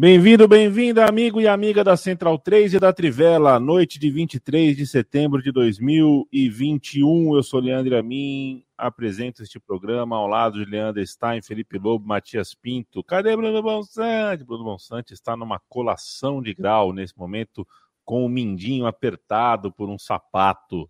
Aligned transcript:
Bem-vindo, 0.00 0.46
bem-vinda, 0.46 1.06
amigo 1.06 1.40
e 1.40 1.48
amiga 1.48 1.82
da 1.82 1.96
Central 1.96 2.38
3 2.38 2.74
e 2.74 2.78
da 2.78 2.92
Trivela, 2.92 3.58
noite 3.58 3.98
de 3.98 4.08
23 4.12 4.76
de 4.76 4.86
setembro 4.86 5.42
de 5.42 5.50
2021. 5.50 7.34
Eu 7.34 7.42
sou 7.42 7.58
Leandro 7.58 7.98
Amin, 7.98 8.64
apresento 8.76 9.42
este 9.42 9.58
programa 9.58 10.16
ao 10.16 10.28
lado 10.28 10.64
de 10.64 10.70
Leandro 10.70 11.04
Stein, 11.04 11.42
Felipe 11.42 11.78
Lobo, 11.78 12.06
Matias 12.06 12.54
Pinto. 12.54 13.02
Cadê 13.02 13.34
Bruno 13.36 13.60
Bonsante? 13.60 14.44
Bruno 14.44 14.62
Bonsante 14.62 15.14
está 15.14 15.36
numa 15.36 15.58
colação 15.68 16.40
de 16.40 16.54
grau 16.54 16.92
nesse 16.92 17.18
momento, 17.18 17.66
com 18.04 18.24
o 18.24 18.28
mindinho 18.28 18.86
apertado 18.86 19.72
por 19.72 19.88
um 19.88 19.98
sapato. 19.98 20.88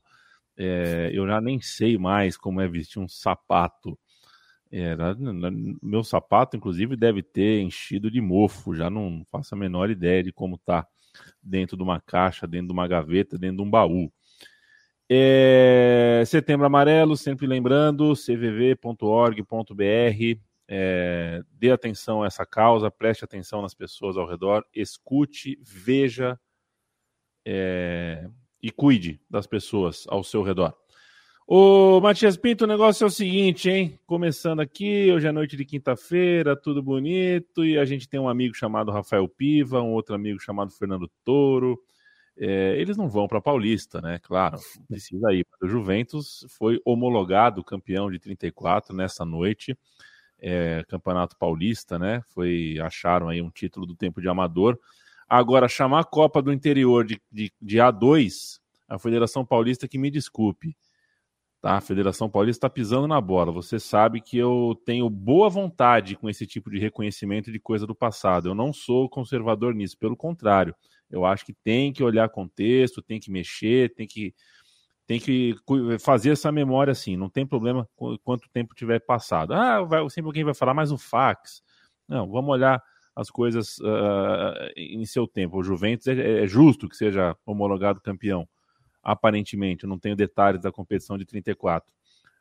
É, 0.54 1.10
eu 1.14 1.26
já 1.26 1.40
nem 1.40 1.62
sei 1.62 1.96
mais 1.96 2.36
como 2.36 2.60
é 2.60 2.68
vestir 2.68 2.98
um 2.98 3.08
sapato. 3.08 3.98
É, 4.70 4.96
meu 5.82 6.04
sapato, 6.04 6.56
inclusive, 6.56 6.96
deve 6.96 7.22
ter 7.22 7.60
enchido 7.60 8.10
de 8.10 8.20
mofo. 8.20 8.74
Já 8.74 8.90
não 8.90 9.24
faço 9.30 9.54
a 9.54 9.58
menor 9.58 9.90
ideia 9.90 10.22
de 10.22 10.32
como 10.32 10.58
tá 10.58 10.86
dentro 11.42 11.76
de 11.76 11.82
uma 11.82 12.00
caixa, 12.00 12.46
dentro 12.46 12.68
de 12.68 12.72
uma 12.72 12.86
gaveta, 12.86 13.38
dentro 13.38 13.56
de 13.58 13.62
um 13.62 13.70
baú. 13.70 14.12
É, 15.10 16.22
setembro 16.26 16.66
Amarelo, 16.66 17.16
sempre 17.16 17.46
lembrando, 17.46 18.14
cvv.org.br. 18.14 19.44
É, 20.70 21.42
dê 21.50 21.70
atenção 21.70 22.22
a 22.22 22.26
essa 22.26 22.44
causa, 22.44 22.90
preste 22.90 23.24
atenção 23.24 23.62
nas 23.62 23.72
pessoas 23.72 24.18
ao 24.18 24.28
redor, 24.28 24.66
escute, 24.74 25.58
veja 25.62 26.38
é, 27.46 28.28
e 28.62 28.70
cuide 28.70 29.18
das 29.30 29.46
pessoas 29.46 30.04
ao 30.08 30.22
seu 30.22 30.42
redor. 30.42 30.76
Ô, 31.50 31.98
Matias 32.02 32.36
Pinto, 32.36 32.64
o 32.64 32.66
negócio 32.66 33.04
é 33.04 33.06
o 33.06 33.10
seguinte, 33.10 33.70
hein? 33.70 33.98
Começando 34.04 34.60
aqui, 34.60 35.10
hoje 35.10 35.26
é 35.26 35.32
noite 35.32 35.56
de 35.56 35.64
quinta-feira, 35.64 36.54
tudo 36.54 36.82
bonito, 36.82 37.64
e 37.64 37.78
a 37.78 37.86
gente 37.86 38.06
tem 38.06 38.20
um 38.20 38.28
amigo 38.28 38.54
chamado 38.54 38.90
Rafael 38.90 39.26
Piva, 39.26 39.80
um 39.80 39.94
outro 39.94 40.14
amigo 40.14 40.38
chamado 40.38 40.70
Fernando 40.70 41.10
Toro. 41.24 41.82
É, 42.36 42.78
eles 42.78 42.98
não 42.98 43.08
vão 43.08 43.26
para 43.26 43.40
Paulista, 43.40 43.98
né? 44.02 44.18
Claro, 44.22 44.58
precisa 44.86 45.32
ir. 45.32 45.46
O 45.62 45.66
Juventus 45.66 46.44
foi 46.50 46.82
homologado 46.84 47.64
campeão 47.64 48.10
de 48.10 48.18
34 48.18 48.94
nessa 48.94 49.24
noite, 49.24 49.74
é, 50.38 50.84
Campeonato 50.86 51.34
Paulista, 51.34 51.98
né? 51.98 52.20
Foi 52.34 52.78
acharam 52.82 53.26
aí 53.30 53.40
um 53.40 53.48
título 53.48 53.86
do 53.86 53.96
tempo 53.96 54.20
de 54.20 54.28
amador. 54.28 54.78
Agora 55.26 55.66
chamar 55.66 56.00
a 56.00 56.04
Copa 56.04 56.42
do 56.42 56.52
Interior 56.52 57.06
de, 57.06 57.18
de, 57.32 57.50
de 57.58 57.78
A2, 57.78 58.60
a 58.86 58.98
Federação 58.98 59.46
Paulista 59.46 59.88
que 59.88 59.96
me 59.96 60.10
desculpe 60.10 60.76
Tá? 61.60 61.76
A 61.76 61.80
Federação 61.80 62.30
Paulista 62.30 62.66
está 62.66 62.70
pisando 62.70 63.08
na 63.08 63.20
bola. 63.20 63.50
Você 63.50 63.80
sabe 63.80 64.20
que 64.20 64.38
eu 64.38 64.80
tenho 64.84 65.10
boa 65.10 65.50
vontade 65.50 66.14
com 66.16 66.28
esse 66.30 66.46
tipo 66.46 66.70
de 66.70 66.78
reconhecimento 66.78 67.50
de 67.50 67.58
coisa 67.58 67.86
do 67.86 67.94
passado. 67.94 68.48
Eu 68.48 68.54
não 68.54 68.72
sou 68.72 69.08
conservador 69.08 69.74
nisso, 69.74 69.98
pelo 69.98 70.16
contrário. 70.16 70.74
Eu 71.10 71.24
acho 71.24 71.44
que 71.44 71.52
tem 71.52 71.92
que 71.92 72.02
olhar 72.02 72.28
contexto, 72.28 73.02
tem 73.02 73.18
que 73.18 73.30
mexer, 73.30 73.92
tem 73.94 74.06
que, 74.06 74.32
tem 75.06 75.18
que 75.18 75.56
fazer 75.98 76.30
essa 76.30 76.52
memória 76.52 76.92
assim. 76.92 77.16
Não 77.16 77.28
tem 77.28 77.44
problema 77.44 77.88
quanto 78.22 78.48
tempo 78.50 78.74
tiver 78.74 79.00
passado. 79.00 79.52
Ah, 79.52 79.82
vai, 79.82 80.08
sempre 80.10 80.28
alguém 80.28 80.44
vai 80.44 80.54
falar, 80.54 80.74
mas 80.74 80.92
o 80.92 80.98
fax. 80.98 81.62
Não, 82.06 82.28
vamos 82.28 82.50
olhar 82.50 82.80
as 83.16 83.30
coisas 83.30 83.78
uh, 83.78 84.70
em 84.76 85.04
seu 85.04 85.26
tempo. 85.26 85.58
O 85.58 85.62
Juventus 85.64 86.06
é, 86.06 86.44
é 86.44 86.46
justo 86.46 86.88
que 86.88 86.96
seja 86.96 87.36
homologado 87.44 88.00
campeão 88.00 88.48
aparentemente, 89.08 89.84
eu 89.84 89.88
não 89.88 89.98
tenho 89.98 90.14
detalhes 90.14 90.60
da 90.60 90.70
competição 90.70 91.16
de 91.16 91.24
34, 91.24 91.90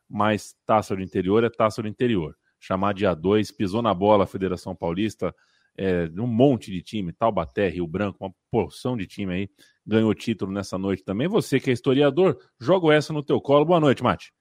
mas 0.10 0.54
taça 0.66 0.94
do 0.96 1.02
interior 1.02 1.44
é 1.46 1.50
taça 1.50 1.82
do 1.82 1.88
interior. 1.88 2.38
Chamar 2.60 2.94
de 2.94 3.06
A2, 3.06 3.56
pisou 3.56 3.82
na 3.82 3.94
bola 3.94 4.26
a 4.26 4.28
Federação 4.28 4.76
Paulista, 4.76 5.34
é, 5.78 6.10
um 6.18 6.28
monte 6.28 6.70
de 6.70 6.82
time, 6.82 7.14
Taubaté, 7.14 7.70
Rio 7.70 7.88
Branco, 7.88 8.18
uma 8.20 8.34
porção 8.52 8.98
de 8.98 9.08
time 9.08 9.34
aí, 9.34 9.50
ganhou 9.86 10.14
título 10.14 10.52
nessa 10.52 10.78
noite 10.78 11.04
também. 11.04 11.30
Você 11.30 11.58
que 11.58 11.70
é 11.70 11.73
historiador, 11.73 12.38
jogo 12.60 12.92
essa 12.92 13.14
no 13.14 13.23
teu 13.23 13.40
colo. 13.40 13.64
Boa 13.64 13.80
noite, 13.80 14.04
Mate. 14.04 14.34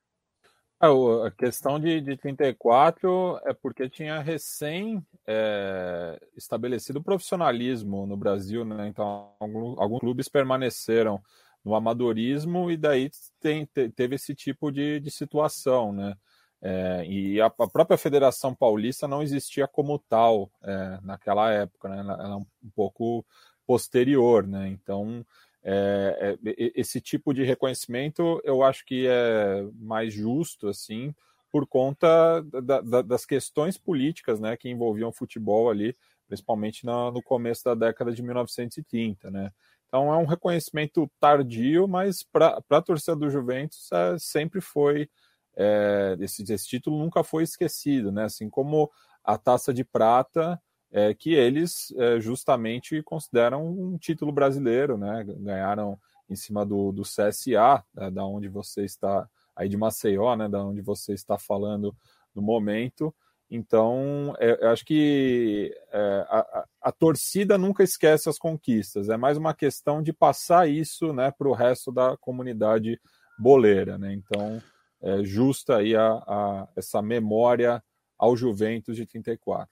É, 0.83 0.87
a 0.89 1.31
questão 1.31 1.79
de, 1.79 2.01
de 2.01 2.17
34 2.17 3.41
é 3.45 3.55
porque 3.55 3.89
tinha 3.89 4.19
recém 4.19 5.01
é, 5.27 6.19
estabelecido 6.37 6.99
o 6.99 7.05
profissionalismo 7.05 8.05
no 8.05 8.17
Brasil, 8.17 8.65
né? 8.65 8.89
Então, 8.89 9.33
alguns, 9.39 9.79
alguns 9.79 10.01
clubes 10.01 10.29
permaneceram 10.29 11.23
no 11.67 11.75
amadorismo 11.75 12.71
e 12.71 12.77
daí 12.77 13.11
tem, 13.41 13.67
teve 13.67 14.15
esse 14.15 14.37
tipo 14.37 14.71
de, 14.71 15.01
de 15.01 15.11
situação, 15.11 15.93
né? 15.93 16.17
É, 16.63 17.05
e 17.05 17.41
a, 17.41 17.47
a, 17.47 17.69
própria 17.69 17.99
Federação 17.99 18.55
Paulista 18.55 19.09
não 19.09 19.21
existia 19.21 19.67
como 19.67 19.99
tal 19.99 20.49
é, 20.63 20.99
naquela 21.03 21.51
época, 21.51 21.89
né? 21.89 21.99
Ela, 21.99 22.23
é 22.23 22.37
um, 22.37 22.47
um 22.63 22.71
pouco 22.73 23.27
posterior, 23.67 24.47
né? 24.47 24.69
Então 24.69 25.27
é, 25.65 26.39
é 26.45 26.71
esse 26.77 27.01
tipo 27.01 27.35
de 27.35 27.43
reconhecimento 27.43 28.41
eu 28.45 28.63
acho 28.63 28.87
que 28.87 29.05
é 29.09 29.67
mais 29.75 30.15
justo 30.15 30.69
assim 30.69 31.13
por 31.51 31.67
conta 31.67 32.43
da, 32.63 32.81
da, 32.81 33.03
das 33.03 33.27
questões 33.27 33.77
políticas, 33.77 34.39
né, 34.39 34.57
que 34.57 34.69
envolviam 34.69 35.09
o 35.09 35.13
futebol 35.13 35.71
ali, 35.71 35.97
principalmente 36.29 36.85
no, 36.87 37.11
no 37.11 37.23
começo 37.23 37.65
da 37.65 37.75
década 37.75 38.13
de 38.13 38.23
1930, 38.23 39.31
né? 39.31 39.51
Então 39.89 40.13
é 40.13 40.17
um 40.17 40.27
reconhecimento 40.27 41.11
tardio, 41.21 41.87
mas 41.87 42.23
para 42.23 42.61
a 42.69 42.83
torcida 42.83 43.17
do 43.17 43.31
Juventus 43.31 43.91
é, 43.93 44.17
sempre 44.19 44.61
foi 44.61 45.09
é, 45.57 46.17
esse, 46.21 46.43
esse, 46.53 46.67
título 46.67 46.99
nunca 46.99 47.25
foi 47.25 47.43
esquecido, 47.43 48.13
né? 48.13 48.25
Assim 48.25 48.51
como 48.51 48.91
a 49.25 49.39
Taça 49.39 49.73
de 49.73 49.83
Prata, 49.83 50.61
é, 50.93 51.15
que 51.15 51.33
eles 51.33 51.93
é, 51.97 52.21
justamente 52.21 53.03
consideram 53.03 53.67
um 53.67 53.97
título 53.97 54.31
brasileiro, 54.31 54.99
né? 54.99 55.25
Ganharam 55.25 55.99
em 56.29 56.37
cima 56.37 56.65
do, 56.67 56.93
do 56.93 57.03
CSA, 57.03 57.83
da, 57.95 58.11
da 58.11 58.25
onde 58.25 58.49
você 58.49 58.85
está 58.85 59.29
aí 59.55 59.69
de 59.69 59.77
Maceió, 59.77 60.37
né? 60.37 60.49
Da 60.49 60.63
onde 60.63 60.83
você 60.83 61.15
está 61.15 61.39
falando 61.39 61.97
no 62.35 62.43
momento. 62.43 63.15
Então, 63.51 64.35
é, 64.41 64.65
eu 64.65 64.71
acho 64.71 64.85
que 64.85 65.73
é, 65.93 66.27
a, 66.29 66.65
a, 66.83 66.93
torcida 66.93 67.57
nunca 67.57 67.85
esquece 67.85 68.29
as 68.29 68.39
conquistas, 68.39 69.09
é 69.09 69.17
mais 69.17 69.37
uma 69.39 69.55
questão 69.55 70.03
de 70.03 70.13
passar 70.13 70.69
isso 70.69 71.13
né, 71.13 71.31
para 71.31 71.49
o 71.49 71.53
resto 71.53 71.93
da 71.93 72.17
comunidade 72.17 73.01
boleira. 73.39 73.97
Né? 73.99 74.15
Então, 74.15 74.61
é 75.01 75.23
justa 75.23 75.77
aí 75.77 75.95
a, 75.95 76.09
a, 76.09 76.69
essa 76.75 77.01
memória 77.01 77.83
ao 78.19 78.37
Juventus 78.37 78.97
de 78.97 79.07
34. 79.07 79.69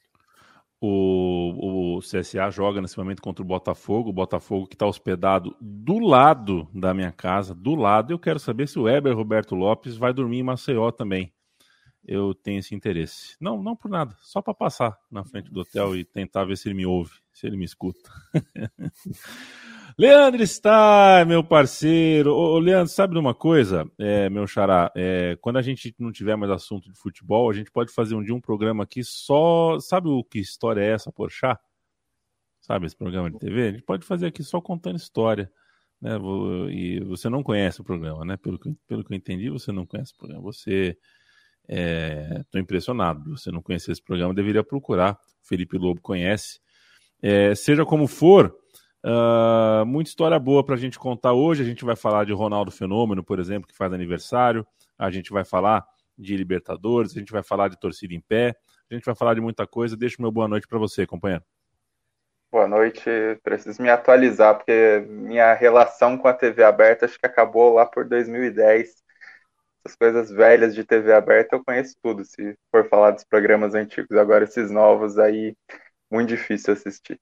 O, 0.80 1.96
o 1.96 2.00
CSA 2.00 2.50
joga 2.50 2.80
nesse 2.80 2.98
momento 2.98 3.22
contra 3.22 3.42
o 3.42 3.46
Botafogo, 3.46 4.10
o 4.10 4.12
Botafogo 4.12 4.66
que 4.66 4.74
está 4.74 4.86
hospedado 4.86 5.56
do 5.60 5.98
lado 5.98 6.68
da 6.74 6.92
minha 6.92 7.10
casa, 7.10 7.54
do 7.54 7.74
lado. 7.74 8.12
Eu 8.12 8.18
quero 8.18 8.38
saber 8.38 8.68
se 8.68 8.78
o 8.78 8.82
Weber 8.82 9.16
Roberto 9.16 9.54
Lopes 9.54 9.96
vai 9.96 10.12
dormir 10.12 10.41
em 10.41 10.42
Maceió 10.42 10.91
também 10.92 11.32
eu 12.06 12.34
tenho 12.34 12.59
esse 12.59 12.75
interesse. 12.75 13.37
Não, 13.41 13.62
não 13.62 13.75
por 13.75 13.91
nada, 13.91 14.16
só 14.20 14.42
para 14.42 14.54
passar 14.54 14.98
na 15.10 15.25
frente 15.25 15.50
do 15.50 15.60
hotel 15.60 15.97
e 15.97 16.04
tentar 16.04 16.44
ver 16.44 16.56
se 16.56 16.69
ele 16.69 16.75
me 16.75 16.87
ouve, 16.87 17.12
se 17.32 17.47
ele 17.47 17.56
me 17.56 17.65
escuta. 17.65 18.10
Leandro 19.97 20.42
está, 20.42 21.25
meu 21.25 21.44
parceiro. 21.44 22.34
Ô, 22.34 22.59
Leandro, 22.59 22.92
sabe 22.92 23.15
de 23.15 23.20
uma 23.20 23.32
coisa, 23.32 23.88
é, 23.97 24.28
meu 24.28 24.47
xará? 24.47 24.91
É, 24.97 25.38
quando 25.41 25.56
a 25.56 25.62
gente 25.62 25.94
não 25.98 26.10
tiver 26.10 26.34
mais 26.34 26.50
assunto 26.50 26.91
de 26.91 26.98
futebol, 26.98 27.48
a 27.48 27.54
gente 27.54 27.70
pode 27.70 27.92
fazer 27.92 28.16
um 28.16 28.22
dia 28.22 28.34
um 28.34 28.41
programa 28.41 28.82
aqui 28.82 29.04
só. 29.04 29.78
Sabe 29.78 30.09
o 30.09 30.25
que 30.25 30.41
história 30.41 30.81
é 30.81 30.91
essa, 30.91 31.12
Porchat? 31.12 31.60
Sabe 32.60 32.86
esse 32.86 32.97
programa 32.97 33.31
de 33.31 33.38
TV? 33.38 33.69
A 33.69 33.71
gente 33.72 33.84
pode 33.84 34.04
fazer 34.04 34.26
aqui 34.26 34.42
só 34.42 34.60
contando 34.60 34.97
história. 34.97 35.50
Né? 36.00 36.19
E 36.71 37.00
você 37.00 37.28
não 37.28 37.42
conhece 37.42 37.81
o 37.81 37.84
programa, 37.84 38.25
né? 38.25 38.36
Pelo 38.36 38.59
que, 38.59 38.75
pelo 38.88 39.04
que 39.04 39.12
eu 39.12 39.16
entendi, 39.16 39.48
você 39.48 39.71
não 39.71 39.86
conhece 39.86 40.12
o 40.12 40.16
programa. 40.16 40.42
Você 40.42 40.98
Estou 41.69 42.58
é, 42.58 42.62
impressionado. 42.62 43.36
Você 43.36 43.50
não 43.50 43.62
conhecer 43.62 43.92
esse 43.92 44.02
programa, 44.02 44.34
deveria 44.34 44.62
procurar. 44.62 45.19
Felipe 45.42 45.78
Lobo 45.78 46.00
conhece. 46.00 46.60
É, 47.22 47.54
seja 47.54 47.84
como 47.84 48.06
for, 48.06 48.54
uh, 49.04 49.84
muita 49.86 50.10
história 50.10 50.39
boa 50.39 50.65
para 50.65 50.74
a 50.74 50.78
gente 50.78 50.98
contar 50.98 51.33
hoje. 51.33 51.62
A 51.62 51.66
gente 51.66 51.84
vai 51.84 51.97
falar 51.97 52.24
de 52.24 52.33
Ronaldo 52.33 52.71
Fenômeno, 52.71 53.24
por 53.24 53.39
exemplo, 53.39 53.68
que 53.68 53.77
faz 53.77 53.92
aniversário. 53.92 54.66
A 54.98 55.10
gente 55.10 55.33
vai 55.33 55.44
falar 55.44 55.84
de 56.18 56.36
Libertadores. 56.36 57.12
A 57.16 57.18
gente 57.18 57.33
vai 57.33 57.42
falar 57.42 57.68
de 57.68 57.78
torcida 57.78 58.15
em 58.15 58.21
pé. 58.21 58.54
A 58.91 58.94
gente 58.94 59.04
vai 59.04 59.15
falar 59.15 59.34
de 59.34 59.41
muita 59.41 59.66
coisa. 59.66 59.97
Deixa 59.97 60.16
meu 60.21 60.30
boa 60.30 60.48
noite 60.48 60.68
para 60.68 60.78
você, 60.78 61.06
companheiro. 61.06 61.44
Boa 62.53 62.68
noite. 62.68 63.10
Preciso 63.42 63.83
me 63.83 63.91
atualizar, 63.91 64.54
porque 64.54 65.04
minha 65.09 65.53
relação 65.54 66.16
com 66.16 66.28
a 66.28 66.33
TV 66.33 66.62
aberta 66.62 67.04
acho 67.04 67.18
que 67.18 67.27
acabou 67.27 67.74
lá 67.74 67.84
por 67.84 68.04
2010 68.04 69.03
essas 69.84 69.97
coisas 69.97 70.31
velhas 70.31 70.75
de 70.75 70.83
TV 70.83 71.13
aberta 71.13 71.57
eu 71.57 71.65
conheço 71.65 71.95
tudo, 72.03 72.25
se 72.25 72.57
for 72.71 72.89
falar 72.89 73.10
dos 73.10 73.25
programas 73.25 73.75
antigos. 73.75 74.16
Agora, 74.16 74.45
esses 74.45 74.71
novos 74.71 75.19
aí, 75.19 75.54
muito 76.10 76.31
difícil 76.31 76.72
assistir. 76.72 77.21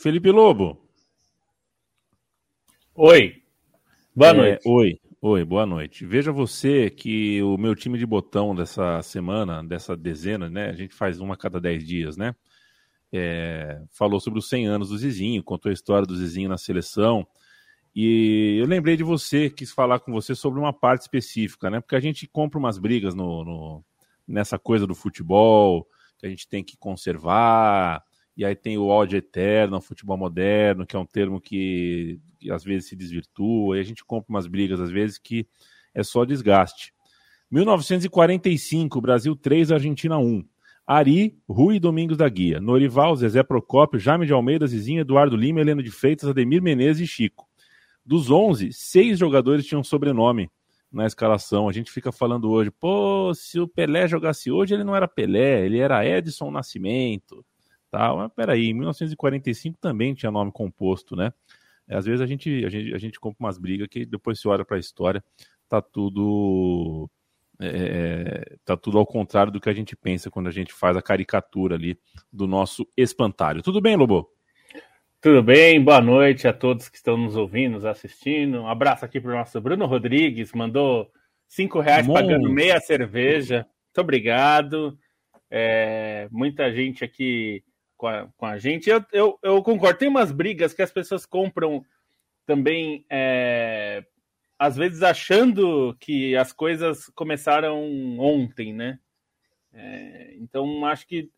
Felipe 0.00 0.30
Lobo. 0.30 0.80
Oi. 2.94 3.42
Boa 4.14 4.30
é, 4.30 4.32
noite. 4.32 4.68
Oi. 4.68 5.00
Oi, 5.20 5.44
boa 5.44 5.66
noite. 5.66 6.06
Veja 6.06 6.30
você 6.30 6.88
que 6.88 7.42
o 7.42 7.58
meu 7.58 7.74
time 7.74 7.98
de 7.98 8.06
botão 8.06 8.54
dessa 8.54 9.02
semana, 9.02 9.64
dessa 9.64 9.96
dezena, 9.96 10.48
né? 10.48 10.70
A 10.70 10.72
gente 10.72 10.94
faz 10.94 11.20
uma 11.20 11.34
a 11.34 11.36
cada 11.36 11.60
dez 11.60 11.84
dias, 11.84 12.16
né? 12.16 12.34
é, 13.12 13.80
falou 13.90 14.20
sobre 14.20 14.38
os 14.38 14.48
100 14.48 14.66
anos 14.66 14.88
do 14.90 14.98
Zizinho, 14.98 15.42
contou 15.42 15.70
a 15.70 15.72
história 15.72 16.06
do 16.06 16.16
Zizinho 16.16 16.48
na 16.48 16.58
seleção. 16.58 17.26
E 18.00 18.58
eu 18.60 18.66
lembrei 18.66 18.96
de 18.96 19.02
você, 19.02 19.50
quis 19.50 19.72
falar 19.72 19.98
com 19.98 20.12
você 20.12 20.32
sobre 20.32 20.60
uma 20.60 20.72
parte 20.72 21.00
específica, 21.00 21.68
né? 21.68 21.80
Porque 21.80 21.96
a 21.96 22.00
gente 22.00 22.28
compra 22.28 22.56
umas 22.56 22.78
brigas 22.78 23.12
no, 23.12 23.44
no 23.44 23.84
nessa 24.24 24.56
coisa 24.56 24.86
do 24.86 24.94
futebol, 24.94 25.84
que 26.16 26.24
a 26.24 26.28
gente 26.28 26.48
tem 26.48 26.62
que 26.62 26.76
conservar, 26.76 28.00
e 28.36 28.44
aí 28.44 28.54
tem 28.54 28.78
o 28.78 28.86
ódio 28.86 29.16
eterno, 29.16 29.78
o 29.78 29.80
futebol 29.80 30.16
moderno, 30.16 30.86
que 30.86 30.94
é 30.94 30.98
um 30.98 31.04
termo 31.04 31.40
que, 31.40 32.20
que 32.38 32.52
às 32.52 32.62
vezes 32.62 32.88
se 32.88 32.94
desvirtua, 32.94 33.76
e 33.76 33.80
a 33.80 33.82
gente 33.82 34.04
compra 34.04 34.30
umas 34.30 34.46
brigas, 34.46 34.80
às 34.80 34.92
vezes, 34.92 35.18
que 35.18 35.44
é 35.92 36.04
só 36.04 36.24
desgaste. 36.24 36.94
1945, 37.50 39.00
Brasil 39.00 39.34
3, 39.34 39.72
Argentina 39.72 40.16
1. 40.18 40.44
Ari, 40.86 41.36
Rui 41.48 41.80
Domingos 41.80 42.16
da 42.16 42.28
Guia, 42.28 42.60
Norival, 42.60 43.16
Zezé 43.16 43.42
Procópio, 43.42 43.98
Jaime 43.98 44.24
de 44.24 44.32
Almeida, 44.32 44.68
Zizinho, 44.68 45.00
Eduardo 45.00 45.36
Lima, 45.36 45.60
Heleno 45.60 45.82
de 45.82 45.90
Freitas, 45.90 46.28
Ademir 46.28 46.62
Menezes 46.62 47.02
e 47.02 47.12
Chico. 47.12 47.47
Dos 48.08 48.30
11, 48.30 48.72
seis 48.72 49.18
jogadores 49.18 49.66
tinham 49.66 49.84
sobrenome 49.84 50.50
na 50.90 51.04
escalação. 51.04 51.68
A 51.68 51.72
gente 51.72 51.92
fica 51.92 52.10
falando 52.10 52.50
hoje, 52.50 52.70
pô, 52.70 53.34
se 53.34 53.60
o 53.60 53.68
Pelé 53.68 54.08
jogasse 54.08 54.50
hoje, 54.50 54.72
ele 54.72 54.82
não 54.82 54.96
era 54.96 55.06
Pelé, 55.06 55.66
ele 55.66 55.78
era 55.78 56.06
Edson 56.06 56.50
Nascimento. 56.50 57.44
Tá? 57.90 58.14
Mas 58.16 58.32
peraí, 58.34 58.70
em 58.70 58.72
1945 58.72 59.76
também 59.78 60.14
tinha 60.14 60.32
nome 60.32 60.50
composto, 60.50 61.14
né? 61.14 61.34
Às 61.86 62.06
vezes 62.06 62.22
a 62.22 62.26
gente, 62.26 62.64
a 62.64 62.70
gente, 62.70 62.94
a 62.94 62.98
gente 62.98 63.20
compra 63.20 63.44
umas 63.44 63.58
brigas 63.58 63.86
que 63.88 64.06
depois 64.06 64.40
se 64.40 64.48
olha 64.48 64.64
para 64.64 64.78
a 64.78 64.80
história, 64.80 65.22
tá 65.68 65.82
tudo 65.82 67.10
é, 67.60 68.56
tá 68.64 68.74
tudo 68.74 68.96
ao 68.96 69.06
contrário 69.06 69.52
do 69.52 69.60
que 69.60 69.68
a 69.68 69.74
gente 69.74 69.94
pensa 69.94 70.30
quando 70.30 70.46
a 70.46 70.50
gente 70.50 70.72
faz 70.72 70.96
a 70.96 71.02
caricatura 71.02 71.74
ali 71.74 72.00
do 72.32 72.46
nosso 72.46 72.88
espantalho. 72.96 73.62
Tudo 73.62 73.82
bem, 73.82 73.96
Lobo? 73.96 74.30
Tudo 75.20 75.42
bem, 75.42 75.82
boa 75.82 76.00
noite 76.00 76.46
a 76.46 76.52
todos 76.52 76.88
que 76.88 76.96
estão 76.96 77.16
nos 77.16 77.34
ouvindo, 77.34 77.72
nos 77.72 77.84
assistindo. 77.84 78.60
Um 78.62 78.68
abraço 78.68 79.04
aqui 79.04 79.20
para 79.20 79.32
o 79.32 79.34
nosso 79.34 79.60
Bruno 79.60 79.84
Rodrigues, 79.84 80.52
mandou 80.52 81.10
cinco 81.48 81.80
reais 81.80 82.06
Bom. 82.06 82.14
pagando 82.14 82.48
meia 82.48 82.78
cerveja. 82.78 83.66
Muito 83.86 84.00
obrigado. 84.00 84.96
É, 85.50 86.28
muita 86.30 86.72
gente 86.72 87.02
aqui 87.02 87.64
com 87.96 88.06
a, 88.06 88.28
com 88.36 88.46
a 88.46 88.58
gente. 88.58 88.88
Eu, 88.88 89.04
eu, 89.12 89.38
eu, 89.42 89.60
concordo, 89.60 89.98
tem 89.98 90.08
umas 90.08 90.30
brigas 90.30 90.72
que 90.72 90.82
as 90.82 90.92
pessoas 90.92 91.26
compram 91.26 91.84
também 92.46 93.04
é, 93.10 94.04
às 94.56 94.76
vezes 94.76 95.02
achando 95.02 95.96
que 95.98 96.36
as 96.36 96.52
coisas 96.52 97.06
começaram 97.16 97.82
ontem, 98.20 98.72
né? 98.72 99.00
É, 99.72 100.36
então 100.36 100.84
acho 100.84 101.08
que 101.08 101.28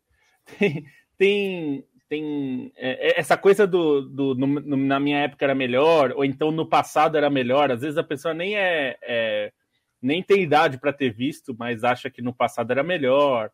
tem, 0.59 0.85
tem, 1.17 1.83
tem 2.11 2.73
é, 2.75 3.07
é, 3.07 3.19
essa 3.21 3.37
coisa 3.37 3.65
do, 3.65 4.01
do 4.01 4.35
no, 4.35 4.45
no, 4.45 4.75
na 4.75 4.99
minha 4.99 5.19
época 5.19 5.45
era 5.45 5.55
melhor 5.55 6.11
ou 6.11 6.25
então 6.25 6.51
no 6.51 6.67
passado 6.67 7.15
era 7.15 7.29
melhor. 7.29 7.71
Às 7.71 7.79
vezes 7.79 7.97
a 7.97 8.03
pessoa 8.03 8.33
nem 8.33 8.57
é, 8.57 8.97
é 9.01 9.53
nem 10.01 10.21
tem 10.21 10.41
idade 10.41 10.77
para 10.77 10.91
ter 10.91 11.09
visto, 11.13 11.55
mas 11.57 11.85
acha 11.85 12.09
que 12.09 12.21
no 12.21 12.33
passado 12.33 12.69
era 12.69 12.83
melhor. 12.83 13.49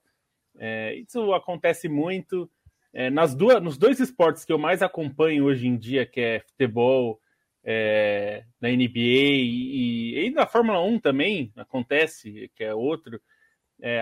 É, 0.57 0.95
isso 0.95 1.35
acontece 1.35 1.87
muito 1.87 2.49
é, 2.91 3.11
nas 3.11 3.35
duas, 3.35 3.61
nos 3.61 3.77
dois 3.77 3.99
esportes 3.99 4.43
que 4.43 4.51
eu 4.51 4.57
mais 4.57 4.81
acompanho 4.81 5.45
hoje 5.45 5.67
em 5.67 5.77
dia, 5.77 6.03
que 6.03 6.19
é 6.19 6.39
futebol 6.39 7.19
é, 7.63 8.43
na 8.59 8.69
NBA 8.69 8.97
e, 8.97 10.25
e, 10.25 10.31
na 10.31 10.47
Fórmula 10.47 10.81
1 10.81 10.99
também 10.99 11.53
acontece, 11.55 12.49
que 12.55 12.63
é 12.63 12.73
outro. 12.73 13.21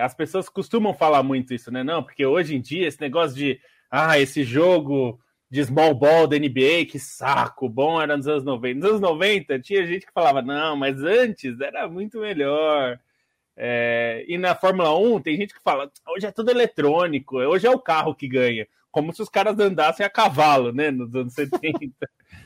As 0.02 0.14
pessoas 0.14 0.48
costumam 0.48 0.94
falar 0.94 1.22
muito 1.22 1.52
isso, 1.52 1.70
né? 1.70 1.84
Não, 1.84 2.02
porque 2.02 2.24
hoje 2.24 2.56
em 2.56 2.60
dia 2.62 2.88
esse 2.88 2.98
negócio 2.98 3.36
de 3.36 3.60
ah, 3.90 4.18
esse 4.18 4.44
jogo 4.44 5.18
de 5.50 5.64
small 5.64 5.94
ball 5.94 6.26
da 6.26 6.38
NBA, 6.38 6.86
que 6.90 6.98
saco, 6.98 7.68
bom 7.68 8.00
era 8.00 8.16
nos 8.16 8.26
anos 8.26 8.44
90. 8.44 8.80
Nos 8.80 8.88
anos 8.88 9.00
90 9.00 9.60
tinha 9.60 9.86
gente 9.86 10.06
que 10.06 10.12
falava, 10.12 10.42
não, 10.42 10.76
mas 10.76 11.02
antes 11.02 11.60
era 11.60 11.88
muito 11.88 12.20
melhor. 12.20 12.98
É, 13.56 14.24
e 14.28 14.36
na 14.36 14.54
Fórmula 14.54 14.96
1 14.98 15.22
tem 15.22 15.36
gente 15.36 15.54
que 15.54 15.62
fala, 15.62 15.90
hoje 16.08 16.26
é 16.26 16.30
tudo 16.30 16.50
eletrônico, 16.50 17.38
hoje 17.38 17.66
é 17.66 17.70
o 17.70 17.78
carro 17.78 18.14
que 18.14 18.28
ganha. 18.28 18.66
Como 18.90 19.12
se 19.12 19.22
os 19.22 19.28
caras 19.28 19.58
andassem 19.58 20.04
a 20.04 20.10
cavalo, 20.10 20.72
né? 20.72 20.90
Nos 20.90 21.14
anos 21.14 21.32
70. 21.34 21.92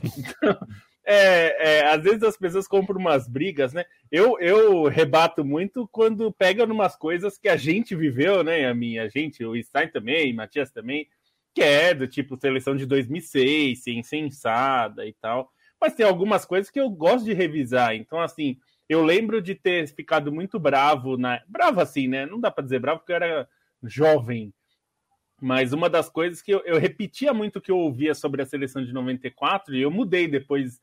Então, 0.02 0.58
é, 1.04 1.78
é, 1.78 1.87
às 1.87 2.02
vezes 2.02 2.22
as 2.22 2.37
pessoas 2.37 2.69
compram 2.69 2.98
umas 2.98 3.26
brigas, 3.26 3.72
né? 3.72 3.84
Eu, 4.10 4.38
eu 4.38 4.84
rebato 4.84 5.44
muito 5.44 5.88
quando 5.90 6.32
pegam 6.32 6.66
umas 6.66 6.94
coisas 6.94 7.38
que 7.38 7.48
a 7.48 7.56
gente 7.56 7.96
viveu, 7.96 8.44
né? 8.44 8.69
A 8.69 8.75
minha, 8.75 9.04
a 9.04 9.08
gente, 9.08 9.44
o 9.44 9.60
Stein 9.60 9.88
também, 9.88 10.32
Matias 10.32 10.70
também, 10.70 11.08
que 11.55 11.62
é 11.62 11.94
do 11.94 12.06
tipo 12.06 12.38
seleção 12.41 12.76
de 12.76 12.87
2006, 12.87 13.82
ser 13.82 13.93
insensada 13.93 15.06
e 15.06 15.12
tal. 15.14 15.52
Mas 15.81 15.94
tem 15.94 16.06
algumas 16.06 16.44
coisas 16.44 16.70
que 16.70 16.81
eu 16.81 16.91
gosto 16.91 17.25
de 17.25 17.32
revisar. 17.32 17.94
Então, 17.94 18.20
assim, 18.20 18.58
eu 18.88 19.05
lembro 19.05 19.41
de 19.41 19.55
ter 19.55 19.88
ficado 19.88 20.32
muito 20.32 20.58
bravo, 20.58 21.17
na... 21.17 21.41
bravo 21.49 21.81
assim, 21.81 22.06
né? 22.06 22.26
Não 22.26 22.41
dá 22.41 22.50
para 22.50 22.64
dizer 22.64 22.81
bravo 22.81 23.00
porque 23.00 23.12
eu 23.12 23.17
era 23.17 23.49
jovem. 23.85 24.52
Mas 25.41 25.73
uma 25.73 25.88
das 25.88 26.08
coisas 26.11 26.43
que 26.43 26.52
eu, 26.52 26.61
eu 26.67 26.79
repetia 26.79 27.32
muito 27.32 27.61
que 27.61 27.70
eu 27.70 27.79
ouvia 27.79 28.14
sobre 28.14 28.43
a 28.43 28.47
seleção 28.47 28.85
de 28.85 28.93
94, 28.93 29.75
e 29.75 29.81
eu 29.81 29.91
mudei 29.91 30.29
depois 30.29 30.81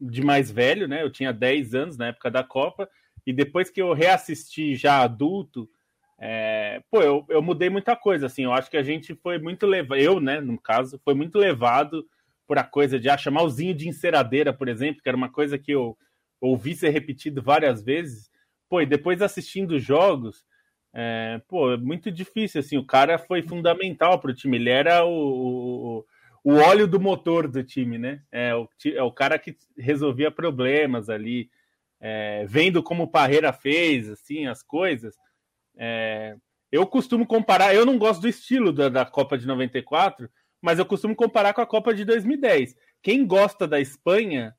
de 0.00 0.22
mais 0.22 0.50
velho, 0.50 0.88
né? 0.88 1.02
Eu 1.02 1.10
tinha 1.10 1.32
10 1.32 1.74
anos 1.74 1.96
na 1.98 2.06
época 2.06 2.30
da 2.30 2.42
Copa, 2.42 2.88
e 3.26 3.32
depois 3.32 3.68
que 3.68 3.82
eu 3.82 3.92
reassisti 3.92 4.74
já 4.74 5.02
adulto, 5.02 5.68
é, 6.18 6.82
pô, 6.90 7.00
eu, 7.02 7.24
eu 7.28 7.40
mudei 7.40 7.70
muita 7.70 7.94
coisa, 7.94 8.26
assim, 8.26 8.44
eu 8.44 8.52
acho 8.52 8.70
que 8.70 8.76
a 8.76 8.82
gente 8.82 9.14
foi 9.14 9.38
muito 9.38 9.66
levado, 9.66 9.98
eu, 9.98 10.20
né, 10.20 10.40
no 10.40 10.58
caso, 10.58 11.00
foi 11.04 11.14
muito 11.14 11.38
levado 11.38 12.04
por 12.46 12.58
a 12.58 12.64
coisa 12.64 12.98
de 12.98 13.08
ah, 13.08 13.16
chamar 13.16 13.42
o 13.42 13.50
Zinho 13.50 13.74
de 13.74 13.88
enceradeira, 13.88 14.52
por 14.52 14.68
exemplo, 14.68 15.02
que 15.02 15.08
era 15.08 15.16
uma 15.16 15.30
coisa 15.30 15.58
que 15.58 15.72
eu 15.72 15.96
ouvi 16.40 16.74
ser 16.74 16.90
repetido 16.90 17.42
várias 17.42 17.82
vezes, 17.82 18.30
pô, 18.68 18.80
e 18.80 18.86
depois 18.86 19.22
assistindo 19.22 19.78
jogos, 19.78 20.44
é, 20.94 21.40
pô, 21.46 21.72
é 21.72 21.76
muito 21.76 22.10
difícil, 22.10 22.60
assim, 22.60 22.76
o 22.76 22.84
cara 22.84 23.18
foi 23.18 23.42
fundamental 23.42 24.18
para 24.18 24.30
o 24.30 24.34
time, 24.34 24.56
ele 24.56 24.70
era 24.70 25.04
o, 25.04 25.98
o 25.98 26.04
o 26.48 26.54
óleo 26.54 26.86
do 26.86 26.98
motor 26.98 27.46
do 27.46 27.62
time, 27.62 27.98
né? 27.98 28.22
É 28.30 28.54
o, 28.54 28.66
é 28.86 29.02
o 29.02 29.12
cara 29.12 29.38
que 29.38 29.56
resolvia 29.76 30.30
problemas 30.30 31.10
ali, 31.10 31.50
é, 32.00 32.46
vendo 32.48 32.82
como 32.82 33.02
o 33.02 33.10
Parreira 33.10 33.52
fez, 33.52 34.08
assim, 34.08 34.46
as 34.46 34.62
coisas. 34.62 35.14
É, 35.78 36.36
eu 36.70 36.86
costumo 36.86 37.26
comparar, 37.26 37.74
eu 37.74 37.86
não 37.86 37.96
gosto 37.96 38.20
do 38.20 38.28
estilo 38.28 38.72
da, 38.72 38.88
da, 38.88 39.06
Copa 39.06 39.38
de 39.38 39.46
94, 39.46 40.28
mas 40.60 40.78
eu 40.78 40.84
costumo 40.84 41.14
comparar 41.14 41.54
com 41.54 41.60
a 41.60 41.66
Copa 41.66 41.94
de 41.94 42.04
2010. 42.04 42.76
Quem 43.02 43.24
gosta 43.24 43.66
da 43.66 43.80
Espanha 43.80 44.54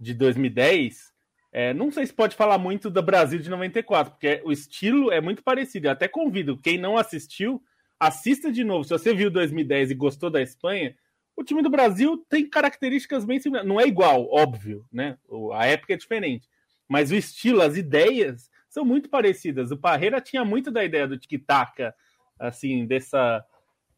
de 0.00 0.14
2010, 0.14 1.12
é, 1.52 1.74
não 1.74 1.90
sei 1.90 2.06
se 2.06 2.12
pode 2.12 2.34
falar 2.34 2.58
muito 2.58 2.88
do 2.88 3.02
Brasil 3.02 3.38
de 3.38 3.50
94, 3.50 4.14
porque 4.14 4.40
o 4.44 4.50
estilo 4.50 5.12
é 5.12 5.20
muito 5.20 5.42
parecido. 5.42 5.86
Eu 5.86 5.92
até 5.92 6.08
convido 6.08 6.58
quem 6.58 6.78
não 6.78 6.96
assistiu, 6.96 7.62
assista 8.00 8.50
de 8.50 8.64
novo. 8.64 8.84
Se 8.84 8.90
você 8.90 9.14
viu 9.14 9.30
2010 9.30 9.90
e 9.90 9.94
gostou 9.94 10.30
da 10.30 10.40
Espanha, 10.40 10.96
o 11.36 11.44
time 11.44 11.62
do 11.62 11.70
Brasil 11.70 12.24
tem 12.28 12.48
características 12.48 13.24
bem 13.24 13.38
similares. 13.38 13.68
Não 13.68 13.80
é 13.80 13.86
igual, 13.86 14.26
óbvio, 14.30 14.84
né? 14.90 15.16
A 15.54 15.66
época 15.66 15.92
é 15.92 15.96
diferente. 15.96 16.48
Mas 16.88 17.10
o 17.10 17.14
estilo, 17.14 17.62
as 17.62 17.76
ideias 17.76 18.50
são 18.72 18.86
muito 18.86 19.10
parecidas. 19.10 19.70
O 19.70 19.76
Parreira 19.76 20.18
tinha 20.18 20.44
muito 20.46 20.70
da 20.70 20.82
ideia 20.82 21.06
do 21.06 21.18
tic-tac, 21.18 21.92
assim, 22.38 22.86
dessa 22.86 23.44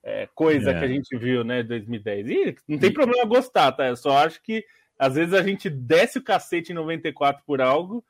é, 0.02 0.28
coisa 0.34 0.72
é. 0.72 0.78
que 0.78 0.84
a 0.84 0.88
gente 0.88 1.16
viu, 1.16 1.44
né, 1.44 1.62
2010. 1.62 2.28
E 2.28 2.56
não 2.66 2.78
tem 2.78 2.90
e... 2.90 2.92
problema 2.92 3.24
gostar, 3.24 3.70
tá? 3.70 3.86
Eu 3.86 3.96
só 3.96 4.18
acho 4.18 4.42
que 4.42 4.64
às 4.98 5.14
vezes 5.14 5.32
a 5.32 5.42
gente 5.42 5.70
desce 5.70 6.18
o 6.18 6.22
cacete 6.22 6.72
em 6.72 6.74
94 6.74 7.42
por 7.46 7.60
algo 7.60 8.04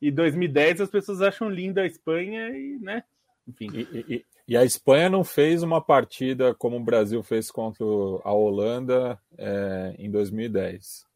e 0.00 0.10
2010 0.10 0.82
as 0.82 0.90
pessoas 0.90 1.22
acham 1.22 1.48
linda 1.48 1.82
a 1.82 1.86
Espanha 1.86 2.50
e, 2.50 2.78
né, 2.78 3.02
enfim. 3.48 3.68
E, 3.72 4.14
e, 4.14 4.24
e 4.46 4.56
a 4.56 4.64
Espanha 4.64 5.08
não 5.08 5.24
fez 5.24 5.62
uma 5.62 5.80
partida 5.80 6.54
como 6.54 6.76
o 6.76 6.84
Brasil 6.84 7.22
fez 7.22 7.50
contra 7.50 7.84
a 8.24 8.32
Holanda 8.32 9.18
é, 9.38 9.94
em 9.98 10.10
2010. 10.10 11.06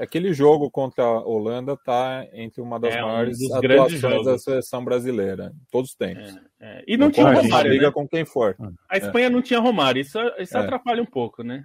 Aquele 0.00 0.32
jogo 0.32 0.70
contra 0.70 1.02
a 1.02 1.26
Holanda 1.26 1.72
está 1.72 2.24
entre 2.32 2.60
uma 2.60 2.78
das 2.78 2.94
é, 2.94 3.02
maiores 3.02 3.40
um 3.40 3.56
atuações 3.56 4.24
da 4.24 4.38
seleção 4.38 4.84
brasileira. 4.84 5.52
Todos 5.72 5.94
têm. 5.94 6.16
É, 6.16 6.40
é. 6.60 6.84
E 6.86 6.96
não, 6.96 7.06
não 7.06 7.12
tinha 7.12 7.32
Romário. 7.32 7.72
Liga 7.72 7.86
né? 7.86 7.92
com 7.92 8.06
quem 8.06 8.24
for. 8.24 8.56
A 8.88 8.96
Espanha 8.96 9.28
não 9.28 9.42
tinha 9.42 9.58
Romário. 9.58 10.00
Isso, 10.00 10.18
isso 10.38 10.56
é. 10.56 10.60
atrapalha 10.60 11.02
um 11.02 11.06
pouco, 11.06 11.42
né? 11.42 11.64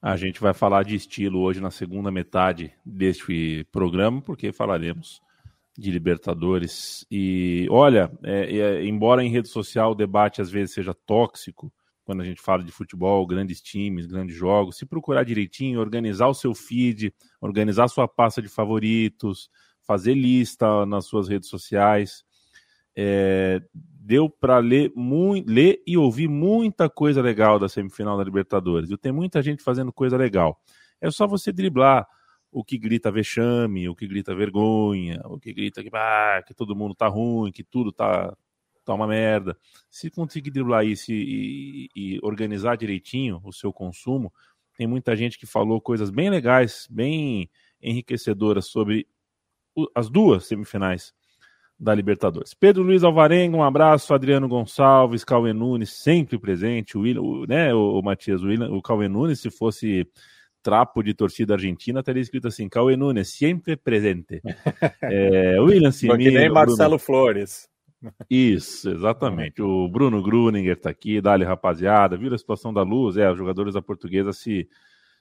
A 0.00 0.16
gente 0.16 0.40
vai 0.40 0.52
falar 0.52 0.84
de 0.84 0.94
estilo 0.94 1.40
hoje 1.40 1.60
na 1.60 1.70
segunda 1.70 2.10
metade 2.10 2.72
deste 2.84 3.66
programa, 3.72 4.20
porque 4.20 4.52
falaremos 4.52 5.20
de 5.76 5.90
Libertadores. 5.90 7.06
E 7.10 7.66
olha, 7.70 8.10
é, 8.22 8.56
é, 8.58 8.84
embora 8.84 9.24
em 9.24 9.30
rede 9.30 9.48
social 9.48 9.92
o 9.92 9.96
debate 9.96 10.42
às 10.42 10.50
vezes 10.50 10.74
seja 10.74 10.92
tóxico, 10.92 11.72
quando 12.08 12.22
a 12.22 12.24
gente 12.24 12.40
fala 12.40 12.64
de 12.64 12.72
futebol, 12.72 13.26
grandes 13.26 13.60
times, 13.60 14.06
grandes 14.06 14.34
jogos, 14.34 14.78
se 14.78 14.86
procurar 14.86 15.24
direitinho, 15.24 15.78
organizar 15.78 16.26
o 16.26 16.32
seu 16.32 16.54
feed, 16.54 17.12
organizar 17.38 17.86
sua 17.88 18.08
pasta 18.08 18.40
de 18.40 18.48
favoritos, 18.48 19.50
fazer 19.82 20.14
lista 20.14 20.86
nas 20.86 21.04
suas 21.04 21.28
redes 21.28 21.50
sociais, 21.50 22.24
é, 22.96 23.60
deu 23.74 24.30
para 24.30 24.56
ler, 24.58 24.90
ler 25.46 25.82
e 25.86 25.98
ouvir 25.98 26.28
muita 26.28 26.88
coisa 26.88 27.20
legal 27.20 27.58
da 27.58 27.68
semifinal 27.68 28.16
da 28.16 28.24
Libertadores. 28.24 28.90
E 28.90 28.96
tem 28.96 29.12
muita 29.12 29.42
gente 29.42 29.62
fazendo 29.62 29.92
coisa 29.92 30.16
legal. 30.16 30.58
É 31.02 31.10
só 31.10 31.26
você 31.26 31.52
driblar 31.52 32.08
o 32.50 32.64
que 32.64 32.78
grita 32.78 33.12
vexame, 33.12 33.86
o 33.86 33.94
que 33.94 34.08
grita 34.08 34.34
vergonha, 34.34 35.20
o 35.26 35.38
que 35.38 35.52
grita 35.52 35.82
que, 35.82 35.90
ah, 35.92 36.42
que 36.46 36.54
todo 36.54 36.74
mundo 36.74 36.94
tá 36.94 37.06
ruim, 37.06 37.52
que 37.52 37.62
tudo 37.62 37.92
tá, 37.92 38.34
tá 38.88 38.94
uma 38.94 39.06
merda. 39.06 39.56
Se 39.90 40.10
conseguir 40.10 40.50
driblar 40.50 40.84
isso 40.84 41.12
e, 41.12 41.88
e, 41.94 42.14
e 42.14 42.18
organizar 42.22 42.76
direitinho 42.76 43.40
o 43.44 43.52
seu 43.52 43.72
consumo, 43.72 44.32
tem 44.76 44.86
muita 44.86 45.16
gente 45.16 45.38
que 45.38 45.46
falou 45.46 45.80
coisas 45.80 46.10
bem 46.10 46.30
legais, 46.30 46.86
bem 46.88 47.50
enriquecedoras 47.82 48.66
sobre 48.66 49.06
as 49.94 50.08
duas 50.08 50.46
semifinais 50.46 51.12
da 51.78 51.94
Libertadores. 51.94 52.54
Pedro 52.54 52.82
Luiz 52.82 53.04
Alvarenga, 53.04 53.56
um 53.56 53.62
abraço. 53.62 54.12
Adriano 54.12 54.48
Gonçalves, 54.48 55.22
Cauê 55.24 55.52
Nunes, 55.52 55.92
sempre 55.92 56.38
presente. 56.38 56.98
O, 56.98 57.02
William, 57.02 57.22
o 57.22 57.46
né, 57.46 57.72
o, 57.72 57.98
o 57.98 58.02
Matias, 58.02 58.42
o, 58.42 58.46
William, 58.46 58.70
o 58.70 58.82
Cauê 58.82 59.08
Nunes, 59.08 59.40
se 59.40 59.50
fosse 59.50 60.08
trapo 60.62 61.02
de 61.02 61.14
torcida 61.14 61.54
argentina, 61.54 62.00
estaria 62.00 62.22
escrito 62.22 62.48
assim: 62.48 62.68
Cauê 62.68 62.96
Nunes, 62.96 63.36
sempre 63.36 63.76
presente. 63.76 64.42
é, 65.02 65.60
William 65.60 65.92
Simino. 65.92 66.18
Que 66.18 66.30
nem 66.30 66.50
Marcelo 66.50 66.90
Bruno... 66.90 66.98
Flores. 66.98 67.68
Isso, 68.30 68.90
exatamente. 68.90 69.60
O 69.60 69.88
Bruno 69.88 70.22
Gruninger 70.22 70.76
está 70.76 70.90
aqui, 70.90 71.20
dali 71.20 71.44
rapaziada, 71.44 72.16
viu 72.16 72.32
a 72.32 72.38
situação 72.38 72.72
da 72.72 72.82
luz? 72.82 73.16
É, 73.16 73.30
os 73.30 73.36
jogadores 73.36 73.74
da 73.74 73.82
portuguesa 73.82 74.32
se, 74.32 74.68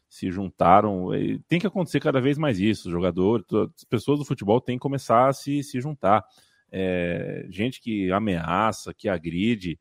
se 0.09 0.31
juntaram. 0.31 1.09
Tem 1.47 1.59
que 1.59 1.67
acontecer 1.67 1.99
cada 1.99 2.21
vez 2.21 2.37
mais 2.37 2.59
isso. 2.59 2.87
Os 2.87 2.91
jogadores, 2.91 3.45
as 3.75 3.83
pessoas 3.83 4.19
do 4.19 4.25
futebol 4.25 4.61
têm 4.61 4.77
que 4.77 4.81
começar 4.81 5.27
a 5.27 5.33
se, 5.33 5.63
se 5.63 5.81
juntar. 5.81 6.23
É, 6.71 7.45
gente 7.49 7.81
que 7.81 8.11
ameaça, 8.11 8.93
que 8.93 9.09
agride. 9.09 9.79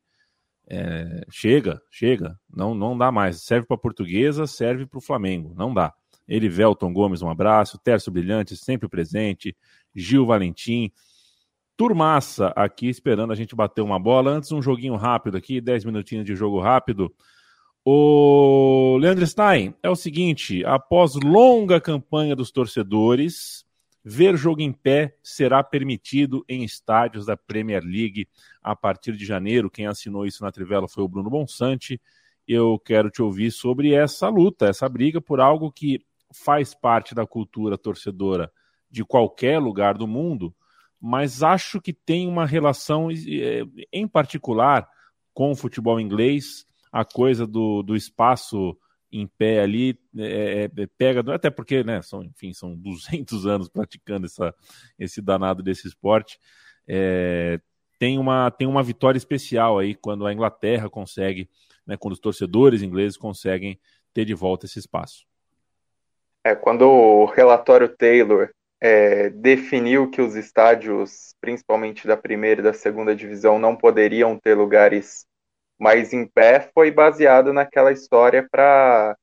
É, 0.69 1.21
chega, 1.29 1.81
chega, 1.89 2.37
não, 2.49 2.75
não 2.75 2.97
dá 2.97 3.11
mais. 3.11 3.43
Serve 3.43 3.67
para 3.67 3.77
portuguesa, 3.77 4.45
serve 4.45 4.85
para 4.85 4.97
o 4.97 5.01
Flamengo, 5.01 5.53
não 5.55 5.73
dá. 5.73 5.93
Elivelton 6.27 6.91
Gomes, 6.91 7.21
um 7.21 7.29
abraço. 7.29 7.79
Tércio 7.79 8.11
Brilhante, 8.11 8.57
sempre 8.57 8.89
presente. 8.89 9.55
Gil 9.95 10.25
Valentim. 10.25 10.91
Turmaça 11.77 12.47
aqui 12.55 12.89
esperando 12.89 13.31
a 13.31 13.35
gente 13.35 13.55
bater 13.55 13.81
uma 13.81 13.99
bola. 13.99 14.31
Antes, 14.31 14.51
um 14.51 14.61
joguinho 14.61 14.95
rápido 14.95 15.37
aqui, 15.37 15.61
10 15.61 15.85
minutinhos 15.85 16.25
de 16.25 16.35
jogo 16.35 16.59
rápido. 16.59 17.13
O 17.85 18.97
Leandro 18.99 19.25
Stein, 19.25 19.73
é 19.81 19.89
o 19.89 19.95
seguinte: 19.95 20.65
após 20.65 21.13
longa 21.15 21.79
campanha 21.79 22.35
dos 22.35 22.51
torcedores, 22.51 23.67
Ver 24.09 24.37
jogo 24.37 24.61
em 24.61 24.71
pé 24.71 25.17
será 25.21 25.61
permitido 25.61 26.45
em 26.47 26.63
estádios 26.63 27.25
da 27.25 27.35
Premier 27.35 27.83
League 27.83 28.25
a 28.63 28.73
partir 28.73 29.17
de 29.17 29.25
janeiro. 29.25 29.69
Quem 29.69 29.85
assinou 29.85 30.25
isso 30.25 30.45
na 30.45 30.49
Trivela 30.49 30.87
foi 30.87 31.03
o 31.03 31.09
Bruno 31.09 31.29
Bonsante. 31.29 31.99
Eu 32.47 32.79
quero 32.79 33.09
te 33.11 33.21
ouvir 33.21 33.51
sobre 33.51 33.93
essa 33.93 34.29
luta, 34.29 34.67
essa 34.67 34.87
briga 34.87 35.19
por 35.19 35.41
algo 35.41 35.69
que 35.69 35.99
faz 36.31 36.73
parte 36.73 37.13
da 37.13 37.27
cultura 37.27 37.77
torcedora 37.77 38.49
de 38.89 39.03
qualquer 39.03 39.59
lugar 39.59 39.97
do 39.97 40.07
mundo, 40.07 40.55
mas 40.99 41.43
acho 41.43 41.79
que 41.79 41.93
tem 41.93 42.27
uma 42.27 42.45
relação 42.45 43.09
eh, 43.11 43.63
em 43.91 44.07
particular 44.07 44.87
com 45.33 45.51
o 45.51 45.55
futebol 45.55 45.99
inglês, 45.99 46.65
a 46.91 47.05
coisa 47.05 47.45
do, 47.45 47.83
do 47.83 47.95
espaço 47.95 48.75
em 49.11 49.27
pé 49.27 49.61
ali, 49.61 49.97
é, 50.17 50.23
é, 50.23 50.63
é, 50.63 50.87
pega, 50.97 51.33
até 51.33 51.49
porque, 51.49 51.83
né, 51.83 52.01
são, 52.01 52.23
enfim, 52.23 52.53
são 52.53 52.75
200 52.75 53.45
anos 53.45 53.69
praticando 53.69 54.25
essa, 54.25 54.53
esse 54.97 55.21
danado 55.21 55.63
desse 55.63 55.87
esporte, 55.87 56.39
é, 56.87 57.59
tem, 57.99 58.17
uma, 58.17 58.51
tem 58.51 58.67
uma 58.67 58.83
vitória 58.83 59.17
especial 59.17 59.79
aí 59.79 59.95
quando 59.95 60.25
a 60.25 60.33
Inglaterra 60.33 60.89
consegue, 60.89 61.49
né, 61.85 61.95
quando 61.97 62.13
os 62.13 62.19
torcedores 62.19 62.81
ingleses 62.81 63.17
conseguem 63.17 63.79
ter 64.13 64.25
de 64.25 64.33
volta 64.33 64.65
esse 64.65 64.79
espaço. 64.79 65.25
É, 66.43 66.55
quando 66.55 66.83
o 66.83 67.25
relatório 67.25 67.89
Taylor 67.89 68.49
é, 68.79 69.29
definiu 69.29 70.09
que 70.09 70.21
os 70.21 70.35
estádios, 70.35 71.33
principalmente 71.41 72.07
da 72.07 72.15
primeira 72.15 72.61
e 72.61 72.63
da 72.63 72.73
segunda 72.73 73.15
divisão, 73.15 73.57
não 73.57 73.75
poderiam 73.75 74.37
ter 74.39 74.55
lugares 74.55 75.25
mas 75.79 76.11
em 76.11 76.25
pé 76.25 76.69
foi 76.73 76.89
baseado 76.89 77.53
naquela 77.53 77.91
história 77.91 78.47
para 78.49 79.15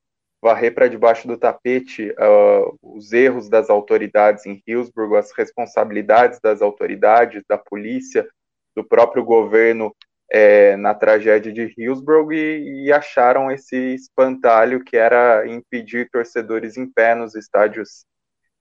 varrer 0.42 0.75
para 0.75 0.88
debaixo 0.88 1.26
do 1.26 1.38
tapete 1.38 2.11
uh, 2.11 2.78
os 2.82 3.12
erros 3.12 3.49
das 3.49 3.70
autoridades 3.70 4.44
em 4.46 4.62
Hillsborough, 4.66 5.16
as 5.16 5.32
responsabilidades 5.32 6.38
das 6.40 6.61
autoridades, 6.61 7.42
da 7.49 7.56
polícia, 7.56 8.28
do 8.76 8.84
próprio 8.84 9.25
governo 9.25 9.94
é, 10.30 10.76
na 10.76 10.94
tragédia 10.94 11.52
de 11.52 11.73
Hillsborough 11.76 12.32
e, 12.32 12.87
e, 12.87 12.92
acharam 12.92 13.50
esse 13.50 13.94
espantalho 13.94 14.82
que 14.84 14.96
era 14.96 15.46
impedir 15.46 16.08
torcedores 16.11 16.76
em 16.76 16.90
pé 16.90 17.14
nos 17.14 17.34
estádios 17.34 18.04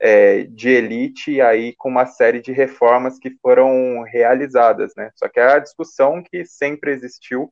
é, 0.04 0.44
de 0.44 0.68
elite 0.68 1.40
aí 1.40 1.74
com 1.78 1.88
uma 1.88 2.06
série 2.06 2.42
de 2.42 2.52
reformas 2.52 3.18
que 3.18 3.32
foram 3.42 4.02
realizadas, 4.02 4.92
né? 4.98 5.10
Só 5.16 5.30
que 5.30 5.40
a 5.40 5.60
discussão 5.60 6.22
que 6.22 6.44
sempre 6.46 6.92
existiu 6.92 7.50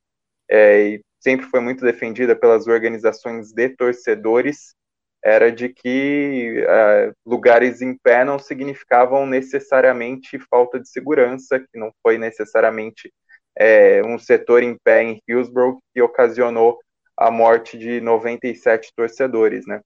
é, 0.49 0.81
e 0.81 1.01
sempre 1.21 1.45
foi 1.45 1.61
muito 1.61 1.85
defendida 1.85 2.35
pelas 2.35 2.67
organizações 2.67 3.53
de 3.53 3.69
torcedores, 3.69 4.75
era 5.23 5.49
de 5.49 5.69
que 5.69 6.61
é, 6.67 7.13
lugares 7.25 7.81
em 7.81 7.97
pé 7.97 8.25
não 8.25 8.37
significavam 8.37 9.25
necessariamente 9.25 10.37
falta 10.49 10.77
de 10.77 10.89
segurança, 10.89 11.57
que 11.57 11.79
não 11.79 11.89
foi 12.03 12.17
necessariamente 12.17 13.13
é, 13.57 14.03
um 14.03 14.19
setor 14.19 14.61
em 14.61 14.77
pé 14.83 15.03
em 15.03 15.21
Hillsborough 15.25 15.79
que 15.93 16.01
ocasionou 16.01 16.79
a 17.15 17.31
morte 17.31 17.77
de 17.77 18.01
97 18.01 18.91
torcedores, 18.93 19.65
né? 19.65 19.79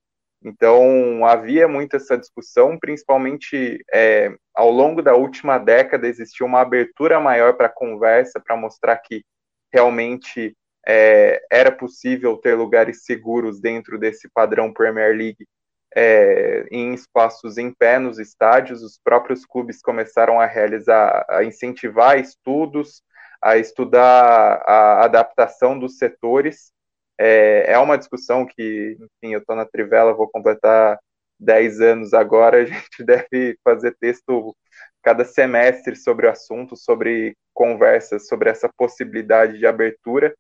Então 0.46 1.26
havia 1.26 1.68
muito 1.68 1.96
essa 1.96 2.16
discussão, 2.16 2.78
principalmente 2.78 3.84
é, 3.92 4.32
ao 4.54 4.70
longo 4.70 5.02
da 5.02 5.16
última 5.16 5.58
década 5.58 6.08
existiu 6.08 6.46
uma 6.46 6.62
abertura 6.62 7.20
maior 7.20 7.54
para 7.58 7.68
conversa, 7.68 8.40
para 8.40 8.56
mostrar 8.56 8.96
que 8.98 9.26
realmente 9.74 10.56
é, 10.88 11.42
era 11.52 11.72
possível 11.72 12.38
ter 12.38 12.54
lugares 12.54 13.06
seguros 13.06 13.60
dentro 13.60 13.98
desse 13.98 14.30
padrão 14.30 14.72
Premier 14.72 15.18
League 15.18 15.48
é, 15.96 16.68
em 16.70 16.94
espaços 16.94 17.58
em 17.58 17.74
pé 17.74 17.98
nos 17.98 18.20
estádios. 18.20 18.84
Os 18.84 19.00
próprios 19.04 19.48
clubes 19.48 19.82
começaram 19.82 20.40
a 20.40 20.46
realizar, 20.46 21.26
a 21.28 21.44
incentivar 21.44 22.20
estudos, 22.20 23.02
a 23.42 23.58
estudar 23.58 24.62
a 24.68 25.06
adaptação 25.06 25.80
dos 25.80 25.98
setores. 25.98 26.72
É, 27.18 27.74
é 27.74 27.78
uma 27.80 27.98
discussão 27.98 28.46
que, 28.46 28.98
enfim, 29.00 29.34
eu 29.34 29.40
estou 29.40 29.56
na 29.56 29.66
Trivela, 29.66 30.14
vou 30.14 30.30
completar 30.30 31.00
10 31.40 31.82
anos 31.82 32.14
agora, 32.14 32.58
a 32.62 32.66
gente 32.66 33.04
deve 33.04 33.58
fazer 33.64 33.96
texto 34.00 34.56
cada 35.04 35.24
semestre 35.26 35.96
sobre 35.96 36.28
o 36.28 36.30
assunto, 36.32 36.76
sobre 36.76 37.36
conversas 37.54 38.28
sobre 38.28 38.50
essa 38.50 38.70
possibilidade 38.78 39.58
de 39.58 39.66
abertura. 39.66 40.36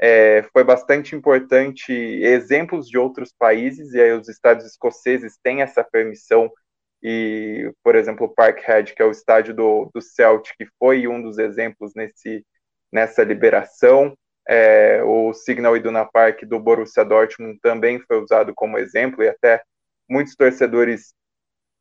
É, 0.00 0.44
foi 0.52 0.64
bastante 0.64 1.14
importante 1.14 1.92
exemplos 1.92 2.88
de 2.88 2.96
outros 2.96 3.34
países, 3.38 3.92
e 3.92 4.00
aí 4.00 4.12
os 4.12 4.28
estados 4.28 4.64
escoceses 4.64 5.36
têm 5.42 5.62
essa 5.62 5.84
permissão, 5.84 6.50
e, 7.02 7.72
por 7.82 7.96
exemplo, 7.96 8.26
o 8.26 8.34
Parkhead, 8.34 8.94
que 8.94 9.02
é 9.02 9.04
o 9.04 9.10
estádio 9.10 9.54
do, 9.54 9.90
do 9.94 10.00
Celtic, 10.00 10.68
foi 10.78 11.06
um 11.08 11.20
dos 11.22 11.38
exemplos 11.38 11.92
nesse, 11.94 12.44
nessa 12.92 13.22
liberação, 13.24 14.16
é, 14.48 15.02
o 15.04 15.32
Signal 15.32 15.76
Iduna 15.76 16.04
Park 16.04 16.42
do 16.44 16.58
Borussia 16.58 17.04
Dortmund 17.04 17.58
também 17.60 18.00
foi 18.00 18.20
usado 18.20 18.52
como 18.54 18.78
exemplo, 18.78 19.22
e 19.22 19.28
até 19.28 19.62
muitos 20.08 20.34
torcedores 20.34 21.14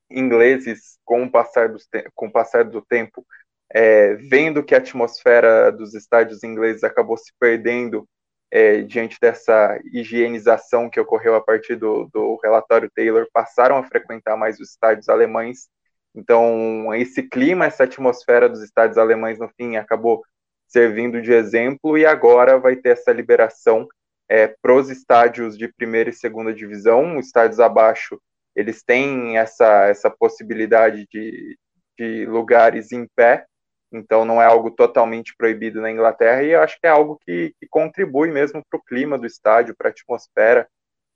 ingleses, 0.09 0.97
com 1.05 1.23
o 1.23 1.31
passar 1.31 1.69
do, 1.69 1.77
com 2.15 2.27
o 2.27 2.31
passar 2.31 2.63
do 2.63 2.81
tempo, 2.81 3.25
é, 3.71 4.15
vendo 4.15 4.63
que 4.63 4.73
a 4.73 4.79
atmosfera 4.79 5.71
dos 5.71 5.93
estádios 5.93 6.43
ingleses 6.43 6.83
acabou 6.83 7.17
se 7.17 7.31
perdendo 7.39 8.07
é, 8.51 8.81
diante 8.81 9.17
dessa 9.21 9.79
higienização 9.93 10.89
que 10.89 10.99
ocorreu 10.99 11.35
a 11.35 11.41
partir 11.41 11.75
do, 11.75 12.09
do 12.11 12.39
relatório 12.43 12.89
Taylor, 12.95 13.27
passaram 13.31 13.77
a 13.77 13.83
frequentar 13.83 14.35
mais 14.35 14.59
os 14.59 14.71
estádios 14.71 15.07
alemães. 15.07 15.69
Então, 16.15 16.93
esse 16.95 17.21
clima, 17.21 17.65
essa 17.65 17.83
atmosfera 17.83 18.49
dos 18.49 18.63
estádios 18.63 18.97
alemães, 18.97 19.37
no 19.37 19.49
fim, 19.49 19.75
acabou 19.75 20.23
servindo 20.69 21.21
de 21.21 21.33
exemplo 21.33 21.97
e 21.97 22.05
agora 22.05 22.59
vai 22.59 22.75
ter 22.75 22.89
essa 22.89 23.11
liberação 23.11 23.87
é, 24.29 24.47
para 24.47 24.75
os 24.75 24.89
estádios 24.89 25.57
de 25.57 25.67
primeira 25.67 26.11
e 26.11 26.13
segunda 26.13 26.53
divisão, 26.53 27.17
os 27.17 27.25
estádios 27.25 27.59
abaixo, 27.59 28.21
eles 28.55 28.83
têm 28.83 29.37
essa, 29.37 29.87
essa 29.87 30.09
possibilidade 30.09 31.07
de, 31.11 31.57
de 31.97 32.25
lugares 32.27 32.91
em 32.91 33.07
pé, 33.15 33.45
então 33.91 34.23
não 34.23 34.39
é 34.39 34.45
algo 34.45 34.69
totalmente 34.69 35.33
proibido 35.35 35.81
na 35.81 35.89
Inglaterra 35.89 36.43
e 36.43 36.51
eu 36.51 36.61
acho 36.61 36.79
que 36.79 36.85
é 36.85 36.89
algo 36.91 37.19
que, 37.25 37.55
que 37.59 37.67
contribui 37.67 38.29
mesmo 38.31 38.61
para 38.69 38.77
o 38.77 38.83
clima 38.83 39.17
do 39.17 39.25
estádio, 39.25 39.75
para 39.75 39.89
a 39.89 39.91
atmosfera, 39.91 40.67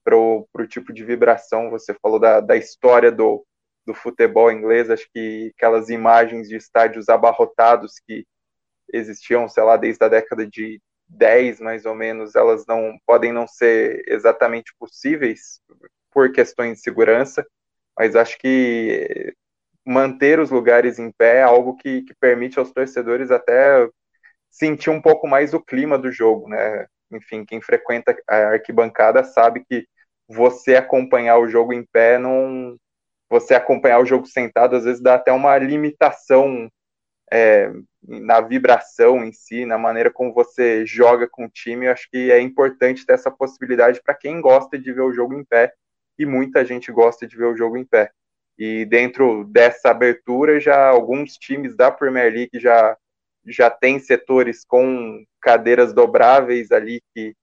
para 0.04 0.18
o 0.18 0.68
tipo 0.68 0.92
de 0.92 1.04
vibração. 1.04 1.70
Você 1.70 1.94
falou 2.02 2.20
da, 2.20 2.40
da 2.40 2.58
história 2.58 3.12
do, 3.12 3.46
do 3.86 3.94
futebol 3.94 4.52
inglês, 4.52 4.90
acho 4.90 5.08
que 5.14 5.54
aquelas 5.56 5.90
imagens 5.90 6.50
de 6.50 6.56
estádios 6.56 7.10
abarrotados 7.10 7.94
que 8.08 8.26
existiam, 8.94 9.50
sei 9.50 9.64
lá, 9.64 9.76
desde 9.76 10.04
a 10.06 10.08
década 10.08 10.48
de 10.48 10.82
10 11.08 11.60
mais 11.60 11.86
ou 11.86 11.96
menos, 11.96 12.36
elas 12.36 12.66
não 12.68 12.98
podem 13.06 13.34
não 13.34 13.48
ser 13.48 14.04
exatamente 14.08 14.74
possíveis 14.80 15.60
por 16.12 16.32
questões 16.32 16.78
de 16.78 16.84
segurança, 16.84 17.46
mas 17.98 18.16
acho 18.16 18.38
que 18.38 19.34
manter 19.86 20.40
os 20.40 20.50
lugares 20.50 21.00
em 21.00 21.12
pé 21.12 21.38
é 21.38 21.44
algo 21.44 21.76
que, 21.76 22.04
que 22.04 22.14
permite 22.16 22.60
aos 22.60 22.72
torcedores 22.72 23.32
até 23.32 23.88
sentir 24.50 24.90
um 24.90 25.02
pouco 25.02 25.28
mais 25.28 25.54
o 25.54 25.62
clima 25.62 25.98
do 25.98 26.12
jogo, 26.12 26.48
né? 26.48 26.86
Enfim, 27.12 27.46
quem 27.46 27.62
frequenta 27.62 28.16
a 28.28 28.36
arquibancada 28.54 29.24
sabe 29.24 29.66
que 29.68 29.88
você 30.28 30.76
acompanhar 30.76 31.38
o 31.38 31.48
jogo 31.48 31.74
em 31.74 31.86
pé 31.86 32.18
não. 32.18 32.78
Você 33.30 33.56
acompanhar 33.56 34.00
o 34.00 34.06
jogo 34.06 34.28
sentado, 34.28 34.76
às 34.76 34.84
vezes 34.84 35.02
dá 35.02 35.16
até 35.16 35.32
uma 35.32 35.58
limitação 35.58 36.70
é, 37.32 37.72
na 38.08 38.42
vibração 38.42 39.24
em 39.24 39.32
si, 39.32 39.66
na 39.66 39.78
maneira 39.78 40.12
como 40.12 40.34
você 40.34 40.86
joga 40.86 41.28
com 41.28 41.46
o 41.46 41.50
time. 41.50 41.86
Eu 41.86 41.92
acho 41.92 42.10
que 42.10 42.32
é 42.32 42.40
importante 42.40 43.06
ter 43.06 43.14
essa 43.14 43.32
possibilidade 43.32 44.02
para 44.04 44.14
quem 44.14 44.42
gosta 44.42 44.78
de 44.78 44.92
ver 44.92 45.02
o 45.02 45.14
jogo 45.14 45.34
em 45.34 45.44
pé, 45.44 45.74
e 46.18 46.26
muita 46.26 46.64
gente 46.64 46.92
gosta 46.92 47.26
de 47.26 47.36
ver 47.36 47.46
o 47.46 47.56
jogo 47.56 47.78
em 47.78 47.86
pé. 47.86 48.12
E 48.58 48.86
dentro 48.86 49.46
dessa 49.46 49.90
abertura, 49.90 50.60
já 50.60 50.88
alguns 50.88 51.38
times 51.38 51.76
da 51.76 51.90
Premier 51.90 52.32
League 52.32 52.60
já, 52.60 52.96
já 53.48 53.70
têm 53.70 54.00
setores 54.00 54.64
com 54.64 55.24
cadeiras 55.42 55.94
dobráveis 55.94 56.72
ali 56.72 57.02
que 57.14 57.34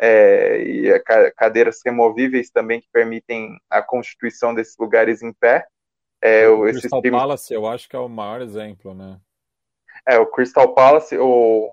é, 0.00 0.58
e 0.62 1.00
cadeiras 1.36 1.80
removíveis 1.84 2.50
também 2.50 2.80
que 2.80 2.88
permitem 2.92 3.56
a 3.70 3.80
constituição 3.82 4.54
desses 4.54 4.76
lugares 4.76 5.22
em 5.22 5.32
pé. 5.32 5.66
É, 6.20 6.48
o 6.48 6.62
Crystal 6.62 7.02
times... 7.02 7.18
Palace, 7.18 7.54
eu 7.54 7.66
acho 7.66 7.88
que 7.88 7.94
é 7.94 7.98
o 7.98 8.08
maior 8.08 8.40
exemplo, 8.40 8.94
né? 8.94 9.20
É, 10.06 10.18
o 10.18 10.26
Crystal 10.26 10.74
Palace, 10.74 11.16
o... 11.16 11.72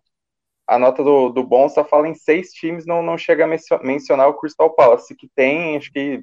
a 0.68 0.78
nota 0.78 1.04
do, 1.04 1.30
do 1.30 1.44
Bonsa 1.44 1.84
fala 1.84 2.08
em 2.08 2.16
seis 2.16 2.52
times, 2.52 2.86
não, 2.86 3.02
não 3.02 3.18
chega 3.18 3.46
a 3.46 3.82
mencionar 3.84 4.28
o 4.28 4.36
Crystal 4.36 4.70
Palace, 4.74 5.16
que 5.16 5.28
tem, 5.36 5.78
acho 5.78 5.92
que, 5.92 6.22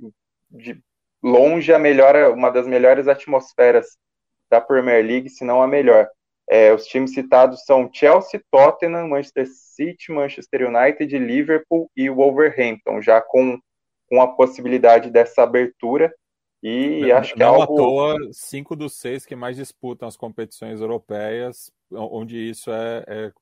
de 0.51 0.81
longe 1.23 1.73
a 1.73 1.79
melhor, 1.79 2.15
uma 2.33 2.51
das 2.51 2.67
melhores 2.67 3.09
atmosferas 3.09 3.97
da 4.51 4.61
Premier 4.61 5.05
League, 5.05 5.29
se 5.29 5.45
não 5.45 5.63
a 5.63 5.67
melhor. 5.67 6.09
É, 6.49 6.73
os 6.73 6.87
times 6.87 7.13
citados 7.13 7.65
são 7.65 7.91
Chelsea, 7.93 8.41
Tottenham, 8.53 9.09
Manchester 9.09 9.47
City, 9.49 10.13
Manchester 10.13 10.69
United, 10.69 11.19
Liverpool 11.19 11.91
e 11.97 12.09
Wolverhampton, 12.09 13.03
já 13.03 13.21
com, 13.21 13.59
com 14.09 14.23
a 14.23 14.29
possibilidade 14.29 15.11
dessa 15.11 15.43
abertura. 15.43 16.15
E 16.63 17.01
não, 17.01 17.17
acho 17.17 17.35
que 17.35 17.43
é 17.43 17.47
não 17.47 17.55
é 17.55 17.61
algo... 17.61 17.73
à 17.73 17.77
toa, 17.77 18.17
cinco 18.33 18.75
dos 18.75 18.95
seis 18.95 19.25
que 19.25 19.37
mais 19.37 19.57
disputam 19.57 20.09
as 20.09 20.17
competições 20.17 20.81
europeias, 20.81 21.71
onde 21.91 22.37
isso 22.51 22.71
é, 22.73 23.05
é, 23.07 23.33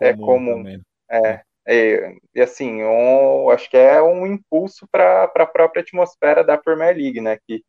é 0.00 0.12
comum. 0.14 0.66
É, 0.66 0.72
comum. 0.72 0.82
É, 1.10 1.42
é, 1.68 2.14
e 2.34 2.40
assim, 2.40 2.82
um, 2.82 3.50
acho 3.50 3.68
que 3.68 3.76
é 3.76 4.00
um 4.00 4.26
impulso 4.26 4.86
para 4.90 5.24
a 5.24 5.46
própria 5.46 5.82
atmosfera 5.82 6.44
da 6.44 6.56
Premier 6.56 6.96
League, 6.96 7.20
né? 7.20 7.38
Que 7.46 7.62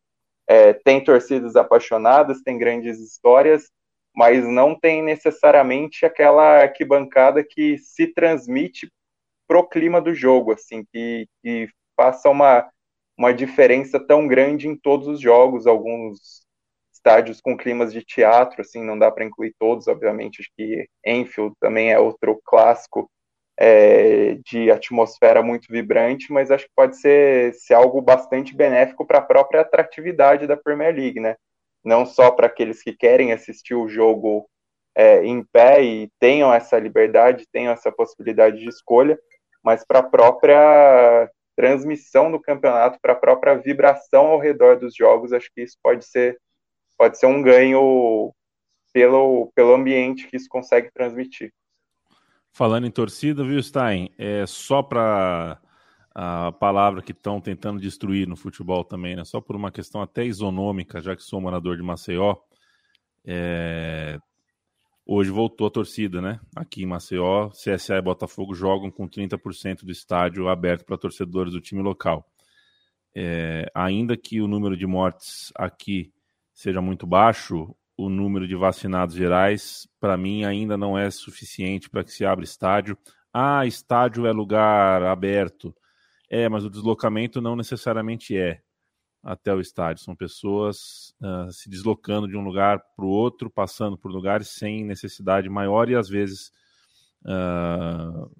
é, 0.46 0.72
tem 0.72 1.02
torcidas 1.02 1.56
apaixonadas, 1.56 2.42
tem 2.42 2.56
grandes 2.56 2.98
histórias, 3.00 3.70
mas 4.14 4.46
não 4.46 4.78
tem 4.78 5.02
necessariamente 5.02 6.06
aquela 6.06 6.62
arquibancada 6.62 7.44
que 7.44 7.76
se 7.78 8.06
transmite 8.06 8.90
pro 9.46 9.68
clima 9.68 10.00
do 10.00 10.14
jogo, 10.14 10.52
assim, 10.52 10.84
que, 10.92 11.26
que 11.42 11.68
faça 11.96 12.28
uma, 12.28 12.68
uma 13.18 13.34
diferença 13.34 13.98
tão 13.98 14.28
grande 14.28 14.68
em 14.68 14.76
todos 14.76 15.08
os 15.08 15.20
jogos, 15.20 15.66
alguns 15.66 16.46
estádios 16.92 17.40
com 17.40 17.56
climas 17.56 17.92
de 17.92 18.02
teatro, 18.02 18.60
assim, 18.60 18.82
não 18.84 18.98
dá 18.98 19.10
para 19.10 19.24
incluir 19.24 19.54
todos, 19.58 19.88
obviamente, 19.88 20.40
acho 20.40 20.50
que 20.56 20.88
Enfield 21.04 21.54
também 21.60 21.92
é 21.92 21.98
outro 21.98 22.40
clássico 22.44 23.10
é, 23.58 24.34
de 24.46 24.70
atmosfera 24.70 25.42
muito 25.42 25.66
vibrante, 25.68 26.32
mas 26.32 26.50
acho 26.50 26.64
que 26.66 26.72
pode 26.76 26.96
ser, 26.96 27.54
ser 27.54 27.74
algo 27.74 28.00
bastante 28.00 28.54
benéfico 28.54 29.04
para 29.04 29.18
a 29.18 29.22
própria 29.22 29.62
atratividade 29.62 30.46
da 30.46 30.56
Premier 30.56 30.94
League, 30.94 31.18
né? 31.18 31.34
Não 31.84 32.06
só 32.06 32.30
para 32.30 32.46
aqueles 32.46 32.82
que 32.82 32.92
querem 32.92 33.32
assistir 33.32 33.74
o 33.74 33.88
jogo 33.88 34.48
é, 34.94 35.24
em 35.24 35.42
pé 35.44 35.82
e 35.82 36.08
tenham 36.20 36.54
essa 36.54 36.78
liberdade, 36.78 37.48
tenham 37.52 37.72
essa 37.72 37.90
possibilidade 37.90 38.58
de 38.58 38.68
escolha, 38.68 39.18
mas 39.62 39.84
para 39.84 40.00
a 40.00 40.08
própria 40.08 41.28
transmissão 41.58 42.30
do 42.30 42.40
campeonato, 42.40 43.00
para 43.02 43.14
a 43.14 43.16
própria 43.16 43.58
vibração 43.58 44.26
ao 44.26 44.38
redor 44.38 44.78
dos 44.78 44.94
jogos, 44.94 45.32
acho 45.32 45.50
que 45.52 45.62
isso 45.62 45.76
pode 45.82 46.04
ser, 46.04 46.38
pode 46.96 47.18
ser 47.18 47.26
um 47.26 47.42
ganho 47.42 48.32
pelo, 48.92 49.50
pelo 49.56 49.74
ambiente 49.74 50.28
que 50.28 50.36
isso 50.36 50.48
consegue 50.48 50.88
transmitir. 50.92 51.52
Falando 52.52 52.86
em 52.86 52.92
torcida, 52.92 53.42
viu, 53.42 53.60
Stein? 53.60 54.08
É 54.16 54.46
só 54.46 54.84
para 54.84 55.60
a 56.14 56.52
palavra 56.52 57.02
que 57.02 57.10
estão 57.10 57.40
tentando 57.40 57.80
destruir 57.80 58.28
no 58.28 58.36
futebol 58.36 58.84
também, 58.84 59.16
né? 59.16 59.24
Só 59.24 59.40
por 59.40 59.56
uma 59.56 59.72
questão 59.72 60.00
até 60.00 60.24
isonômica, 60.24 61.00
já 61.00 61.16
que 61.16 61.24
sou 61.24 61.40
morador 61.40 61.76
de 61.76 61.82
Maceió. 61.82 62.36
É... 63.26 64.16
Hoje 65.10 65.30
voltou 65.30 65.66
a 65.66 65.70
torcida, 65.70 66.20
né? 66.20 66.38
Aqui 66.54 66.82
em 66.82 66.86
Maceió, 66.86 67.48
CSA 67.48 67.96
e 67.96 68.02
Botafogo 68.02 68.54
jogam 68.54 68.90
com 68.90 69.08
30% 69.08 69.82
do 69.82 69.90
estádio 69.90 70.50
aberto 70.50 70.84
para 70.84 70.98
torcedores 70.98 71.54
do 71.54 71.62
time 71.62 71.80
local. 71.80 72.30
É... 73.16 73.70
Ainda 73.74 74.18
que 74.18 74.42
o 74.42 74.46
número 74.46 74.76
de 74.76 74.86
mortes 74.86 75.50
aqui 75.54 76.12
seja 76.52 76.82
muito 76.82 77.06
baixo, 77.06 77.74
o 77.96 78.10
número 78.10 78.46
de 78.46 78.54
vacinados 78.54 79.14
gerais, 79.14 79.88
para 79.98 80.14
mim, 80.14 80.44
ainda 80.44 80.76
não 80.76 80.98
é 80.98 81.10
suficiente 81.10 81.88
para 81.88 82.04
que 82.04 82.12
se 82.12 82.26
abra 82.26 82.44
estádio. 82.44 82.94
Ah, 83.32 83.64
estádio 83.64 84.26
é 84.26 84.30
lugar 84.30 85.02
aberto. 85.04 85.74
É, 86.28 86.50
mas 86.50 86.66
o 86.66 86.70
deslocamento 86.70 87.40
não 87.40 87.56
necessariamente 87.56 88.36
é 88.36 88.60
até 89.22 89.54
o 89.54 89.60
estádio. 89.60 90.04
São 90.04 90.14
pessoas 90.14 91.14
uh, 91.20 91.52
se 91.52 91.68
deslocando 91.68 92.28
de 92.28 92.36
um 92.36 92.42
lugar 92.42 92.80
para 92.96 93.04
o 93.04 93.08
outro, 93.08 93.50
passando 93.50 93.96
por 93.96 94.10
lugares 94.10 94.48
sem 94.48 94.84
necessidade 94.84 95.48
maior 95.48 95.88
e 95.88 95.96
às 95.96 96.08
vezes 96.08 96.52
uh, 97.24 98.30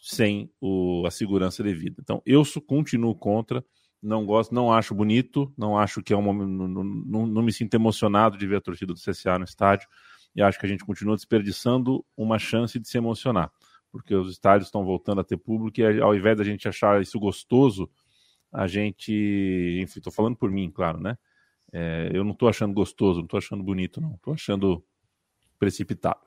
sem 0.00 0.50
o, 0.60 1.04
a 1.06 1.10
segurança 1.10 1.62
devida. 1.62 1.96
Então, 2.00 2.22
eu 2.24 2.42
continuo 2.66 3.14
contra 3.14 3.64
não 4.02 4.26
gosto, 4.26 4.52
não 4.52 4.72
acho 4.72 4.94
bonito, 4.94 5.52
não 5.56 5.78
acho 5.78 6.02
que 6.02 6.12
é 6.12 6.16
um 6.16 6.22
momento, 6.22 6.48
não, 6.48 6.84
não, 6.84 7.26
não, 7.26 7.42
me 7.42 7.52
sinto 7.52 7.74
emocionado 7.74 8.36
de 8.36 8.46
ver 8.46 8.56
a 8.56 8.60
torcida 8.60 8.92
do 8.92 8.98
CSA 8.98 9.38
no 9.38 9.44
estádio 9.44 9.88
e 10.34 10.42
acho 10.42 10.58
que 10.58 10.66
a 10.66 10.68
gente 10.68 10.84
continua 10.84 11.14
desperdiçando 11.14 12.04
uma 12.16 12.36
chance 12.36 12.80
de 12.80 12.88
se 12.88 12.98
emocionar, 12.98 13.52
porque 13.92 14.12
os 14.12 14.32
estádios 14.32 14.66
estão 14.66 14.84
voltando 14.84 15.20
a 15.20 15.24
ter 15.24 15.36
público 15.36 15.80
e 15.80 16.00
ao 16.00 16.16
invés 16.16 16.36
da 16.36 16.42
gente 16.42 16.66
achar 16.66 17.00
isso 17.00 17.18
gostoso, 17.20 17.88
a 18.52 18.66
gente, 18.66 19.78
enfim, 19.80 19.98
estou 19.98 20.12
falando 20.12 20.36
por 20.36 20.50
mim, 20.50 20.70
claro, 20.70 21.00
né? 21.00 21.16
É, 21.72 22.10
eu 22.12 22.22
não 22.22 22.32
estou 22.32 22.48
achando 22.48 22.74
gostoso, 22.74 23.18
não 23.18 23.24
estou 23.24 23.38
achando 23.38 23.62
bonito, 23.62 24.00
não, 24.00 24.14
estou 24.14 24.34
achando 24.34 24.84
precipitado. 25.58 26.20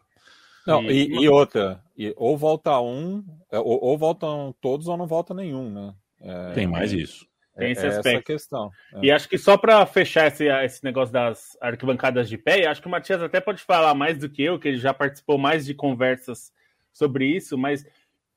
Não, 0.65 0.81
e, 0.83 1.07
e, 1.07 1.23
e 1.23 1.29
outra, 1.29 1.83
e, 1.95 2.11
ou 2.17 2.35
volta 2.35 2.79
um, 2.81 3.23
é, 3.51 3.59
ou, 3.59 3.83
ou, 3.83 3.97
voltam 3.97 4.55
todos 4.59 4.87
ou 4.87 4.97
não 4.97 5.05
volta 5.05 5.33
nenhum, 5.33 5.69
né? 5.69 5.93
É, 6.19 6.53
Tem 6.53 6.65
mais 6.65 6.91
isso. 6.91 7.27
Tem 7.55 7.71
esse 7.71 7.85
é 7.85 7.89
aspecto. 7.89 8.07
Essa 8.07 8.23
questão. 8.23 8.71
É. 8.95 8.99
E 9.05 9.11
acho 9.11 9.29
que 9.29 9.37
só 9.37 9.55
para 9.57 9.85
fechar 9.85 10.27
esse, 10.27 10.45
esse 10.47 10.83
negócio 10.83 11.13
das 11.13 11.55
arquibancadas 11.61 12.27
de 12.27 12.37
pé, 12.37 12.65
acho 12.65 12.81
que 12.81 12.87
o 12.87 12.91
Matias 12.91 13.21
até 13.21 13.39
pode 13.39 13.61
falar 13.61 13.93
mais 13.93 14.17
do 14.17 14.27
que 14.27 14.41
eu, 14.41 14.59
que 14.59 14.67
ele 14.67 14.77
já 14.77 14.93
participou 14.93 15.37
mais 15.37 15.65
de 15.65 15.73
conversas 15.75 16.51
sobre 16.91 17.27
isso, 17.27 17.57
mas 17.57 17.85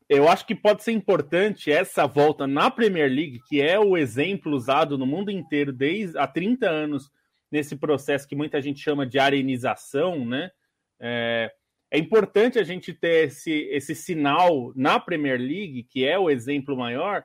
eu 0.09 0.29
acho 0.29 0.47
que 0.47 0.55
pode 0.55 0.83
ser 0.83 0.93
importante 0.93 1.71
essa 1.71 2.07
volta 2.07 2.47
na 2.47 2.71
Premier 2.71 3.11
League, 3.11 3.41
que 3.47 3.61
é 3.61 3.79
o 3.79 3.97
exemplo 3.97 4.55
usado 4.55 4.97
no 4.97 5.07
mundo 5.07 5.31
inteiro 5.31 5.73
desde 5.73 6.17
há 6.19 6.27
30 6.27 6.69
anos 6.69 7.11
nesse 7.51 7.77
processo 7.77 8.27
que 8.27 8.37
muita 8.37 8.61
gente 8.61 8.81
chama 8.81 9.07
de 9.07 9.19
arenização, 9.19 10.25
né? 10.25 10.51
É, 11.01 11.53
é 11.91 11.99
importante 11.99 12.59
a 12.59 12.65
gente 12.65 12.93
ter 12.93 13.27
esse, 13.27 13.53
esse 13.71 13.95
sinal 13.95 14.73
na 14.75 14.99
Premier 14.99 15.39
League, 15.39 15.85
que 15.85 16.05
é 16.05 16.19
o 16.19 16.31
exemplo 16.31 16.77
maior, 16.77 17.25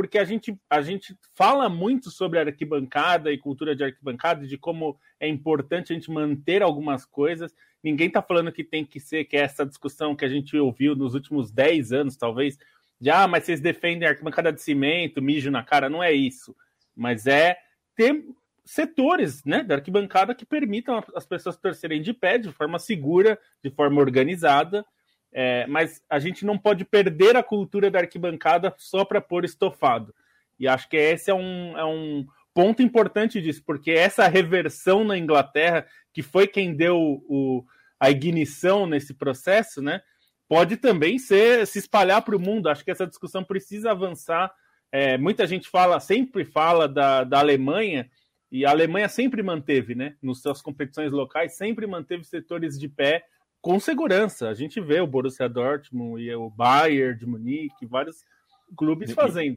porque 0.00 0.16
a 0.16 0.24
gente, 0.24 0.58
a 0.70 0.80
gente 0.80 1.14
fala 1.34 1.68
muito 1.68 2.10
sobre 2.10 2.38
arquibancada 2.38 3.30
e 3.30 3.36
cultura 3.36 3.76
de 3.76 3.84
arquibancada, 3.84 4.46
de 4.46 4.56
como 4.56 4.98
é 5.20 5.28
importante 5.28 5.92
a 5.92 5.94
gente 5.94 6.10
manter 6.10 6.62
algumas 6.62 7.04
coisas. 7.04 7.54
Ninguém 7.84 8.08
está 8.08 8.22
falando 8.22 8.50
que 8.50 8.64
tem 8.64 8.82
que 8.82 8.98
ser, 8.98 9.26
que 9.26 9.36
é 9.36 9.40
essa 9.40 9.66
discussão 9.66 10.16
que 10.16 10.24
a 10.24 10.28
gente 10.28 10.56
ouviu 10.56 10.96
nos 10.96 11.12
últimos 11.12 11.52
10 11.52 11.92
anos, 11.92 12.16
talvez, 12.16 12.58
de 12.98 13.10
ah, 13.10 13.28
mas 13.28 13.44
vocês 13.44 13.60
defendem 13.60 14.08
arquibancada 14.08 14.50
de 14.50 14.62
cimento, 14.62 15.20
mijo 15.20 15.50
na 15.50 15.62
cara. 15.62 15.90
Não 15.90 16.02
é 16.02 16.10
isso. 16.10 16.56
Mas 16.96 17.26
é 17.26 17.58
ter 17.94 18.24
setores 18.64 19.44
né, 19.44 19.62
da 19.62 19.74
arquibancada 19.74 20.34
que 20.34 20.46
permitam 20.46 21.04
as 21.14 21.26
pessoas 21.26 21.58
torcerem 21.58 22.00
de 22.00 22.14
pé 22.14 22.38
de 22.38 22.50
forma 22.50 22.78
segura, 22.78 23.38
de 23.62 23.68
forma 23.68 24.00
organizada 24.00 24.82
é, 25.32 25.66
mas 25.66 26.02
a 26.08 26.18
gente 26.18 26.44
não 26.44 26.58
pode 26.58 26.84
perder 26.84 27.36
a 27.36 27.42
cultura 27.42 27.90
da 27.90 28.00
arquibancada 28.00 28.74
só 28.76 29.04
para 29.04 29.20
pôr 29.20 29.44
estofado. 29.44 30.14
E 30.58 30.66
acho 30.66 30.88
que 30.88 30.96
esse 30.96 31.30
é 31.30 31.34
um, 31.34 31.78
é 31.78 31.84
um 31.84 32.26
ponto 32.52 32.82
importante 32.82 33.40
disso, 33.40 33.62
porque 33.64 33.92
essa 33.92 34.26
reversão 34.28 35.04
na 35.04 35.16
Inglaterra, 35.16 35.86
que 36.12 36.22
foi 36.22 36.46
quem 36.46 36.74
deu 36.74 37.22
o, 37.28 37.64
a 37.98 38.10
ignição 38.10 38.86
nesse 38.86 39.14
processo, 39.14 39.80
né? 39.80 40.02
Pode 40.48 40.76
também 40.76 41.18
ser 41.18 41.66
se 41.66 41.78
espalhar 41.78 42.22
para 42.22 42.36
o 42.36 42.40
mundo. 42.40 42.68
Acho 42.68 42.84
que 42.84 42.90
essa 42.90 43.06
discussão 43.06 43.44
precisa 43.44 43.92
avançar. 43.92 44.52
É, 44.90 45.16
muita 45.16 45.46
gente 45.46 45.68
fala, 45.68 46.00
sempre 46.00 46.44
fala 46.44 46.88
da, 46.88 47.22
da 47.22 47.38
Alemanha, 47.38 48.10
e 48.50 48.66
a 48.66 48.70
Alemanha 48.70 49.08
sempre 49.08 49.44
manteve, 49.44 49.94
né? 49.94 50.16
Nas 50.20 50.42
suas 50.42 50.60
competições 50.60 51.12
locais, 51.12 51.56
sempre 51.56 51.86
manteve 51.86 52.24
setores 52.24 52.76
de 52.78 52.88
pé 52.88 53.24
com 53.60 53.78
segurança. 53.78 54.48
A 54.48 54.54
gente 54.54 54.80
vê 54.80 55.00
o 55.00 55.06
Borussia 55.06 55.48
Dortmund 55.48 56.22
e 56.22 56.34
o 56.34 56.50
Bayern 56.50 57.18
de 57.18 57.26
Munique, 57.26 57.86
vários 57.86 58.24
clubes 58.76 59.12
fazendo. 59.12 59.56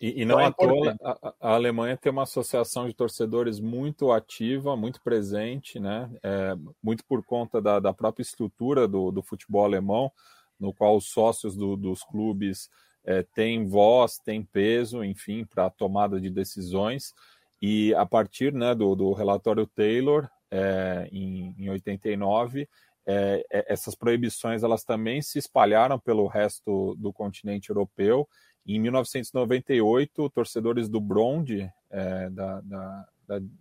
E, 0.00 0.22
e 0.22 0.24
não 0.24 0.40
então, 0.40 0.40
é 0.40 0.46
à 0.46 0.52
toa, 0.52 0.96
a, 1.00 1.34
a, 1.40 1.54
Alemanha 1.54 1.96
tem 1.96 2.10
uma 2.10 2.24
associação 2.24 2.88
de 2.88 2.94
torcedores 2.94 3.60
muito 3.60 4.10
ativa, 4.10 4.76
muito 4.76 5.00
presente, 5.00 5.78
né? 5.78 6.10
É, 6.24 6.56
muito 6.82 7.04
por 7.04 7.24
conta 7.24 7.62
da, 7.62 7.78
da 7.78 7.94
própria 7.94 8.22
estrutura 8.22 8.88
do, 8.88 9.12
do, 9.12 9.22
futebol 9.22 9.64
alemão, 9.64 10.10
no 10.58 10.74
qual 10.74 10.96
os 10.96 11.06
sócios 11.06 11.56
do, 11.56 11.76
dos 11.76 12.02
clubes 12.02 12.68
é, 13.04 13.22
têm 13.22 13.68
voz, 13.68 14.18
têm 14.18 14.42
peso, 14.42 15.04
enfim, 15.04 15.44
para 15.44 15.66
a 15.66 15.70
tomada 15.70 16.20
de 16.20 16.30
decisões. 16.30 17.14
E 17.60 17.94
a 17.94 18.04
partir 18.04 18.52
né, 18.52 18.74
do, 18.74 18.96
do 18.96 19.12
relatório 19.12 19.68
Taylor, 19.68 20.28
é, 20.50 21.08
em, 21.12 21.54
em 21.56 21.70
89, 21.70 22.68
é, 23.06 23.44
é, 23.50 23.72
essas 23.72 23.94
proibições 23.94 24.62
elas 24.62 24.84
também 24.84 25.20
se 25.22 25.38
espalharam 25.38 25.98
pelo 25.98 26.26
resto 26.26 26.94
do 26.96 27.12
continente 27.12 27.70
europeu. 27.70 28.28
Em 28.66 28.78
1998, 28.78 30.30
torcedores 30.30 30.88
do 30.88 31.00
Brond, 31.00 31.50
é, 31.90 32.30
da, 32.30 32.60
da, 32.60 33.06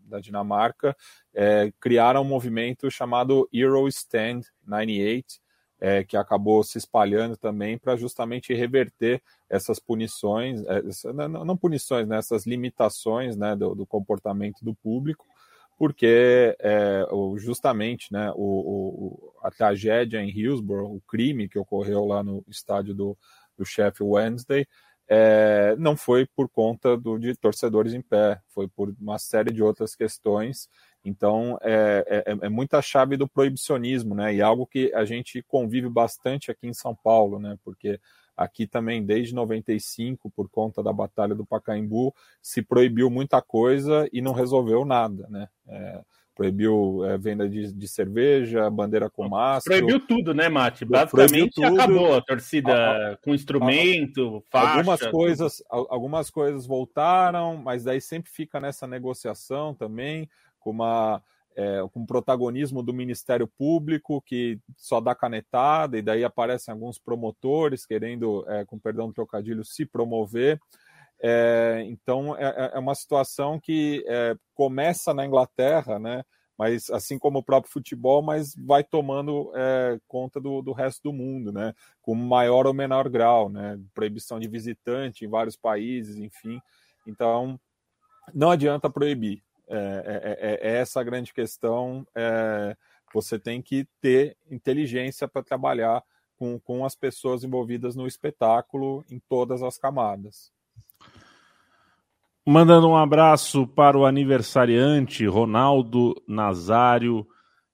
da, 0.06 0.20
Dinamarca, 0.20 0.96
é, 1.34 1.72
criaram 1.80 2.22
um 2.22 2.26
movimento 2.26 2.90
chamado 2.92 3.50
Euro 3.52 3.88
Stand 3.88 4.42
98, 4.66 5.40
é, 5.80 6.04
que 6.04 6.16
acabou 6.16 6.64
se 6.64 6.78
espalhando 6.78 7.36
também 7.36 7.78
para 7.78 7.96
justamente 7.96 8.54
reverter 8.54 9.22
essas 9.50 9.80
punições, 9.80 10.62
é, 10.66 11.12
não, 11.12 11.44
não, 11.44 11.58
punições, 11.58 12.08
né, 12.08 12.18
essas 12.18 12.46
limitações 12.46 13.36
né, 13.36 13.56
do, 13.56 13.74
do 13.74 13.86
comportamento 13.88 14.64
do 14.64 14.76
público, 14.76 15.26
porque 15.82 16.56
é, 16.60 17.08
justamente 17.38 18.14
né, 18.14 18.32
o, 18.36 18.36
o, 18.36 19.34
a 19.42 19.50
tragédia 19.50 20.22
em 20.22 20.30
Hillsborough, 20.30 20.96
o 20.96 21.02
crime 21.08 21.50
que 21.50 21.58
ocorreu 21.58 22.06
lá 22.06 22.22
no 22.22 22.46
estádio 22.48 22.94
do, 22.94 23.18
do 23.58 23.66
Sheffield 23.66 24.14
Wednesday, 24.14 24.68
é, 25.10 25.76
não 25.80 25.98
foi 25.98 26.28
por 26.36 26.48
conta 26.48 26.96
do, 26.96 27.18
de 27.18 27.36
torcedores 27.36 27.96
em 27.96 28.02
pé, 28.02 28.40
foi 28.50 28.68
por 28.68 28.94
uma 29.02 29.18
série 29.18 29.52
de 29.52 29.64
outras 29.64 29.96
questões. 29.96 30.70
Então, 31.04 31.58
é, 31.64 32.24
é, 32.28 32.46
é, 32.46 32.48
muita 32.48 32.80
chave 32.80 33.18
do 33.18 33.28
proibicionismo, 33.28 34.14
né? 34.14 34.36
E 34.36 34.40
algo 34.40 34.68
que 34.68 34.94
a 34.94 35.04
gente 35.04 35.42
convive 35.48 35.90
bastante 35.90 36.52
aqui 36.52 36.68
em 36.68 36.76
São 36.76 36.96
Paulo, 36.96 37.40
né? 37.40 37.58
Porque 37.64 38.00
aqui 38.44 38.68
também, 38.68 39.04
desde 39.04 39.34
95, 39.34 40.30
por 40.30 40.50
conta 40.50 40.82
da 40.82 40.92
Batalha 40.92 41.36
do 41.36 41.46
Pacaembu, 41.46 42.14
se 42.42 42.62
proibiu 42.62 43.10
muita 43.10 43.42
coisa 43.42 44.08
e 44.12 44.22
não 44.22 44.34
resolveu 44.34 44.86
nada, 44.86 45.28
né? 45.30 45.48
É, 45.68 46.02
proibiu 46.36 47.06
é, 47.06 47.18
venda 47.18 47.48
de, 47.48 47.72
de, 47.72 47.88
cerveja, 47.88 48.70
bandeira 48.70 49.10
com 49.10 49.28
máscara. 49.28 49.78
Proibiu 49.78 50.06
tudo, 50.08 50.34
né, 50.34 50.50
Mate? 50.50 50.86
Basicamente 50.86 51.64
acabou 51.64 52.16
a 52.16 52.22
torcida 52.22 52.74
a, 52.74 53.12
a, 53.12 53.18
com 53.18 53.34
instrumento, 53.34 54.44
faixa. 54.50 54.78
Algumas 54.78 55.02
coisas, 55.08 55.64
algumas 55.70 56.30
coisas 56.30 56.66
voltaram, 56.66 57.58
mas 57.58 57.84
daí 57.84 58.02
sempre 58.02 58.32
fica 58.32 58.60
nessa 58.60 58.88
negociação 58.88 59.74
também, 59.74 60.30
com 60.60 60.72
uma. 60.72 61.22
É, 61.54 61.86
com 61.92 62.06
protagonismo 62.06 62.82
do 62.82 62.94
Ministério 62.94 63.46
Público, 63.46 64.22
que 64.22 64.58
só 64.78 65.02
dá 65.02 65.14
canetada, 65.14 65.98
e 65.98 66.02
daí 66.02 66.24
aparecem 66.24 66.72
alguns 66.72 66.98
promotores 66.98 67.86
querendo, 67.86 68.46
é, 68.48 68.64
com 68.64 68.80
perdão 68.80 69.08
do 69.08 69.14
trocadilho, 69.14 69.66
se 69.66 69.86
promover. 69.86 70.60
É, 71.24 71.84
então 71.86 72.36
é, 72.36 72.46
é, 72.46 72.72
é, 72.74 72.80
uma 72.80 72.96
situação 72.96 73.60
que 73.60 74.04
é, 74.08 74.36
começa 74.56 75.14
na 75.14 75.26
Inglaterra, 75.26 76.00
né? 76.00 76.24
Mas 76.58 76.90
assim 76.90 77.18
como 77.18 77.40
o 77.40 77.44
próprio 77.44 77.72
futebol, 77.72 78.22
mas 78.22 78.56
vai 78.56 78.84
tomando 78.84 79.52
é, 79.56 80.00
conta 80.08 80.40
do, 80.40 80.62
do, 80.62 80.74
resto 80.74 81.04
do 81.04 81.14
mundo, 81.14 81.52
né? 81.52 81.74
Com 82.02 82.16
maior 82.16 82.66
ou 82.66 82.74
menor 82.74 83.08
grau, 83.08 83.50
né? 83.50 83.80
Proibição 83.94 84.40
de 84.40 84.48
visitante 84.48 85.26
em 85.26 85.28
vários 85.28 85.56
países, 85.56 86.18
enfim. 86.18 86.60
Então 87.06 87.60
não 88.34 88.50
adianta 88.50 88.90
proibir. 88.90 89.44
É, 89.74 90.60
é 90.62 90.78
essa 90.78 91.00
a 91.00 91.04
grande 91.04 91.34
questão. 91.34 92.06
você 93.14 93.40
tem 93.40 93.62
que 93.62 93.88
ter 94.00 94.38
inteligência 94.50 95.28
para 95.28 95.44
trabalhar 95.44 96.04
com, 96.38 96.60
com 96.60 96.84
as 96.84 96.96
pessoas 96.96 97.44
envolvidas 97.44 97.96
no 97.96 98.08
espetáculo 98.08 99.06
em 99.10 99.20
todas 99.30 99.62
as 99.62 99.78
camadas. 99.78 100.52
Mandando 102.44 102.90
um 102.90 102.98
abraço 102.98 103.68
para 103.68 103.96
o 103.96 104.06
aniversariante 104.06 105.28
Ronaldo 105.28 106.16
Nazário 106.28 107.28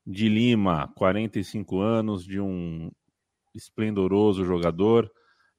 de 0.06 0.28
Lima, 0.28 0.92
45 0.98 1.80
anos, 1.80 2.26
de 2.26 2.42
um 2.42 2.92
esplendoroso 3.56 4.44
jogador 4.44 5.10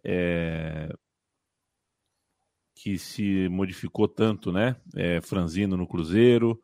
é, 0.04 0.94
que 2.80 2.96
se 2.96 3.48
modificou 3.48 4.06
tanto, 4.06 4.52
né? 4.52 4.76
É, 4.94 5.20
franzino 5.20 5.76
no 5.76 5.86
Cruzeiro, 5.86 6.60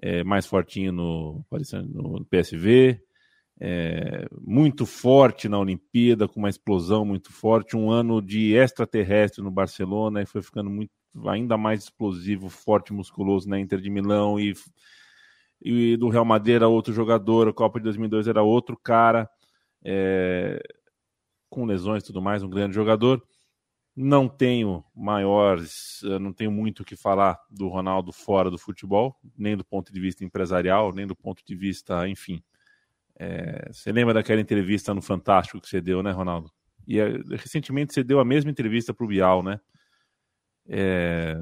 é, 0.00 0.22
mais 0.22 0.46
fortinho 0.46 0.92
no, 0.92 1.44
no 1.50 2.24
PSV, 2.26 3.00
é, 3.60 4.28
muito 4.40 4.86
forte 4.86 5.48
na 5.48 5.58
Olimpíada, 5.58 6.28
com 6.28 6.38
uma 6.38 6.48
explosão 6.48 7.04
muito 7.04 7.32
forte, 7.32 7.76
um 7.76 7.90
ano 7.90 8.22
de 8.22 8.54
extraterrestre 8.54 9.42
no 9.42 9.50
Barcelona 9.50 10.22
e 10.22 10.26
foi 10.26 10.42
ficando 10.42 10.70
muito 10.70 10.92
ainda 11.26 11.58
mais 11.58 11.82
explosivo, 11.84 12.48
forte, 12.48 12.92
musculoso 12.92 13.48
na 13.48 13.58
Inter 13.58 13.80
de 13.80 13.90
Milão 13.90 14.38
e, 14.38 14.54
e 15.60 15.96
do 15.96 16.08
Real 16.08 16.24
Madrid 16.24 16.54
era 16.54 16.68
outro 16.68 16.92
jogador, 16.92 17.48
a 17.48 17.52
Copa 17.52 17.80
de 17.80 17.84
2002 17.84 18.28
era 18.28 18.42
outro 18.42 18.76
cara, 18.76 19.28
é, 19.84 20.62
com 21.50 21.64
lesões 21.64 22.04
e 22.04 22.06
tudo 22.06 22.22
mais, 22.22 22.44
um 22.44 22.48
grande 22.48 22.76
jogador. 22.76 23.20
Não 24.00 24.28
tenho 24.28 24.84
maiores, 24.94 26.02
não 26.20 26.32
tenho 26.32 26.52
muito 26.52 26.80
o 26.80 26.84
que 26.84 26.94
falar 26.94 27.36
do 27.50 27.66
Ronaldo 27.66 28.12
fora 28.12 28.48
do 28.48 28.56
futebol, 28.56 29.18
nem 29.36 29.56
do 29.56 29.64
ponto 29.64 29.92
de 29.92 29.98
vista 29.98 30.24
empresarial, 30.24 30.92
nem 30.92 31.04
do 31.04 31.16
ponto 31.16 31.42
de 31.44 31.56
vista, 31.56 32.08
enfim. 32.08 32.40
É, 33.18 33.68
você 33.72 33.90
lembra 33.90 34.14
daquela 34.14 34.40
entrevista 34.40 34.94
no 34.94 35.02
Fantástico 35.02 35.60
que 35.60 35.68
você 35.68 35.80
deu, 35.80 36.00
né, 36.00 36.12
Ronaldo? 36.12 36.48
E 36.86 37.00
é, 37.00 37.08
recentemente 37.30 37.92
você 37.92 38.04
deu 38.04 38.20
a 38.20 38.24
mesma 38.24 38.52
entrevista 38.52 38.94
para 38.94 39.04
o 39.04 39.08
Bial, 39.08 39.42
né? 39.42 39.60
É... 40.68 41.36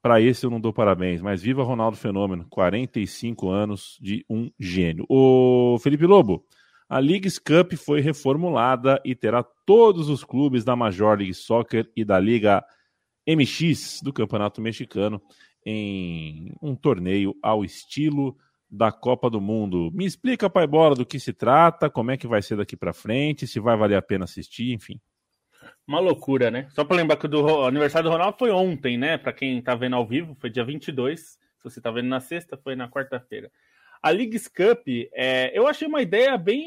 Para 0.00 0.20
esse 0.20 0.46
eu 0.46 0.50
não 0.50 0.60
dou 0.60 0.72
parabéns, 0.72 1.20
mas 1.20 1.42
viva 1.42 1.64
Ronaldo 1.64 1.96
Fenômeno, 1.96 2.46
45 2.48 3.48
anos 3.48 3.98
de 4.00 4.24
um 4.30 4.52
gênio. 4.56 5.04
O 5.08 5.80
Felipe 5.80 6.06
Lobo, 6.06 6.46
a 6.88 6.98
Leagues 6.98 7.38
Cup 7.38 7.74
foi 7.74 8.00
reformulada 8.00 9.00
e 9.04 9.14
terá 9.14 9.42
todos 9.42 10.08
os 10.08 10.22
clubes 10.22 10.64
da 10.64 10.76
Major 10.76 11.18
League 11.18 11.34
Soccer 11.34 11.90
e 11.96 12.04
da 12.04 12.18
Liga 12.18 12.64
MX 13.26 14.00
do 14.02 14.12
Campeonato 14.12 14.60
Mexicano 14.60 15.20
em 15.64 16.52
um 16.62 16.76
torneio 16.76 17.34
ao 17.42 17.64
estilo 17.64 18.36
da 18.70 18.92
Copa 18.92 19.28
do 19.28 19.40
Mundo. 19.40 19.90
Me 19.92 20.04
explica, 20.04 20.48
pai 20.48 20.66
bola, 20.66 20.94
do 20.94 21.04
que 21.04 21.18
se 21.18 21.32
trata, 21.32 21.90
como 21.90 22.12
é 22.12 22.16
que 22.16 22.26
vai 22.26 22.40
ser 22.40 22.56
daqui 22.56 22.76
para 22.76 22.92
frente, 22.92 23.46
se 23.46 23.58
vai 23.58 23.76
valer 23.76 23.96
a 23.96 24.02
pena 24.02 24.24
assistir, 24.24 24.72
enfim. 24.72 25.00
Uma 25.86 25.98
loucura, 25.98 26.50
né? 26.50 26.68
Só 26.70 26.84
para 26.84 26.96
lembrar 26.96 27.16
que 27.16 27.26
o 27.26 27.64
aniversário 27.64 28.08
do 28.08 28.12
Ronaldo 28.12 28.38
foi 28.38 28.50
ontem, 28.50 28.96
né? 28.96 29.18
Para 29.18 29.32
quem 29.32 29.60
tá 29.60 29.74
vendo 29.74 29.96
ao 29.96 30.06
vivo, 30.06 30.36
foi 30.40 30.50
dia 30.50 30.64
22. 30.64 31.20
Se 31.20 31.38
você 31.64 31.80
tá 31.80 31.90
vendo 31.90 32.08
na 32.08 32.20
sexta, 32.20 32.56
foi 32.56 32.76
na 32.76 32.88
quarta-feira. 32.88 33.50
A 34.06 34.10
Leagues 34.10 34.46
Cup, 34.46 34.86
é, 35.12 35.50
eu 35.52 35.66
achei 35.66 35.88
uma 35.88 36.00
ideia 36.00 36.38
bem 36.38 36.64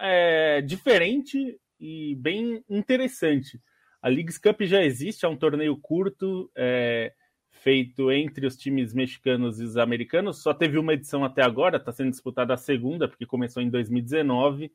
é, 0.00 0.60
diferente 0.60 1.56
e 1.78 2.16
bem 2.16 2.64
interessante. 2.68 3.60
A 4.02 4.08
Leagues 4.08 4.38
Cup 4.38 4.62
já 4.62 4.82
existe, 4.82 5.24
é 5.24 5.28
um 5.28 5.36
torneio 5.36 5.76
curto, 5.76 6.50
é, 6.56 7.12
feito 7.48 8.10
entre 8.10 8.44
os 8.44 8.56
times 8.56 8.92
mexicanos 8.92 9.60
e 9.60 9.62
os 9.62 9.76
americanos. 9.76 10.42
Só 10.42 10.52
teve 10.52 10.78
uma 10.78 10.94
edição 10.94 11.24
até 11.24 11.44
agora, 11.44 11.76
está 11.76 11.92
sendo 11.92 12.10
disputada 12.10 12.54
a 12.54 12.56
segunda, 12.56 13.06
porque 13.06 13.24
começou 13.24 13.62
em 13.62 13.70
2019. 13.70 14.72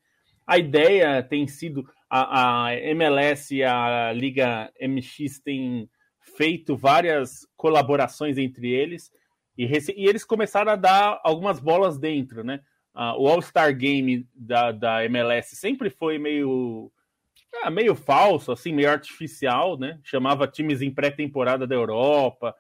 A 0.48 0.58
ideia 0.58 1.22
tem 1.22 1.46
sido 1.48 1.86
a, 2.10 2.68
a 2.68 2.76
MLS 2.80 3.54
e 3.54 3.62
a 3.62 4.14
Liga 4.14 4.72
MX 4.82 5.42
têm 5.42 5.90
feito 6.22 6.78
várias 6.78 7.46
colaborações 7.58 8.38
entre 8.38 8.70
eles 8.70 9.12
e, 9.58 9.66
e 9.66 10.08
eles 10.08 10.24
começaram 10.24 10.72
a 10.72 10.76
dar 10.76 11.20
algumas 11.24 11.60
bolas 11.60 11.98
dentro, 11.98 12.44
né? 12.44 12.62
Uh, 12.96 13.22
o 13.22 13.28
All-Star 13.28 13.76
Game 13.76 14.28
da, 14.34 14.72
da 14.72 15.06
MLS 15.06 15.56
sempre 15.56 15.90
foi 15.90 16.18
meio 16.18 16.92
ah, 17.64 17.70
meio 17.70 17.96
falso, 17.96 18.52
assim, 18.52 18.74
meio 18.74 18.90
artificial, 18.90 19.78
né? 19.78 20.00
Chamava 20.04 20.48
times 20.48 20.82
em 20.82 20.92
pré-temporada 20.92 21.66
da 21.66 21.76
Europa. 21.76 22.56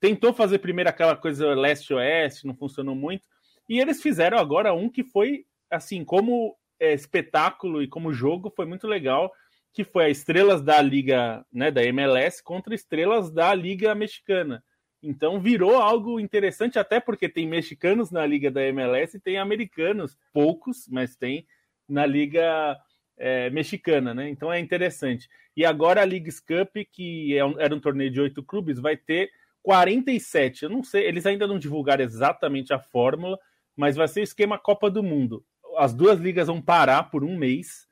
Tentou 0.00 0.32
fazer 0.32 0.58
primeiro 0.58 0.90
aquela 0.90 1.16
coisa 1.16 1.54
leste-oeste, 1.54 2.46
não 2.46 2.54
funcionou 2.54 2.94
muito. 2.94 3.26
E 3.68 3.78
eles 3.78 4.02
fizeram 4.02 4.38
agora 4.38 4.72
um 4.72 4.88
que 4.88 5.04
foi 5.04 5.44
assim, 5.70 6.04
como 6.04 6.56
é, 6.80 6.92
espetáculo 6.92 7.82
e 7.82 7.86
como 7.86 8.12
jogo, 8.12 8.52
foi 8.54 8.66
muito 8.66 8.88
legal, 8.88 9.32
que 9.72 9.84
foi 9.84 10.06
a 10.06 10.10
estrelas 10.10 10.62
da 10.62 10.82
liga, 10.82 11.44
né, 11.52 11.70
da 11.70 11.84
MLS 11.84 12.42
contra 12.42 12.74
estrelas 12.74 13.30
da 13.30 13.54
liga 13.54 13.94
mexicana. 13.94 14.64
Então 15.02 15.40
virou 15.40 15.76
algo 15.76 16.20
interessante, 16.20 16.78
até 16.78 17.00
porque 17.00 17.28
tem 17.28 17.46
mexicanos 17.46 18.10
na 18.10 18.26
liga 18.26 18.50
da 18.50 18.62
MLS 18.64 19.16
e 19.16 19.20
tem 19.20 19.38
americanos, 19.38 20.16
poucos, 20.32 20.86
mas 20.90 21.16
tem 21.16 21.46
na 21.88 22.04
liga 22.04 22.76
é, 23.16 23.50
mexicana, 23.50 24.14
né? 24.14 24.28
Então 24.28 24.52
é 24.52 24.60
interessante. 24.60 25.28
E 25.56 25.64
agora 25.64 26.02
a 26.02 26.04
Leagues 26.04 26.40
Cup, 26.40 26.76
que 26.92 27.36
é 27.36 27.44
um, 27.44 27.58
era 27.58 27.74
um 27.74 27.80
torneio 27.80 28.10
de 28.10 28.20
oito 28.20 28.42
clubes, 28.42 28.78
vai 28.78 28.96
ter 28.96 29.30
47. 29.62 30.64
Eu 30.64 30.70
não 30.70 30.82
sei, 30.82 31.06
eles 31.06 31.26
ainda 31.26 31.46
não 31.46 31.58
divulgaram 31.58 32.04
exatamente 32.04 32.72
a 32.72 32.78
fórmula, 32.78 33.38
mas 33.76 33.96
vai 33.96 34.08
ser 34.08 34.20
o 34.20 34.24
esquema 34.24 34.58
Copa 34.58 34.90
do 34.90 35.02
Mundo. 35.02 35.44
As 35.76 35.94
duas 35.94 36.18
ligas 36.18 36.48
vão 36.48 36.60
parar 36.60 37.04
por 37.04 37.24
um 37.24 37.36
mês 37.36 37.88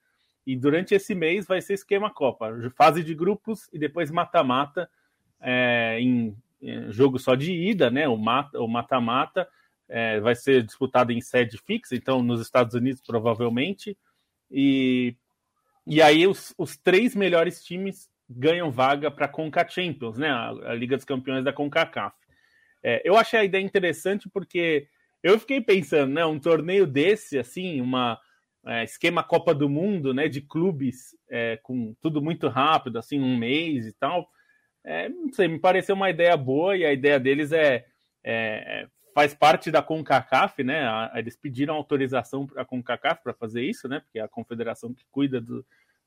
e 0.46 0.56
durante 0.56 0.94
esse 0.94 1.14
mês 1.14 1.46
vai 1.46 1.60
ser 1.60 1.74
esquema 1.74 2.10
Copa, 2.10 2.52
fase 2.74 3.02
de 3.02 3.14
grupos 3.14 3.68
e 3.72 3.78
depois 3.78 4.10
mata-mata 4.10 4.88
é, 5.40 5.98
em, 6.00 6.36
jogo 6.90 7.18
só 7.18 7.34
de 7.34 7.52
ida, 7.52 7.90
né? 7.90 8.08
O 8.08 8.16
mata-mata 8.16 9.48
é, 9.88 10.20
vai 10.20 10.34
ser 10.34 10.62
disputado 10.62 11.12
em 11.12 11.20
sede 11.20 11.58
fixa, 11.58 11.94
então 11.94 12.22
nos 12.22 12.40
Estados 12.40 12.74
Unidos 12.74 13.00
provavelmente. 13.00 13.96
E, 14.50 15.16
e 15.86 16.02
aí 16.02 16.26
os, 16.26 16.54
os 16.58 16.76
três 16.76 17.14
melhores 17.14 17.64
times 17.64 18.08
ganham 18.28 18.70
vaga 18.70 19.10
para 19.10 19.24
a 19.24 19.28
Conca 19.28 19.66
Champions, 19.66 20.18
né? 20.18 20.28
A, 20.28 20.48
a, 20.48 20.74
Liga 20.74 20.96
dos 20.96 21.04
Campeões 21.04 21.44
da 21.44 21.52
CONCACAF. 21.52 22.14
É, 22.82 23.00
eu 23.04 23.16
achei 23.16 23.40
a 23.40 23.44
ideia 23.44 23.62
interessante 23.62 24.28
porque 24.28 24.86
eu 25.22 25.38
fiquei 25.38 25.60
pensando, 25.60 26.12
né? 26.12 26.24
Um 26.26 26.38
torneio 26.38 26.86
desse, 26.86 27.38
assim, 27.38 27.80
uma 27.80 28.18
é, 28.66 28.84
esquema 28.84 29.22
Copa 29.24 29.54
do 29.54 29.68
Mundo, 29.68 30.12
né? 30.12 30.28
De 30.28 30.42
clubes 30.42 31.16
é, 31.30 31.58
com 31.62 31.94
tudo 32.00 32.20
muito 32.20 32.48
rápido, 32.48 32.98
assim, 32.98 33.20
um 33.20 33.36
mês 33.36 33.86
e 33.86 33.92
tal. 33.94 34.28
É, 34.88 35.06
não 35.06 35.30
sei, 35.30 35.48
me 35.48 35.58
pareceu 35.58 35.94
uma 35.94 36.08
ideia 36.08 36.34
boa 36.34 36.74
e 36.74 36.82
a 36.82 36.90
ideia 36.90 37.20
deles 37.20 37.52
é, 37.52 37.84
é 38.24 38.86
faz 39.14 39.34
parte 39.34 39.70
da 39.70 39.82
CONCACAF, 39.82 40.64
né? 40.64 41.10
Eles 41.14 41.36
pediram 41.36 41.74
autorização 41.74 42.46
para 42.46 42.62
a 42.62 42.64
CONCACAF 42.64 43.22
para 43.22 43.34
fazer 43.34 43.62
isso, 43.62 43.86
né? 43.86 44.00
Porque 44.00 44.18
é 44.18 44.22
a 44.22 44.28
confederação 44.28 44.94
que 44.94 45.04
cuida 45.10 45.42
do, 45.42 45.62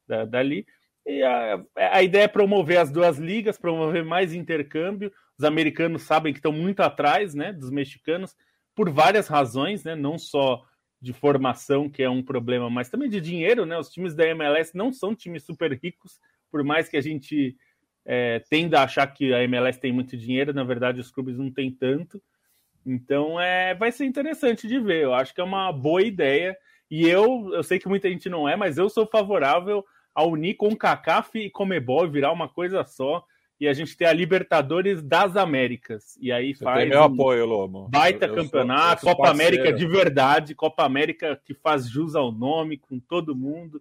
da, 0.07 0.25
dali. 0.25 0.65
E 1.05 1.21
a, 1.21 1.63
a 1.75 2.01
ideia 2.01 2.23
é 2.23 2.27
promover 2.27 2.79
as 2.79 2.89
duas 2.89 3.19
ligas, 3.19 3.55
promover 3.55 4.03
mais 4.03 4.33
intercâmbio. 4.33 5.11
Os 5.37 5.45
americanos 5.45 6.01
sabem 6.01 6.33
que 6.33 6.39
estão 6.39 6.51
muito 6.51 6.79
atrás 6.79 7.35
né, 7.35 7.53
dos 7.53 7.69
mexicanos 7.69 8.35
por 8.75 8.89
várias 8.89 9.27
razões, 9.27 9.83
né, 9.83 9.95
não 9.95 10.17
só 10.17 10.63
de 10.99 11.13
formação, 11.13 11.87
que 11.87 12.01
é 12.01 12.09
um 12.09 12.23
problema, 12.23 12.67
mas 12.69 12.89
também 12.89 13.09
de 13.09 13.21
dinheiro. 13.21 13.63
Né? 13.65 13.77
Os 13.77 13.89
times 13.89 14.15
da 14.15 14.25
MLS 14.27 14.75
não 14.75 14.91
são 14.91 15.13
times 15.13 15.43
super 15.43 15.71
ricos, 15.73 16.19
por 16.49 16.63
mais 16.63 16.89
que 16.89 16.97
a 16.97 17.01
gente 17.01 17.55
é, 18.05 18.39
tenda 18.49 18.79
a 18.79 18.83
achar 18.83 19.07
que 19.07 19.33
a 19.33 19.43
MLS 19.43 19.79
tem 19.79 19.91
muito 19.91 20.17
dinheiro, 20.17 20.53
na 20.53 20.63
verdade 20.63 20.99
os 20.99 21.11
clubes 21.11 21.37
não 21.37 21.51
têm 21.51 21.71
tanto. 21.71 22.21
Então 22.85 23.39
é, 23.39 23.75
vai 23.75 23.91
ser 23.91 24.05
interessante 24.05 24.67
de 24.67 24.79
ver. 24.79 25.03
Eu 25.03 25.13
acho 25.13 25.33
que 25.33 25.41
é 25.41 25.43
uma 25.43 25.71
boa 25.71 26.01
ideia. 26.01 26.57
E 26.89 27.07
eu, 27.07 27.51
eu 27.53 27.63
sei 27.63 27.79
que 27.79 27.87
muita 27.87 28.09
gente 28.09 28.29
não 28.29 28.49
é, 28.49 28.55
mas 28.55 28.77
eu 28.77 28.89
sou 28.89 29.05
favorável 29.05 29.85
a 30.13 30.23
unir 30.23 30.55
com 30.55 30.75
CACAF 30.75 31.39
e 31.39 31.49
Comebol 31.49 32.09
virar 32.09 32.31
uma 32.31 32.49
coisa 32.49 32.83
só 32.83 33.23
e 33.61 33.67
a 33.67 33.73
gente 33.73 33.95
ter 33.95 34.05
a 34.05 34.13
Libertadores 34.13 35.03
das 35.03 35.37
Américas. 35.37 36.17
E 36.19 36.31
aí 36.31 36.55
Você 36.55 36.63
faz. 36.63 36.79
Tem 36.79 36.89
meu 36.89 37.01
um 37.01 37.03
apoio, 37.03 37.45
Lobo. 37.45 37.87
Baita 37.89 38.25
eu, 38.25 38.33
campeonato, 38.33 39.01
sou, 39.01 39.11
Copa 39.11 39.27
parceiro. 39.27 39.55
América 39.55 39.77
de 39.77 39.85
verdade, 39.85 40.55
Copa 40.55 40.83
América 40.83 41.39
que 41.45 41.53
faz 41.53 41.87
jus 41.87 42.15
ao 42.15 42.31
nome, 42.31 42.77
com 42.77 42.99
todo 42.99 43.35
mundo. 43.35 43.79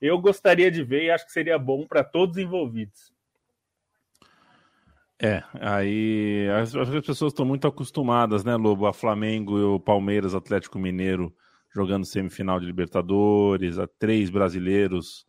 Eu 0.00 0.16
gostaria 0.20 0.70
de 0.70 0.84
ver 0.84 1.04
e 1.04 1.10
acho 1.10 1.26
que 1.26 1.32
seria 1.32 1.58
bom 1.58 1.84
para 1.86 2.04
todos 2.04 2.38
envolvidos. 2.38 3.12
É, 5.20 5.42
aí 5.54 6.46
as, 6.60 6.74
as 6.76 6.88
pessoas 7.06 7.32
estão 7.32 7.46
muito 7.46 7.66
acostumadas, 7.66 8.44
né, 8.44 8.54
Lobo? 8.54 8.86
A 8.86 8.92
Flamengo 8.92 9.58
e 9.58 9.62
o 9.62 9.80
Palmeiras, 9.80 10.34
Atlético 10.34 10.78
Mineiro 10.78 11.34
jogando 11.74 12.06
semifinal 12.06 12.58
de 12.58 12.66
Libertadores, 12.66 13.78
a 13.78 13.86
três 13.86 14.30
brasileiros 14.30 15.26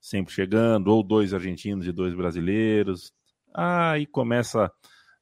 sempre 0.00 0.34
chegando, 0.34 0.88
ou 0.88 1.02
dois 1.02 1.32
argentinos 1.32 1.86
e 1.86 1.92
dois 1.92 2.14
brasileiros. 2.14 3.12
Aí 3.54 4.04
começa 4.04 4.66
a 4.66 4.70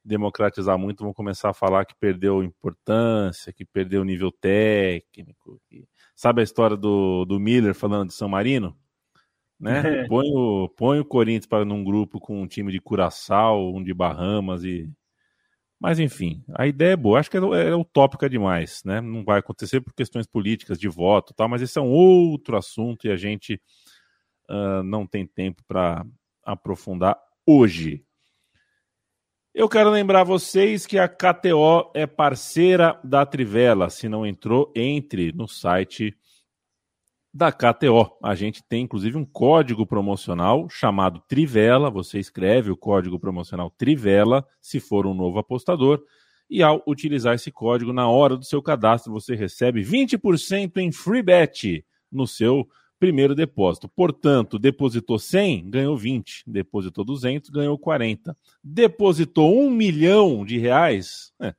democratizar 0.04 0.78
muito, 0.78 1.04
vão 1.04 1.12
começar 1.12 1.50
a 1.50 1.54
falar 1.54 1.84
que 1.84 1.94
perdeu 1.94 2.42
importância, 2.42 3.52
que 3.52 3.64
perdeu 3.64 4.02
nível 4.02 4.32
técnico. 4.32 5.60
Que... 5.68 5.86
Sabe 6.16 6.40
a 6.40 6.44
história 6.44 6.76
do, 6.76 7.24
do 7.24 7.38
Miller 7.38 7.74
falando 7.74 8.08
de 8.08 8.14
São 8.14 8.28
Marino? 8.28 8.76
Né? 9.62 10.08
Põe, 10.08 10.28
o, 10.32 10.68
põe 10.70 10.98
o 10.98 11.04
Corinthians 11.04 11.46
para 11.46 11.64
num 11.64 11.84
grupo 11.84 12.18
com 12.18 12.42
um 12.42 12.48
time 12.48 12.72
de 12.72 12.80
Curaçao, 12.80 13.72
um 13.72 13.80
de 13.80 13.94
Bahamas 13.94 14.64
e. 14.64 14.90
Mas 15.78 16.00
enfim, 16.00 16.44
a 16.54 16.66
ideia 16.66 16.94
é 16.94 16.96
boa. 16.96 17.20
Acho 17.20 17.30
que 17.30 17.36
é, 17.36 17.40
é 17.40 17.74
utópica 17.74 18.28
demais, 18.28 18.82
né? 18.84 19.00
Não 19.00 19.24
vai 19.24 19.38
acontecer 19.38 19.80
por 19.80 19.94
questões 19.94 20.26
políticas 20.26 20.80
de 20.80 20.88
voto, 20.88 21.32
tal. 21.32 21.48
Mas 21.48 21.62
esse 21.62 21.78
é 21.78 21.82
um 21.82 21.90
outro 21.92 22.56
assunto 22.56 23.06
e 23.06 23.10
a 23.10 23.16
gente 23.16 23.60
uh, 24.50 24.82
não 24.82 25.06
tem 25.06 25.24
tempo 25.24 25.62
para 25.66 26.04
aprofundar 26.44 27.16
hoje. 27.46 28.04
Eu 29.54 29.68
quero 29.68 29.90
lembrar 29.90 30.24
vocês 30.24 30.86
que 30.86 30.98
a 30.98 31.08
KTO 31.08 31.92
é 31.94 32.04
parceira 32.04 32.98
da 33.04 33.24
Trivela. 33.24 33.90
Se 33.90 34.08
não 34.08 34.26
entrou, 34.26 34.72
entre 34.74 35.30
no 35.32 35.46
site 35.46 36.16
da 37.32 37.50
KTO. 37.50 38.18
A 38.22 38.34
gente 38.34 38.62
tem 38.62 38.84
inclusive 38.84 39.16
um 39.16 39.24
código 39.24 39.86
promocional 39.86 40.68
chamado 40.68 41.22
Trivela. 41.26 41.90
Você 41.90 42.18
escreve 42.18 42.70
o 42.70 42.76
código 42.76 43.18
promocional 43.18 43.70
Trivela 43.70 44.46
se 44.60 44.78
for 44.78 45.06
um 45.06 45.14
novo 45.14 45.38
apostador. 45.38 46.02
E 46.50 46.62
ao 46.62 46.82
utilizar 46.86 47.34
esse 47.34 47.50
código 47.50 47.92
na 47.92 48.08
hora 48.08 48.36
do 48.36 48.44
seu 48.44 48.60
cadastro, 48.62 49.12
você 49.12 49.34
recebe 49.34 49.82
20% 49.82 50.76
em 50.76 50.92
free 50.92 51.22
bet 51.22 51.84
no 52.10 52.26
seu 52.26 52.68
primeiro 53.00 53.34
depósito. 53.34 53.88
Portanto, 53.88 54.58
depositou 54.58 55.18
100, 55.18 55.70
ganhou 55.70 55.96
20. 55.96 56.44
Depositou 56.46 57.04
200, 57.04 57.48
ganhou 57.50 57.78
40. 57.78 58.36
Depositou 58.62 59.58
1 59.58 59.70
milhão 59.70 60.44
de 60.44 60.58
reais. 60.58 61.32
É. 61.40 61.54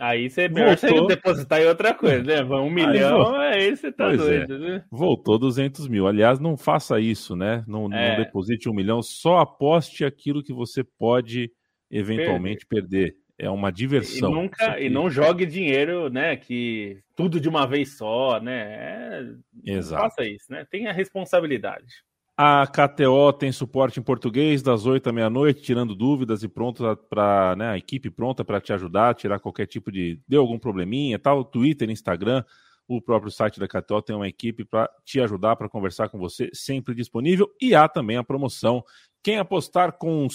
Aí 0.00 0.28
você 0.28 0.48
Voltou... 0.48 1.06
depositar 1.06 1.60
em 1.60 1.66
outra 1.66 1.94
coisa, 1.94 2.22
né? 2.22 2.42
Um 2.42 2.70
milhão, 2.70 3.36
aí, 3.36 3.54
aí 3.54 3.76
você 3.76 3.92
tá 3.92 4.06
pois 4.06 4.20
é. 4.20 4.46
doido, 4.46 4.54
é. 4.54 4.58
né? 4.58 4.84
Voltou 4.90 5.38
200 5.38 5.86
mil. 5.88 6.06
Aliás, 6.06 6.38
não 6.40 6.56
faça 6.56 6.98
isso, 6.98 7.36
né? 7.36 7.62
Não, 7.66 7.92
é. 7.92 8.16
não 8.16 8.24
deposite 8.24 8.68
um 8.68 8.74
milhão, 8.74 9.02
só 9.02 9.38
aposte 9.38 10.04
aquilo 10.04 10.42
que 10.42 10.52
você 10.52 10.82
pode 10.98 11.50
eventualmente 11.90 12.66
perder. 12.66 13.12
perder 13.12 13.22
é 13.38 13.50
uma 13.50 13.72
diversão. 13.72 14.30
E, 14.30 14.34
nunca, 14.34 14.80
e 14.80 14.88
não 14.88 15.10
jogue 15.10 15.44
dinheiro, 15.44 16.08
né? 16.08 16.36
Que 16.36 17.00
tudo 17.16 17.40
de 17.40 17.48
uma 17.48 17.66
vez 17.66 17.96
só, 17.96 18.40
né? 18.40 19.24
É, 19.66 19.72
Exato. 19.72 20.02
Faça 20.02 20.24
isso, 20.24 20.46
né? 20.48 20.64
Tenha 20.70 20.92
responsabilidade. 20.92 22.04
A 22.36 22.66
KTO 22.66 23.32
tem 23.32 23.52
suporte 23.52 24.00
em 24.00 24.02
português 24.02 24.62
das 24.62 24.86
8 24.86 25.10
à 25.10 25.12
meia-noite, 25.12 25.60
tirando 25.60 25.94
dúvidas 25.94 26.42
e 26.42 26.48
pronto 26.48 26.96
para 27.08 27.54
né, 27.56 27.68
a 27.68 27.76
equipe 27.76 28.10
pronta 28.10 28.42
para 28.44 28.60
te 28.60 28.72
ajudar, 28.72 29.14
tirar 29.14 29.38
qualquer 29.38 29.66
tipo 29.66 29.92
de. 29.92 30.18
Deu 30.26 30.40
algum 30.40 30.58
probleminha, 30.58 31.18
tal. 31.18 31.44
Twitter, 31.44 31.90
Instagram, 31.90 32.42
o 32.88 33.00
próprio 33.02 33.30
site 33.30 33.60
da 33.60 33.68
KTO 33.68 34.00
tem 34.00 34.16
uma 34.16 34.28
equipe 34.28 34.64
para 34.64 34.90
te 35.04 35.20
ajudar, 35.20 35.56
para 35.56 35.68
conversar 35.68 36.08
com 36.08 36.18
você, 36.18 36.50
sempre 36.54 36.94
disponível. 36.94 37.50
E 37.60 37.74
há 37.74 37.86
também 37.86 38.16
a 38.16 38.24
promoção 38.24 38.82
quem 39.22 39.38
apostar 39.38 39.92
com 39.92 40.26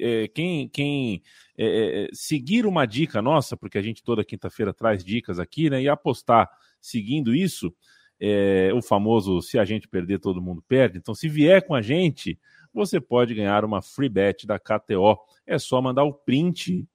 é, 0.00 0.28
quem, 0.28 0.68
quem 0.68 1.22
é, 1.56 1.64
é, 1.66 2.04
é, 2.04 2.08
seguir 2.12 2.66
uma 2.66 2.86
dica 2.86 3.20
nossa, 3.20 3.56
porque 3.56 3.78
a 3.78 3.82
gente 3.82 4.02
toda 4.02 4.24
quinta-feira 4.24 4.72
traz 4.72 5.04
dicas 5.04 5.40
aqui, 5.40 5.68
né? 5.68 5.82
E 5.82 5.88
apostar 5.88 6.48
seguindo 6.80 7.34
isso, 7.34 7.74
é, 8.20 8.70
o 8.74 8.82
famoso 8.82 9.40
se 9.40 9.58
a 9.58 9.64
gente 9.64 9.88
perder, 9.88 10.18
todo 10.18 10.42
mundo 10.42 10.62
perde. 10.66 10.98
Então, 10.98 11.14
se 11.14 11.28
vier 11.28 11.64
com 11.66 11.74
a 11.74 11.82
gente, 11.82 12.38
você 12.72 13.00
pode 13.00 13.34
ganhar 13.34 13.64
uma 13.64 13.80
free 13.80 14.08
bet 14.08 14.46
da 14.46 14.58
KTO. 14.58 15.16
É 15.46 15.58
só 15.58 15.80
mandar 15.80 16.04
o 16.04 16.12
print, 16.12 16.86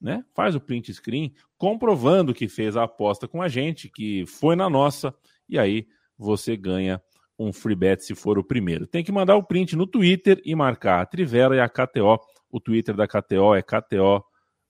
né? 0.00 0.24
Faz 0.34 0.54
o 0.54 0.60
print 0.60 0.92
screen, 0.94 1.32
comprovando 1.56 2.34
que 2.34 2.48
fez 2.48 2.76
a 2.76 2.84
aposta 2.84 3.26
com 3.26 3.42
a 3.42 3.48
gente, 3.48 3.88
que 3.88 4.24
foi 4.26 4.54
na 4.54 4.70
nossa, 4.70 5.14
e 5.48 5.58
aí 5.58 5.86
você 6.16 6.56
ganha 6.56 7.02
um 7.38 7.52
free 7.52 7.76
bet 7.76 8.04
se 8.04 8.14
for 8.14 8.38
o 8.38 8.44
primeiro. 8.44 8.86
Tem 8.86 9.04
que 9.04 9.12
mandar 9.12 9.36
o 9.36 9.42
print 9.42 9.76
no 9.76 9.86
Twitter 9.86 10.40
e 10.44 10.54
marcar 10.54 11.00
a 11.00 11.06
Trivela 11.06 11.54
e 11.54 11.60
a 11.60 11.68
KTO. 11.68 12.18
O 12.50 12.58
Twitter 12.58 12.96
da 12.96 13.06
KTO 13.06 13.54
é 13.54 13.62
KTO 13.62 14.24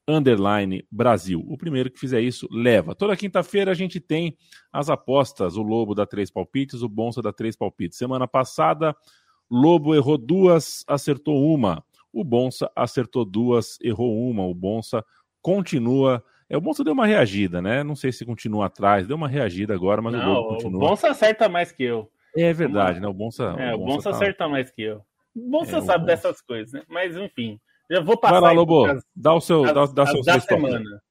underline 0.09 0.85
Brasil. 0.91 1.45
O 1.47 1.59
primeiro 1.59 1.91
que 1.91 2.01
fizer 2.01 2.21
isso 2.23 2.49
leva. 2.51 2.95
Toda 2.95 3.17
quinta-feira 3.17 3.71
a 3.71 3.75
gente 3.75 4.01
tem 4.01 4.37
as 4.73 4.89
apostas. 4.89 5.57
O 5.57 5.63
Lobo 5.63 5.95
dá 5.95 6.07
três 6.07 6.31
palpites, 6.31 6.83
o 6.83 6.89
Bonsa 6.89 7.21
dá 7.21 7.33
três 7.33 7.55
palpites. 7.55 7.99
Semana 7.99 8.27
passada, 8.27 8.97
Lobo 9.51 9.95
errou 9.95 10.17
duas, 10.17 10.83
acertou 10.89 11.55
uma. 11.55 11.85
O 12.11 12.25
Bonsa 12.25 12.71
acertou 12.75 13.25
duas, 13.25 13.79
errou 13.83 14.29
uma. 14.29 14.47
O 14.47 14.55
Bonsa 14.55 15.05
continua 15.43 16.25
É, 16.49 16.57
o 16.57 16.61
Bonsa 16.61 16.83
deu 16.83 16.95
uma 16.95 17.07
reagida, 17.07 17.61
né? 17.61 17.85
Não 17.85 17.95
sei 17.95 18.11
se 18.11 18.25
continua 18.25 18.67
atrás, 18.67 19.07
deu 19.07 19.17
uma 19.17 19.29
reagida 19.29 19.75
agora, 19.75 20.01
mas 20.01 20.15
não, 20.15 20.21
o 20.21 20.25
Globo 20.25 20.49
continua. 20.55 20.85
O 20.85 20.89
Bonsa 20.89 21.11
acerta 21.11 21.49
mais 21.49 21.71
que 21.71 21.83
eu. 21.83 22.11
É 22.35 22.53
verdade, 22.53 23.01
né? 23.01 23.07
O 23.07 23.13
Bonsa. 23.13 23.55
É, 23.59 23.75
o 23.75 23.79
Bonsa, 23.79 23.95
Bonsa 23.95 24.11
tá... 24.11 24.17
acerta 24.17 24.49
mais 24.49 24.71
que 24.71 24.83
eu. 24.83 25.03
O 25.37 25.51
Bonsa 25.51 25.77
É, 25.77 25.81
o 25.81 25.83
sabe 25.83 26.07
dessas 26.07 26.41
coisas, 26.41 26.73
né? 26.73 26.83
Mas 26.89 27.17
enfim. 27.17 27.61
Já 27.91 28.01
vou 28.01 28.17
passar. 28.17 28.41
Vai 28.41 28.51
lá, 28.51 28.53
Lobo. 28.53 28.85
Dá 29.15 29.35
o 29.35 29.41
seu. 29.41 29.65
as- 29.65 29.73
Dá, 29.73 29.87
dá 29.87 30.03
as 30.05 30.11
seu 30.11 30.23
da 30.23 30.33
seus 30.33 30.47
toques. 30.47 30.63
semana. 30.63 31.03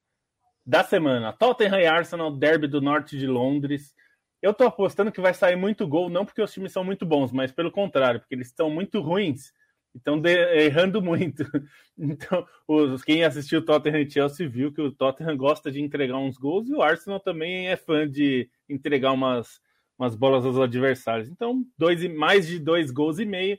Da 0.64 0.84
semana. 0.84 1.32
Tottenham 1.32 1.80
e 1.80 1.86
Arsenal, 1.86 2.30
derby 2.30 2.66
do 2.68 2.80
norte 2.80 3.18
de 3.18 3.26
Londres. 3.26 3.94
Eu 4.40 4.54
tô 4.54 4.64
apostando 4.64 5.10
que 5.10 5.20
vai 5.20 5.34
sair 5.34 5.56
muito 5.56 5.86
gol, 5.88 6.08
não 6.08 6.24
porque 6.24 6.42
os 6.42 6.52
times 6.52 6.70
são 6.72 6.84
muito 6.84 7.04
bons, 7.04 7.32
mas 7.32 7.50
pelo 7.50 7.72
contrário, 7.72 8.20
porque 8.20 8.34
eles 8.34 8.48
estão 8.48 8.70
muito 8.70 9.00
ruins. 9.00 9.52
Estão 9.94 10.22
errando 10.24 11.02
muito. 11.02 11.42
Então, 12.00 12.46
os, 12.68 13.02
quem 13.02 13.24
assistiu 13.24 13.64
Tottenham 13.64 13.98
e 14.02 14.08
Chelsea 14.08 14.48
viu 14.48 14.72
que 14.72 14.80
o 14.80 14.92
Tottenham 14.92 15.36
gosta 15.36 15.68
de 15.72 15.80
entregar 15.82 16.16
uns 16.16 16.36
gols 16.38 16.68
e 16.68 16.72
o 16.74 16.80
Arsenal 16.80 17.18
também 17.18 17.66
é 17.68 17.76
fã 17.76 18.08
de 18.08 18.48
entregar 18.68 19.10
umas, 19.10 19.58
umas 19.98 20.14
bolas 20.14 20.44
aos 20.46 20.56
adversários. 20.60 21.28
Então, 21.28 21.64
dois, 21.76 22.06
mais 22.14 22.46
de 22.46 22.60
dois 22.60 22.92
gols 22.92 23.18
e 23.18 23.24
meio, 23.24 23.58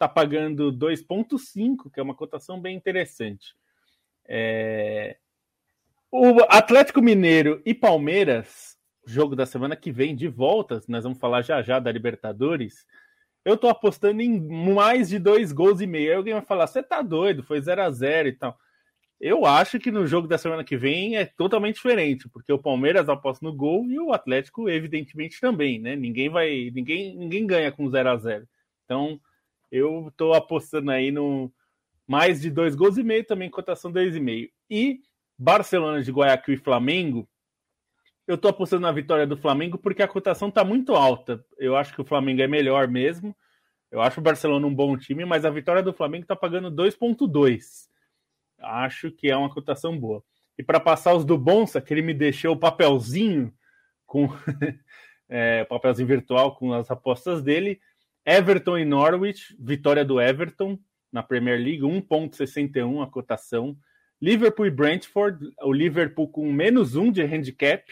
tá 0.00 0.08
pagando 0.08 0.72
2,5, 0.72 1.90
que 1.92 2.00
é 2.00 2.02
uma 2.02 2.14
cotação 2.14 2.58
bem 2.58 2.74
interessante. 2.74 3.54
É, 4.26 5.18
O 6.10 6.40
Atlético 6.48 7.02
Mineiro 7.02 7.60
e 7.66 7.74
Palmeiras, 7.74 8.78
jogo 9.06 9.36
da 9.36 9.44
semana 9.44 9.76
que 9.76 9.92
vem 9.92 10.16
de 10.16 10.26
volta, 10.26 10.80
nós 10.88 11.04
vamos 11.04 11.18
falar 11.18 11.42
já 11.42 11.60
já 11.60 11.78
da 11.78 11.92
Libertadores. 11.92 12.86
Eu 13.44 13.58
tô 13.58 13.68
apostando 13.68 14.22
em 14.22 14.40
mais 14.40 15.10
de 15.10 15.18
dois 15.18 15.52
gols 15.52 15.82
e 15.82 15.86
meio. 15.86 16.10
Aí 16.10 16.16
alguém 16.16 16.32
vai 16.32 16.42
falar, 16.42 16.66
você 16.66 16.82
tá 16.82 17.02
doido, 17.02 17.42
foi 17.42 17.60
0 17.60 17.82
a 17.82 17.90
0 17.90 18.28
e 18.28 18.32
tal. 18.32 18.58
Eu 19.20 19.44
acho 19.44 19.78
que 19.78 19.90
no 19.90 20.06
jogo 20.06 20.26
da 20.26 20.38
semana 20.38 20.64
que 20.64 20.78
vem 20.78 21.18
é 21.18 21.26
totalmente 21.26 21.74
diferente, 21.76 22.26
porque 22.30 22.52
o 22.52 22.58
Palmeiras 22.58 23.06
aposta 23.08 23.44
no 23.44 23.52
gol 23.54 23.84
e 23.90 24.00
o 24.00 24.14
Atlético, 24.14 24.68
evidentemente, 24.70 25.38
também, 25.40 25.78
né? 25.78 25.94
Ninguém 25.94 26.30
vai. 26.30 26.70
Ninguém, 26.74 27.14
ninguém 27.16 27.46
ganha 27.46 27.70
com 27.70 27.90
0 27.90 28.08
a 28.10 28.16
0 28.16 28.48
Então, 28.84 29.20
eu 29.70 30.12
tô 30.16 30.32
apostando 30.32 30.90
aí 30.90 31.10
no 31.10 31.52
mais 32.06 32.40
de 32.40 32.50
dois 32.50 32.74
gols 32.74 32.98
e 32.98 33.04
meio, 33.04 33.24
também 33.24 33.48
cotação 33.48 33.92
2,5. 33.92 34.50
E 34.68 35.00
Barcelona 35.38 36.02
de 36.02 36.10
Guayaquil 36.10 36.54
e 36.54 36.56
Flamengo, 36.56 37.28
eu 38.26 38.36
tô 38.36 38.48
apostando 38.48 38.82
na 38.82 38.92
vitória 38.92 39.26
do 39.26 39.36
Flamengo 39.36 39.78
porque 39.78 40.02
a 40.02 40.08
cotação 40.08 40.50
tá 40.50 40.64
muito 40.64 40.94
alta. 40.94 41.44
Eu 41.56 41.76
acho 41.76 41.94
que 41.94 42.00
o 42.00 42.04
Flamengo 42.04 42.42
é 42.42 42.48
melhor 42.48 42.88
mesmo. 42.88 43.34
Eu 43.90 44.00
acho 44.00 44.20
o 44.20 44.22
Barcelona 44.22 44.66
um 44.66 44.74
bom 44.74 44.96
time, 44.96 45.24
mas 45.24 45.44
a 45.44 45.50
vitória 45.50 45.82
do 45.82 45.92
Flamengo 45.92 46.26
tá 46.26 46.36
pagando 46.36 46.70
2.2. 46.70 47.88
Acho 48.60 49.10
que 49.10 49.30
é 49.30 49.36
uma 49.36 49.52
cotação 49.52 49.98
boa. 49.98 50.22
E 50.58 50.62
para 50.62 50.78
passar 50.78 51.14
os 51.14 51.24
do 51.24 51.38
Bonsa, 51.38 51.80
que 51.80 51.94
ele 51.94 52.02
me 52.02 52.12
deixou 52.12 52.54
o 52.54 52.58
papelzinho 52.58 53.52
com 54.04 54.28
é, 55.28 55.64
papelzinho 55.64 56.06
virtual 56.06 56.54
com 56.54 56.72
as 56.72 56.90
apostas 56.90 57.42
dele, 57.42 57.80
Everton 58.24 58.78
e 58.78 58.84
Norwich, 58.84 59.56
vitória 59.58 60.04
do 60.04 60.20
Everton 60.20 60.78
na 61.12 61.22
Premier 61.22 61.58
League, 61.58 61.82
1.61 61.82 63.02
a 63.02 63.06
cotação. 63.06 63.76
Liverpool 64.20 64.66
e 64.66 64.70
Brentford, 64.70 65.50
o 65.62 65.72
Liverpool 65.72 66.28
com 66.28 66.52
menos 66.52 66.94
um 66.94 67.10
de 67.10 67.22
handicap. 67.22 67.82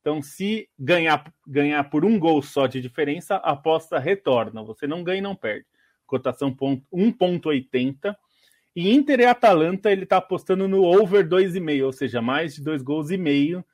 Então, 0.00 0.22
se 0.22 0.68
ganhar, 0.78 1.32
ganhar 1.46 1.84
por 1.84 2.04
um 2.04 2.18
gol 2.18 2.42
só 2.42 2.66
de 2.66 2.80
diferença, 2.80 3.36
a 3.36 3.52
aposta 3.52 3.98
retorna. 3.98 4.62
Você 4.62 4.86
não 4.86 5.04
ganha 5.04 5.18
e 5.18 5.22
não 5.22 5.36
perde. 5.36 5.66
Cotação 6.06 6.54
ponto- 6.54 6.84
1,80. 6.92 8.16
E 8.74 8.92
Inter 8.92 9.20
e 9.20 9.24
Atalanta, 9.24 9.92
ele 9.92 10.02
está 10.02 10.16
apostando 10.16 10.66
no 10.66 10.82
over 10.82 11.26
2,5, 11.26 11.84
ou 11.84 11.92
seja, 11.92 12.20
mais 12.20 12.54
de 12.54 12.62
dois 12.62 12.82
gols 12.82 13.10
e 13.10 13.16
meio. 13.16 13.64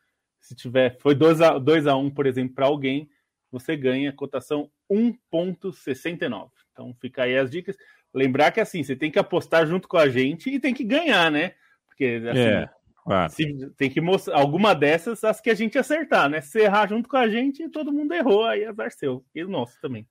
Se 0.40 0.54
tiver, 0.54 0.98
foi 0.98 1.14
2 1.14 1.40
a, 1.40 1.58
2 1.58 1.86
a 1.86 1.96
1, 1.96 2.10
por 2.10 2.26
exemplo, 2.26 2.54
para 2.54 2.66
alguém, 2.66 3.08
você 3.50 3.76
ganha 3.76 4.12
cotação 4.12 4.70
1,69. 4.90 6.50
Então, 6.72 6.94
fica 7.00 7.22
aí 7.24 7.36
as 7.36 7.50
dicas. 7.50 7.76
Lembrar 8.12 8.50
que 8.50 8.60
assim, 8.60 8.82
você 8.82 8.96
tem 8.96 9.10
que 9.10 9.18
apostar 9.18 9.66
junto 9.66 9.86
com 9.86 9.96
a 9.96 10.08
gente 10.08 10.50
e 10.50 10.58
tem 10.58 10.74
que 10.74 10.82
ganhar, 10.84 11.30
né? 11.30 11.52
Porque 11.86 12.20
assim, 12.30 12.40
É, 12.40 12.70
claro. 13.04 13.32
se- 13.32 13.70
tem 13.76 13.88
que 13.90 14.00
mostrar 14.00 14.36
alguma 14.36 14.74
dessas 14.74 15.22
as 15.22 15.40
que 15.40 15.50
a 15.50 15.54
gente 15.54 15.78
acertar, 15.78 16.28
né? 16.28 16.40
Se 16.40 16.58
errar 16.60 16.88
junto 16.88 17.08
com 17.08 17.16
a 17.16 17.28
gente, 17.28 17.68
todo 17.68 17.92
mundo 17.92 18.12
errou, 18.12 18.44
aí 18.44 18.64
azar 18.64 18.90
seu. 18.90 19.24
E 19.34 19.44
o 19.44 19.48
nosso 19.48 19.80
também. 19.80 20.06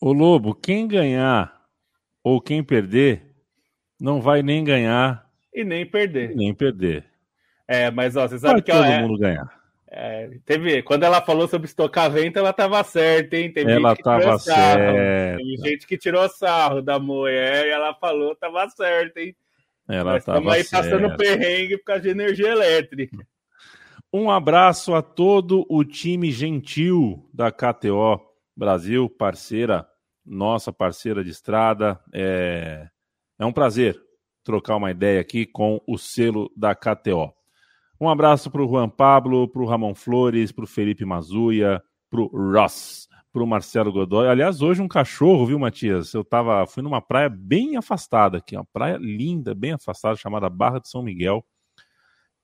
Ô 0.00 0.12
Lobo, 0.12 0.54
quem 0.54 0.86
ganhar 0.86 1.60
ou 2.22 2.40
quem 2.40 2.62
perder, 2.62 3.34
não 4.00 4.20
vai 4.20 4.42
nem 4.42 4.62
ganhar 4.62 5.28
E 5.52 5.64
nem 5.64 5.84
perder. 5.84 6.34
nem 6.36 6.54
perder. 6.54 7.04
É, 7.66 7.90
mas 7.90 8.16
ó, 8.16 8.22
você 8.28 8.38
Vai 8.38 8.50
sabe 8.50 8.62
que 8.62 8.70
todo 8.72 8.82
ó, 8.82 8.84
é, 8.84 9.00
mundo 9.02 9.18
ganhar. 9.18 9.61
É, 9.94 10.30
teve, 10.46 10.82
quando 10.82 11.02
ela 11.02 11.20
falou 11.20 11.46
sobre 11.46 11.66
estocar 11.66 12.10
vento, 12.10 12.38
ela 12.38 12.50
tava 12.50 12.82
certa, 12.82 13.36
hein? 13.36 13.52
Teve 13.52 13.72
Ela 13.72 13.90
gente 13.90 14.02
tava 14.02 14.38
certa. 14.38 15.36
Teve 15.36 15.56
gente 15.58 15.86
que 15.86 15.98
tirou 15.98 16.26
sarro 16.30 16.80
da 16.80 16.98
mulher 16.98 17.66
e 17.66 17.70
ela 17.70 17.92
falou, 17.92 18.34
tava 18.34 18.66
certa, 18.70 19.20
hein? 19.20 19.36
Ela 19.86 20.14
Nós 20.14 20.24
tava 20.24 20.54
aí 20.54 20.64
passando 20.64 21.08
certa. 21.08 21.16
perrengue 21.18 21.76
por 21.76 21.84
causa 21.84 22.02
de 22.02 22.08
energia 22.08 22.48
elétrica. 22.48 23.18
Um 24.10 24.30
abraço 24.30 24.94
a 24.94 25.02
todo 25.02 25.66
o 25.68 25.84
time 25.84 26.30
gentil 26.30 27.28
da 27.32 27.52
KTO 27.52 28.18
Brasil, 28.56 29.10
parceira, 29.10 29.86
nossa 30.24 30.72
parceira 30.72 31.22
de 31.22 31.30
estrada. 31.30 32.00
É, 32.14 32.88
é 33.38 33.44
um 33.44 33.52
prazer 33.52 34.00
trocar 34.42 34.76
uma 34.76 34.90
ideia 34.90 35.20
aqui 35.20 35.44
com 35.44 35.82
o 35.86 35.98
selo 35.98 36.50
da 36.56 36.74
KTO. 36.74 37.34
Um 38.02 38.08
abraço 38.08 38.50
para 38.50 38.60
o 38.60 38.66
Juan 38.66 38.88
Pablo, 38.88 39.46
para 39.46 39.62
o 39.62 39.64
Ramon 39.64 39.94
Flores, 39.94 40.50
para 40.50 40.64
o 40.64 40.66
Felipe 40.66 41.04
Mazuia, 41.04 41.80
para 42.10 42.20
o 42.20 42.52
Ross, 42.52 43.06
para 43.32 43.44
o 43.44 43.46
Marcelo 43.46 43.92
Godoy. 43.92 44.26
Aliás, 44.26 44.60
hoje 44.60 44.82
um 44.82 44.88
cachorro, 44.88 45.46
viu, 45.46 45.56
Matias? 45.56 46.12
Eu 46.12 46.24
tava, 46.24 46.66
fui 46.66 46.82
numa 46.82 47.00
praia 47.00 47.28
bem 47.28 47.76
afastada 47.76 48.38
aqui, 48.38 48.56
uma 48.56 48.64
praia 48.64 48.96
linda, 48.96 49.54
bem 49.54 49.70
afastada, 49.70 50.16
chamada 50.16 50.50
Barra 50.50 50.80
de 50.80 50.88
São 50.88 51.00
Miguel 51.00 51.46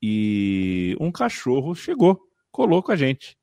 e 0.01 0.97
um 1.01 1.11
cachorro 1.11 1.75
chegou, 1.75 2.21
colou 2.53 2.81
com 2.81 2.93
a 2.93 2.97
gente. 2.97 3.37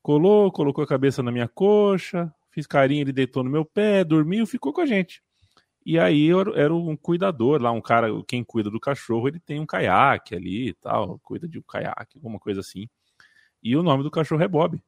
Colou, 0.00 0.50
colocou 0.50 0.82
a 0.82 0.86
cabeça 0.86 1.22
na 1.22 1.30
minha 1.30 1.48
coxa, 1.48 2.32
fiz 2.50 2.66
carinho, 2.66 3.02
ele 3.02 3.12
deitou 3.12 3.44
no 3.44 3.50
meu 3.50 3.66
pé, 3.66 4.04
dormiu, 4.04 4.46
ficou 4.46 4.72
com 4.72 4.80
a 4.80 4.86
gente. 4.86 5.22
E 5.88 5.98
aí 5.98 6.26
eu 6.26 6.54
era 6.54 6.74
um 6.74 6.94
cuidador 6.94 7.62
lá, 7.62 7.72
um 7.72 7.80
cara, 7.80 8.08
quem 8.26 8.44
cuida 8.44 8.68
do 8.68 8.78
cachorro, 8.78 9.26
ele 9.26 9.40
tem 9.40 9.58
um 9.58 9.64
caiaque 9.64 10.34
ali 10.34 10.68
e 10.68 10.74
tal, 10.74 11.18
cuida 11.20 11.48
de 11.48 11.58
um 11.58 11.62
caiaque, 11.62 12.18
alguma 12.18 12.38
coisa 12.38 12.60
assim. 12.60 12.86
E 13.62 13.74
o 13.74 13.82
nome 13.82 14.02
do 14.02 14.10
cachorro 14.10 14.42
é 14.42 14.46
Bob. 14.46 14.78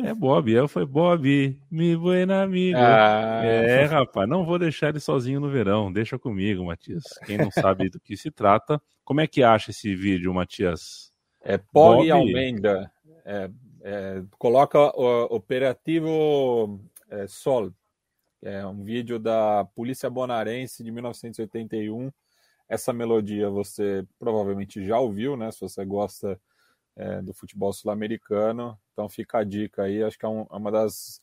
É 0.00 0.12
Bob. 0.12 0.50
Eu 0.50 0.66
falei, 0.66 0.88
Bob, 0.88 1.60
me 1.70 1.96
buena 1.96 2.42
amigo. 2.42 2.76
Ah, 2.76 3.42
É, 3.44 3.84
rapaz, 3.84 4.28
não 4.28 4.44
vou 4.44 4.58
deixar 4.58 4.88
ele 4.88 4.98
sozinho 4.98 5.38
no 5.38 5.48
verão. 5.48 5.92
Deixa 5.92 6.18
comigo, 6.18 6.64
Matias. 6.64 7.04
Quem 7.24 7.38
não 7.38 7.52
sabe 7.52 7.88
do 7.88 8.00
que 8.00 8.16
se 8.16 8.32
trata. 8.32 8.82
Como 9.04 9.20
é 9.20 9.28
que 9.28 9.44
acha 9.44 9.70
esse 9.70 9.94
vídeo, 9.94 10.34
Matias? 10.34 11.12
É 11.40 11.56
Pog 11.56 11.98
Bob. 11.98 12.10
Almeida. 12.10 12.90
É, 13.24 13.48
é, 13.80 14.24
coloca 14.38 14.76
o 14.76 15.36
Operativo 15.36 16.80
é, 17.08 17.28
Sol. 17.28 17.72
É 18.44 18.66
um 18.66 18.84
vídeo 18.84 19.18
da 19.18 19.64
Polícia 19.74 20.10
Bonarense 20.10 20.84
de 20.84 20.90
1981. 20.90 22.12
Essa 22.68 22.92
melodia 22.92 23.48
você 23.48 24.06
provavelmente 24.18 24.84
já 24.86 24.98
ouviu, 24.98 25.36
né? 25.36 25.50
Se 25.50 25.60
você 25.62 25.84
gosta 25.84 26.38
é, 26.96 27.22
do 27.22 27.34
futebol 27.34 27.72
sul-americano. 27.72 28.78
Então 28.92 29.08
fica 29.08 29.38
a 29.38 29.44
dica 29.44 29.84
aí. 29.84 30.02
Acho 30.02 30.18
que 30.18 30.26
é, 30.26 30.28
um- 30.28 30.46
é 30.50 30.56
uma 30.56 30.70
das 30.70 31.22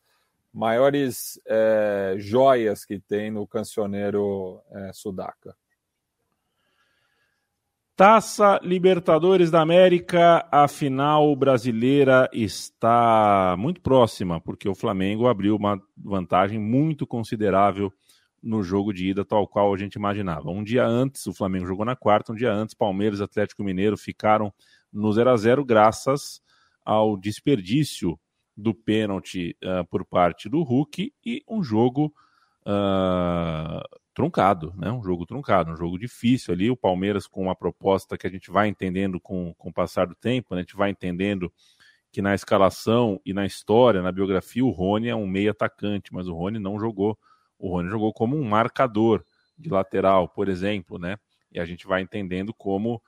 maiores 0.54 1.40
é, 1.48 2.16
joias 2.18 2.86
que 2.86 3.00
tem 3.00 3.32
no 3.32 3.48
cancioneiro 3.48 4.62
é, 4.72 4.92
sudaca. 4.94 5.56
Taça 7.96 8.60
Libertadores 8.64 9.52
da 9.52 9.62
América, 9.62 10.48
a 10.52 10.68
final 10.68 11.36
brasileira 11.36 12.30
está 12.34 13.56
muito 13.60 13.82
próxima, 13.82 14.40
porque 14.40 14.68
o 14.68 14.74
Flamengo 14.74 15.28
abriu 15.28 15.56
uma 15.56 15.80
vantagem 15.98 16.58
muito 16.58 17.06
considerável 17.06 17.94
no 18.42 18.64
jogo 18.64 18.92
de 18.92 19.10
ida, 19.10 19.24
tal 19.24 19.48
qual 19.48 19.74
a 19.74 19.78
gente 19.78 19.96
imaginava. 19.96 20.50
Um 20.50 20.64
dia 20.64 20.86
antes, 20.86 21.28
o 21.28 21.34
Flamengo 21.34 21.68
jogou 21.68 21.86
na 21.86 21.96
quarta, 21.96 22.32
um 22.32 22.36
dia 22.36 22.52
antes, 22.52 22.74
Palmeiras 22.74 23.20
e 23.20 23.24
Atlético 23.24 23.64
Mineiro 23.64 23.98
ficaram 23.98 24.52
no 24.92 25.12
0 25.12 25.30
a 25.30 25.38
0 25.38 25.64
graças 25.64 26.42
ao 26.84 27.16
desperdício 27.16 28.20
do 28.58 28.74
pênalti 28.74 29.56
ah, 29.64 29.84
por 29.84 30.06
parte 30.06 30.50
do 30.50 30.64
Hulk 30.64 31.14
e 31.24 31.44
um 31.48 31.62
jogo 31.62 32.12
ah, 32.66 33.84
truncado, 34.14 34.74
né? 34.78 34.92
Um 34.92 35.04
jogo 35.04 35.26
truncado, 35.26 35.72
um 35.72 35.76
jogo 35.76 35.98
difícil 35.98 36.54
ali. 36.54 36.70
O 36.70 36.78
Palmeiras 36.78 37.28
com 37.28 37.42
uma 37.44 37.56
proposta 37.56 38.18
que 38.18 38.28
a 38.28 38.30
gente 38.30 38.52
vai 38.52 38.68
entendendo 38.68 39.20
com, 39.20 39.54
com 39.58 39.70
o 39.70 39.74
passar 39.74 40.08
do 40.08 40.16
tempo, 40.16 40.54
né? 40.56 40.62
a 40.62 40.64
gente 40.64 40.76
vai 40.76 40.90
entendendo 40.90 41.52
que 42.12 42.22
na 42.22 42.36
escalação 42.36 43.20
e 43.26 43.34
na 43.34 43.46
história, 43.46 44.02
na 44.02 44.12
biografia, 44.12 44.66
o 44.66 44.70
Rony 44.70 45.08
é 45.08 45.16
um 45.16 45.28
meio 45.28 45.52
atacante, 45.52 46.14
mas 46.14 46.28
o 46.28 46.34
Rony 46.36 46.60
não 46.60 46.80
jogou. 46.80 47.18
O 47.58 47.70
Rony 47.70 47.90
jogou 47.90 48.14
como 48.14 48.36
um 48.38 48.44
marcador 48.44 49.24
de 49.58 49.70
lateral, 49.70 50.28
por 50.28 50.50
exemplo, 50.50 51.00
né? 51.00 51.18
E 51.52 51.60
a 51.60 51.66
gente 51.66 51.88
vai 51.88 52.02
entendendo 52.02 52.54
como 52.54 53.02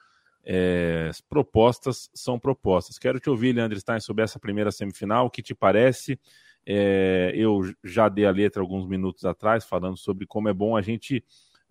É, 0.45 1.09
propostas 1.29 2.09
são 2.13 2.37
propostas. 2.37 2.99
Quero 2.99 3.17
te 3.19 3.29
ouvir, 3.29 3.53
Leandro 3.55 3.79
Stein, 3.79 4.01
sobre 4.01 4.23
essa 4.25 4.37
primeira 4.39 4.71
semifinal. 4.71 5.27
O 5.27 5.29
que 5.29 5.41
te 5.41 5.55
parece? 5.55 6.19
É, 6.65 7.31
eu 7.35 7.61
já 7.83 8.07
dei 8.07 8.25
a 8.25 8.31
letra 8.31 8.61
alguns 8.61 8.87
minutos 8.87 9.25
atrás, 9.25 9.65
falando 9.65 9.97
sobre 9.97 10.25
como 10.25 10.49
é 10.49 10.53
bom 10.53 10.77
a 10.77 10.81
gente 10.81 11.23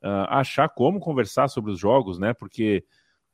uh, 0.02 0.28
achar 0.28 0.68
como 0.68 1.00
conversar 1.00 1.48
sobre 1.48 1.70
os 1.70 1.78
jogos, 1.78 2.18
né? 2.18 2.34
Porque 2.34 2.84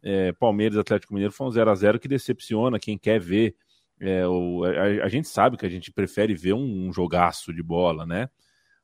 é, 0.03 0.33
Palmeiras 0.33 0.79
Atlético 0.79 1.13
Mineiro 1.15 1.33
foi 1.33 1.47
um 1.47 1.51
0 1.51 1.71
a 1.71 1.75
0 1.75 1.99
que 1.99 2.09
decepciona 2.09 2.79
quem 2.79 2.97
quer 2.97 3.21
ver. 3.21 3.57
É, 4.01 4.27
o, 4.27 4.63
a, 4.65 5.05
a, 5.05 5.09
gente 5.09 5.27
sabe 5.27 5.57
que 5.57 5.67
a 5.67 5.69
gente 5.69 5.91
prefere 5.91 6.33
ver 6.35 6.53
um, 6.53 6.89
um 6.89 6.93
jogaço 6.93 7.53
de 7.53 7.63
bola, 7.63 8.07
né? 8.07 8.29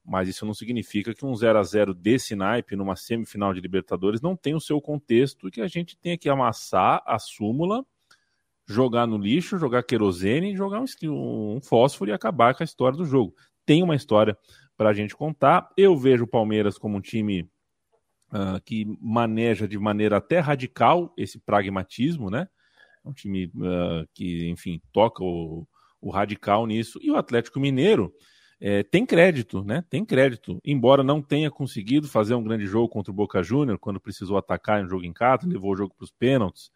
mas 0.04 0.28
isso 0.28 0.44
não 0.44 0.52
significa 0.52 1.14
que 1.14 1.24
um 1.24 1.34
0 1.34 1.58
a 1.58 1.62
0 1.62 1.94
desse 1.94 2.36
naipe 2.36 2.76
numa 2.76 2.94
semifinal 2.94 3.54
de 3.54 3.60
Libertadores 3.60 4.20
não 4.20 4.36
tem 4.36 4.54
o 4.54 4.60
seu 4.60 4.80
contexto 4.80 5.48
e 5.48 5.50
que 5.50 5.62
a 5.62 5.66
gente 5.66 5.96
tenha 5.96 6.18
que 6.18 6.28
amassar 6.28 7.02
a 7.06 7.18
súmula, 7.18 7.84
jogar 8.66 9.06
no 9.06 9.18
lixo, 9.18 9.58
jogar 9.58 9.82
querosene, 9.82 10.56
jogar 10.56 10.80
um, 10.80 11.56
um 11.56 11.60
fósforo 11.60 12.10
e 12.10 12.14
acabar 12.14 12.54
com 12.54 12.62
a 12.62 12.64
história 12.64 12.96
do 12.96 13.04
jogo. 13.04 13.34
Tem 13.66 13.82
uma 13.82 13.96
história 13.96 14.36
para 14.76 14.90
a 14.90 14.92
gente 14.92 15.14
contar. 15.16 15.70
Eu 15.76 15.96
vejo 15.96 16.24
o 16.24 16.28
Palmeiras 16.28 16.78
como 16.78 16.96
um 16.96 17.00
time 17.00 17.42
uh, 18.32 18.60
que 18.64 18.84
maneja 19.00 19.68
de 19.68 19.78
maneira 19.78 20.16
até 20.16 20.38
radical 20.38 21.12
esse 21.16 21.38
pragmatismo, 21.38 22.30
né? 22.30 22.48
Um 23.04 23.12
time 23.12 23.46
uh, 23.46 24.08
que, 24.14 24.48
enfim, 24.48 24.80
toca 24.92 25.22
o, 25.22 25.66
o 26.00 26.10
radical 26.10 26.66
nisso. 26.66 26.98
E 27.02 27.10
o 27.10 27.16
Atlético 27.16 27.60
Mineiro 27.60 28.12
é, 28.60 28.82
tem 28.82 29.04
crédito, 29.04 29.62
né? 29.62 29.84
Tem 29.90 30.04
crédito. 30.04 30.58
Embora 30.64 31.02
não 31.02 31.20
tenha 31.20 31.50
conseguido 31.50 32.08
fazer 32.08 32.34
um 32.34 32.42
grande 32.42 32.66
jogo 32.66 32.88
contra 32.88 33.12
o 33.12 33.14
Boca 33.14 33.42
Júnior, 33.42 33.78
quando 33.78 34.00
precisou 34.00 34.38
atacar 34.38 34.80
em 34.80 34.86
um 34.86 34.88
jogo 34.88 35.04
em 35.04 35.12
casa, 35.12 35.46
levou 35.46 35.72
o 35.72 35.76
jogo 35.76 35.94
para 35.94 36.04
os 36.04 36.10
pênaltis, 36.10 36.70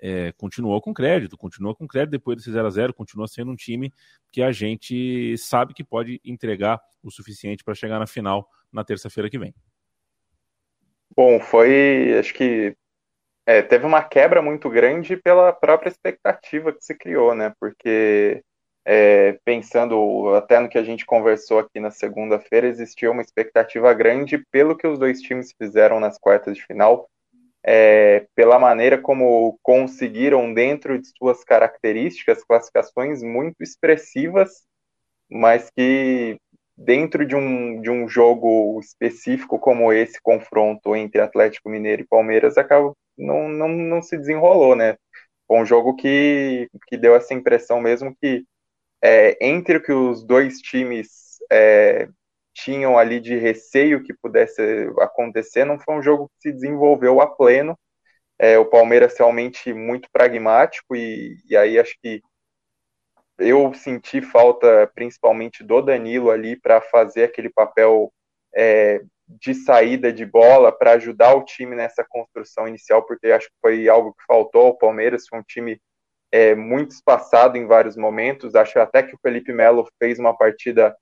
é, 0.00 0.32
continuou 0.32 0.80
com 0.80 0.94
crédito, 0.94 1.36
continua 1.36 1.74
com 1.74 1.86
crédito 1.86 2.10
depois 2.10 2.36
desse 2.36 2.52
0 2.52 2.66
a 2.66 2.70
0 2.70 2.94
continua 2.94 3.26
sendo 3.26 3.50
um 3.50 3.56
time 3.56 3.92
que 4.30 4.42
a 4.42 4.52
gente 4.52 5.36
sabe 5.38 5.74
que 5.74 5.84
pode 5.84 6.20
entregar 6.24 6.80
o 7.02 7.10
suficiente 7.10 7.64
para 7.64 7.74
chegar 7.74 7.98
na 7.98 8.06
final 8.06 8.48
na 8.72 8.84
terça-feira 8.84 9.28
que 9.28 9.38
vem. 9.38 9.54
Bom, 11.16 11.40
foi, 11.40 12.16
acho 12.18 12.32
que 12.34 12.76
é, 13.46 13.62
teve 13.62 13.86
uma 13.86 14.02
quebra 14.02 14.42
muito 14.42 14.68
grande 14.68 15.16
pela 15.16 15.52
própria 15.52 15.88
expectativa 15.88 16.72
que 16.72 16.84
se 16.84 16.94
criou, 16.94 17.34
né? 17.34 17.52
Porque 17.58 18.42
é, 18.84 19.38
pensando 19.44 20.34
até 20.34 20.60
no 20.60 20.68
que 20.68 20.78
a 20.78 20.82
gente 20.84 21.04
conversou 21.04 21.58
aqui 21.58 21.80
na 21.80 21.90
segunda-feira, 21.90 22.66
existia 22.66 23.10
uma 23.10 23.22
expectativa 23.22 23.92
grande 23.94 24.38
pelo 24.50 24.76
que 24.76 24.86
os 24.86 24.98
dois 24.98 25.20
times 25.20 25.52
fizeram 25.56 25.98
nas 25.98 26.18
quartas 26.18 26.56
de 26.56 26.64
final, 26.64 27.08
é, 27.70 28.26
pela 28.34 28.58
maneira 28.58 28.96
como 28.96 29.58
conseguiram, 29.62 30.54
dentro 30.54 30.98
de 30.98 31.06
suas 31.18 31.44
características, 31.44 32.42
classificações 32.42 33.22
muito 33.22 33.56
expressivas, 33.60 34.64
mas 35.30 35.70
que 35.76 36.38
dentro 36.74 37.26
de 37.26 37.36
um, 37.36 37.82
de 37.82 37.90
um 37.90 38.08
jogo 38.08 38.80
específico 38.80 39.58
como 39.58 39.92
esse 39.92 40.18
confronto 40.22 40.96
entre 40.96 41.20
Atlético 41.20 41.68
Mineiro 41.68 42.00
e 42.00 42.06
Palmeiras, 42.06 42.56
acaba, 42.56 42.94
não, 43.18 43.50
não, 43.50 43.68
não 43.68 44.00
se 44.00 44.16
desenrolou, 44.16 44.74
né? 44.74 44.96
Foi 45.46 45.58
um 45.58 45.66
jogo 45.66 45.94
que, 45.94 46.70
que 46.86 46.96
deu 46.96 47.14
essa 47.14 47.34
impressão 47.34 47.82
mesmo 47.82 48.16
que 48.18 48.44
é, 49.02 49.36
entre 49.46 49.76
o 49.76 49.82
que 49.82 49.92
os 49.92 50.24
dois 50.24 50.58
times 50.60 51.36
é, 51.52 52.08
tinham 52.64 52.98
ali 52.98 53.20
de 53.20 53.36
receio 53.36 54.02
que 54.02 54.12
pudesse 54.12 54.60
acontecer, 55.00 55.64
não 55.64 55.78
foi 55.78 55.94
um 55.94 56.02
jogo 56.02 56.28
que 56.28 56.48
se 56.48 56.52
desenvolveu 56.52 57.20
a 57.20 57.26
pleno. 57.26 57.78
É, 58.38 58.58
o 58.58 58.66
Palmeiras 58.66 59.16
realmente 59.18 59.72
muito 59.72 60.08
pragmático 60.12 60.94
e, 60.94 61.36
e 61.48 61.56
aí 61.56 61.78
acho 61.78 61.94
que 62.00 62.20
eu 63.38 63.72
senti 63.74 64.20
falta 64.20 64.90
principalmente 64.94 65.62
do 65.62 65.80
Danilo 65.80 66.30
ali 66.30 66.56
para 66.56 66.80
fazer 66.80 67.24
aquele 67.24 67.50
papel 67.50 68.12
é, 68.54 69.02
de 69.28 69.54
saída 69.54 70.12
de 70.12 70.24
bola 70.24 70.72
para 70.72 70.92
ajudar 70.92 71.34
o 71.34 71.44
time 71.44 71.76
nessa 71.76 72.04
construção 72.08 72.66
inicial, 72.66 73.04
porque 73.04 73.28
acho 73.28 73.46
que 73.46 73.56
foi 73.60 73.88
algo 73.88 74.12
que 74.12 74.24
faltou 74.26 74.66
ao 74.66 74.78
Palmeiras, 74.78 75.26
foi 75.28 75.38
um 75.38 75.44
time 75.44 75.80
é, 76.32 76.54
muito 76.54 76.92
espaçado 76.92 77.56
em 77.56 77.66
vários 77.66 77.96
momentos. 77.96 78.54
Acho 78.54 78.80
até 78.80 79.02
que 79.02 79.14
o 79.14 79.18
Felipe 79.22 79.52
Melo 79.52 79.86
fez 79.98 80.18
uma 80.18 80.36
partida 80.36 80.96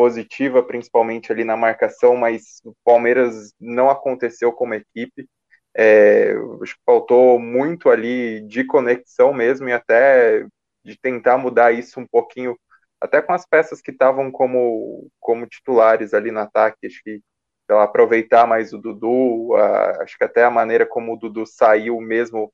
positiva, 0.00 0.62
principalmente 0.62 1.30
ali 1.30 1.44
na 1.44 1.58
marcação, 1.58 2.16
mas 2.16 2.62
o 2.64 2.74
Palmeiras 2.82 3.52
não 3.60 3.90
aconteceu 3.90 4.50
como 4.50 4.72
equipe. 4.72 5.28
É, 5.76 6.32
acho 6.62 6.74
que 6.74 6.80
faltou 6.86 7.38
muito 7.38 7.90
ali 7.90 8.40
de 8.48 8.64
conexão 8.64 9.34
mesmo 9.34 9.68
e 9.68 9.72
até 9.74 10.46
de 10.82 10.98
tentar 10.98 11.36
mudar 11.36 11.72
isso 11.72 12.00
um 12.00 12.06
pouquinho, 12.06 12.58
até 12.98 13.20
com 13.20 13.34
as 13.34 13.46
peças 13.46 13.82
que 13.82 13.90
estavam 13.90 14.32
como, 14.32 15.06
como 15.20 15.46
titulares 15.46 16.14
ali 16.14 16.30
no 16.30 16.40
ataque. 16.40 16.86
Acho 16.86 17.02
que 17.04 17.20
lá, 17.68 17.82
aproveitar 17.82 18.46
mais 18.46 18.72
o 18.72 18.78
Dudu, 18.78 19.54
a, 19.54 20.02
acho 20.02 20.16
que 20.16 20.24
até 20.24 20.44
a 20.44 20.50
maneira 20.50 20.86
como 20.86 21.12
o 21.12 21.18
Dudu 21.18 21.44
saiu 21.46 22.00
mesmo 22.00 22.50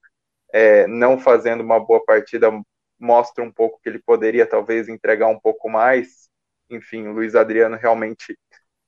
é, 0.52 0.84
não 0.88 1.16
fazendo 1.16 1.60
uma 1.60 1.78
boa 1.78 2.04
partida 2.04 2.50
mostra 2.98 3.44
um 3.44 3.52
pouco 3.52 3.78
que 3.80 3.88
ele 3.88 4.00
poderia 4.00 4.46
talvez 4.46 4.88
entregar 4.88 5.28
um 5.28 5.38
pouco 5.38 5.70
mais. 5.70 6.25
Enfim, 6.70 7.06
o 7.06 7.12
Luiz 7.12 7.34
Adriano 7.34 7.76
realmente 7.76 8.38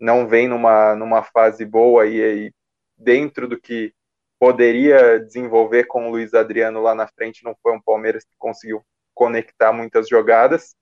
não 0.00 0.26
vem 0.26 0.48
numa, 0.48 0.94
numa 0.94 1.22
fase 1.22 1.64
boa 1.64 2.06
e 2.06 2.22
aí 2.22 2.52
dentro 2.96 3.48
do 3.48 3.60
que 3.60 3.92
poderia 4.38 5.18
desenvolver 5.18 5.84
com 5.84 6.06
o 6.06 6.10
Luiz 6.10 6.34
Adriano 6.34 6.80
lá 6.80 6.94
na 6.94 7.08
frente, 7.08 7.44
não 7.44 7.56
foi 7.62 7.72
um 7.72 7.80
Palmeiras 7.80 8.24
que 8.24 8.36
conseguiu 8.38 8.84
conectar 9.14 9.72
muitas 9.72 10.08
jogadas. 10.08 10.76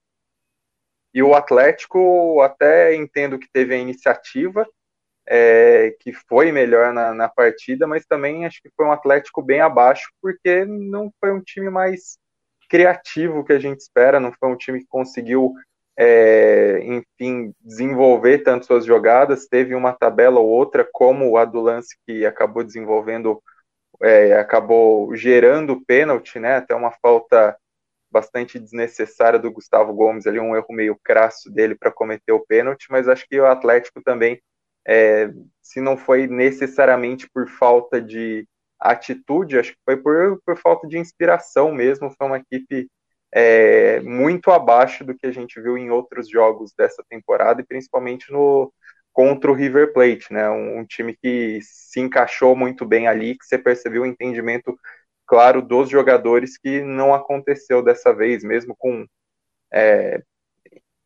E 1.15 1.23
o 1.23 1.35
Atlético 1.35 2.43
até 2.43 2.95
entendo 2.95 3.39
que 3.39 3.49
teve 3.51 3.75
a 3.75 3.79
iniciativa, 3.79 4.69
é, 5.27 5.97
que 6.01 6.13
foi 6.13 6.53
melhor 6.53 6.93
na, 6.93 7.15
na, 7.15 7.29
partida, 7.29 7.87
mas 7.87 8.05
também 8.05 8.45
acho 8.45 8.61
que 8.63 8.71
foi 8.77 8.85
um 8.87 8.93
Atlético 8.93 9.43
bem 9.43 9.61
abaixo, 9.61 10.11
porque 10.21 10.65
não 10.67 11.11
foi 11.19 11.33
um 11.33 11.41
time 11.41 11.71
mais 11.71 12.19
criativo 12.69 13.45
que 13.45 13.53
a 13.53 13.59
gente 13.59 13.81
espera, 13.81 14.21
não 14.21 14.33
foi 14.33 14.51
um 14.51 14.57
time 14.57 14.81
que 14.81 14.87
conseguiu, 14.87 15.55
é, 15.99 16.81
enfim, 16.85 17.53
desenvolver 17.61 18.39
tanto 18.39 18.67
suas 18.67 18.85
jogadas, 18.85 19.47
teve 19.47 19.75
uma 19.75 19.93
tabela 19.93 20.41
ou 20.41 20.49
outra, 20.49 20.87
como 20.93 21.37
a 21.37 21.45
do 21.45 21.61
lance 21.61 21.97
que 22.07 22.27
acabou 22.27 22.63
desenvolvendo, 22.63 23.43
é, 24.03 24.35
acabou 24.35 25.15
gerando 25.15 25.85
pênalti, 25.87 26.39
né, 26.39 26.57
até 26.57 26.75
uma 26.75 26.93
falta 27.03 27.57
bastante 28.11 28.59
desnecessária 28.59 29.39
do 29.39 29.51
Gustavo 29.53 29.93
Gomes 29.93 30.27
ali, 30.27 30.39
um 30.39 30.57
erro 30.57 30.73
meio 30.73 30.99
crasso 31.03 31.51
dele 31.51 31.75
para 31.75 31.91
cometer 31.91 32.33
o 32.33 32.45
pênalti, 32.45 32.87
mas 32.91 33.09
acho 33.09 33.27
que 33.29 33.41
o 33.41 33.47
Atlético 33.47 34.03
também 34.03 34.41
é, 34.87 35.33
se 35.61 35.81
não 35.81 35.97
foi 35.97 36.27
necessariamente 36.29 37.29
por 37.29 37.49
falta 37.49 38.01
de 38.01 38.47
atitude, 38.79 39.59
acho 39.59 39.73
que 39.73 39.79
foi 39.85 39.97
por, 39.97 40.41
por 40.45 40.57
falta 40.57 40.87
de 40.87 40.99
inspiração 40.99 41.73
mesmo. 41.73 42.11
Foi 42.17 42.27
uma 42.27 42.39
equipe 42.39 42.89
é, 43.39 44.01
muito 44.01 44.51
abaixo 44.51 45.05
do 45.05 45.15
que 45.15 45.27
a 45.27 45.31
gente 45.31 45.61
viu 45.61 45.77
em 45.77 45.91
outros 45.91 46.27
jogos 46.27 46.73
dessa 46.73 47.05
temporada 47.07 47.61
e 47.61 47.67
principalmente 47.67 48.33
no 48.33 48.73
contra 49.13 49.51
o 49.51 49.55
River 49.55 49.93
Plate, 49.93 50.33
né? 50.33 50.49
Um, 50.49 50.79
um 50.79 50.87
time 50.87 51.15
que 51.15 51.59
se 51.61 52.01
encaixou 52.01 52.57
muito 52.57 52.87
bem 52.87 53.07
ali, 53.07 53.37
que 53.37 53.45
você 53.45 53.59
percebeu 53.59 54.03
o 54.03 54.07
entendimento 54.07 54.79
claro 55.27 55.61
dos 55.61 55.91
jogadores 55.91 56.57
que 56.57 56.81
não 56.83 57.13
aconteceu 57.13 57.83
dessa 57.83 58.11
vez, 58.11 58.43
mesmo 58.43 58.75
com 58.75 59.07
é, 59.71 60.23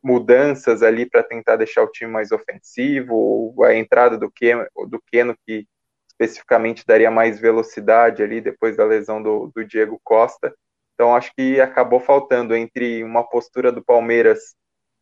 mudanças 0.01 0.85
ali 0.85 1.07
para 1.07 1.25
tentar 1.25 1.57
deixar 1.57 1.83
o 1.83 1.91
time 1.91 2.13
mais 2.13 2.31
ofensivo, 2.31 3.57
a 3.65 3.75
entrada 3.75 4.17
do 4.17 4.31
Keno, 4.31 4.67
do 4.89 5.03
Keno 5.11 5.37
que 5.45 5.67
especificamente 6.09 6.85
daria 6.87 7.11
mais 7.11 7.41
velocidade 7.41 8.23
ali 8.23 8.41
depois 8.41 8.77
da 8.77 8.85
lesão 8.85 9.21
do, 9.21 9.51
do 9.53 9.65
Diego 9.65 10.01
Costa. 10.05 10.55
Então 11.01 11.17
acho 11.17 11.33
que 11.35 11.59
acabou 11.59 11.99
faltando 11.99 12.55
entre 12.55 13.03
uma 13.03 13.25
postura 13.25 13.73
do 13.73 13.83
Palmeiras 13.83 14.55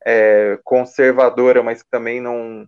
é, 0.06 0.56
conservadora, 0.62 1.60
mas 1.60 1.82
que 1.82 1.90
também 1.90 2.20
não 2.20 2.64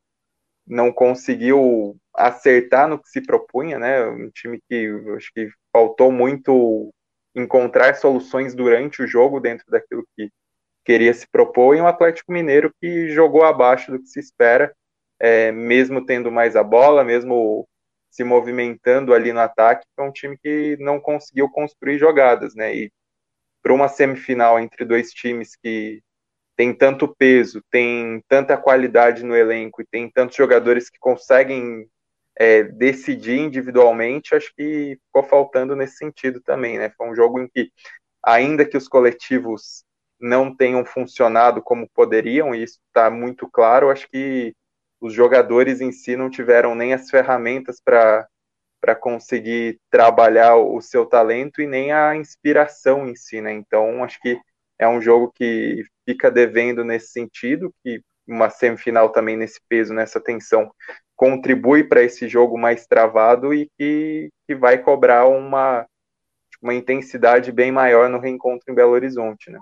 não 0.66 0.92
conseguiu 0.92 1.96
acertar 2.12 2.88
no 2.88 3.00
que 3.00 3.08
se 3.08 3.22
propunha, 3.22 3.78
né? 3.78 4.04
Um 4.04 4.30
time 4.30 4.60
que 4.68 4.88
acho 5.16 5.30
que 5.32 5.48
faltou 5.72 6.10
muito 6.10 6.92
encontrar 7.32 7.94
soluções 7.94 8.52
durante 8.52 9.00
o 9.00 9.06
jogo 9.06 9.38
dentro 9.38 9.64
daquilo 9.70 10.04
que 10.16 10.28
queria 10.84 11.14
se 11.14 11.28
propor, 11.30 11.76
e 11.76 11.80
um 11.80 11.86
Atlético 11.86 12.32
Mineiro 12.32 12.74
que 12.80 13.10
jogou 13.10 13.44
abaixo 13.44 13.92
do 13.92 14.00
que 14.00 14.08
se 14.08 14.18
espera, 14.18 14.74
é, 15.20 15.52
mesmo 15.52 16.04
tendo 16.04 16.32
mais 16.32 16.56
a 16.56 16.64
bola, 16.64 17.04
mesmo 17.04 17.64
se 18.10 18.24
movimentando 18.24 19.14
ali 19.14 19.32
no 19.32 19.38
ataque, 19.38 19.86
é 19.96 20.02
um 20.02 20.10
time 20.10 20.36
que 20.36 20.76
não 20.80 20.98
conseguiu 20.98 21.48
construir 21.48 21.96
jogadas, 21.96 22.56
né? 22.56 22.74
E 22.74 22.92
para 23.62 23.72
uma 23.72 23.88
semifinal 23.88 24.58
entre 24.58 24.84
dois 24.84 25.12
times 25.12 25.56
que 25.56 26.02
tem 26.56 26.74
tanto 26.74 27.08
peso, 27.16 27.62
tem 27.70 28.22
tanta 28.28 28.56
qualidade 28.56 29.24
no 29.24 29.34
elenco 29.34 29.80
e 29.80 29.86
tem 29.86 30.10
tantos 30.10 30.36
jogadores 30.36 30.90
que 30.90 30.98
conseguem 30.98 31.88
é, 32.38 32.62
decidir 32.62 33.38
individualmente, 33.38 34.34
acho 34.34 34.52
que 34.54 34.98
ficou 35.06 35.22
faltando 35.22 35.74
nesse 35.74 35.96
sentido 35.96 36.40
também, 36.40 36.78
né? 36.78 36.90
Foi 36.96 37.08
um 37.08 37.14
jogo 37.14 37.40
em 37.40 37.48
que, 37.48 37.70
ainda 38.22 38.64
que 38.64 38.76
os 38.76 38.88
coletivos 38.88 39.84
não 40.20 40.54
tenham 40.54 40.84
funcionado 40.84 41.62
como 41.62 41.88
poderiam, 41.94 42.54
e 42.54 42.62
isso 42.62 42.78
está 42.88 43.10
muito 43.10 43.48
claro, 43.50 43.90
acho 43.90 44.08
que 44.08 44.54
os 45.00 45.14
jogadores 45.14 45.80
em 45.80 45.90
si 45.92 46.14
não 46.14 46.28
tiveram 46.28 46.74
nem 46.74 46.92
as 46.92 47.08
ferramentas 47.08 47.80
para 47.82 48.28
para 48.80 48.94
conseguir 48.94 49.78
trabalhar 49.90 50.56
o 50.56 50.80
seu 50.80 51.04
talento 51.04 51.60
e 51.60 51.66
nem 51.66 51.92
a 51.92 52.16
inspiração 52.16 53.06
em 53.06 53.14
si, 53.14 53.40
né? 53.40 53.52
Então, 53.52 54.02
acho 54.02 54.18
que 54.20 54.40
é 54.78 54.88
um 54.88 55.00
jogo 55.00 55.30
que 55.34 55.84
fica 56.08 56.30
devendo 56.30 56.84
nesse 56.84 57.08
sentido, 57.08 57.72
que 57.84 58.00
uma 58.26 58.48
semifinal 58.48 59.10
também 59.10 59.36
nesse 59.36 59.60
peso, 59.68 59.92
nessa 59.92 60.20
tensão, 60.20 60.70
contribui 61.14 61.84
para 61.84 62.02
esse 62.02 62.28
jogo 62.28 62.56
mais 62.56 62.86
travado 62.86 63.52
e 63.52 63.68
que, 63.76 64.30
que 64.46 64.54
vai 64.54 64.78
cobrar 64.78 65.26
uma, 65.26 65.86
uma 66.62 66.74
intensidade 66.74 67.52
bem 67.52 67.70
maior 67.70 68.08
no 68.08 68.18
reencontro 68.18 68.64
em 68.70 68.74
Belo 68.74 68.92
Horizonte, 68.92 69.50
né? 69.50 69.58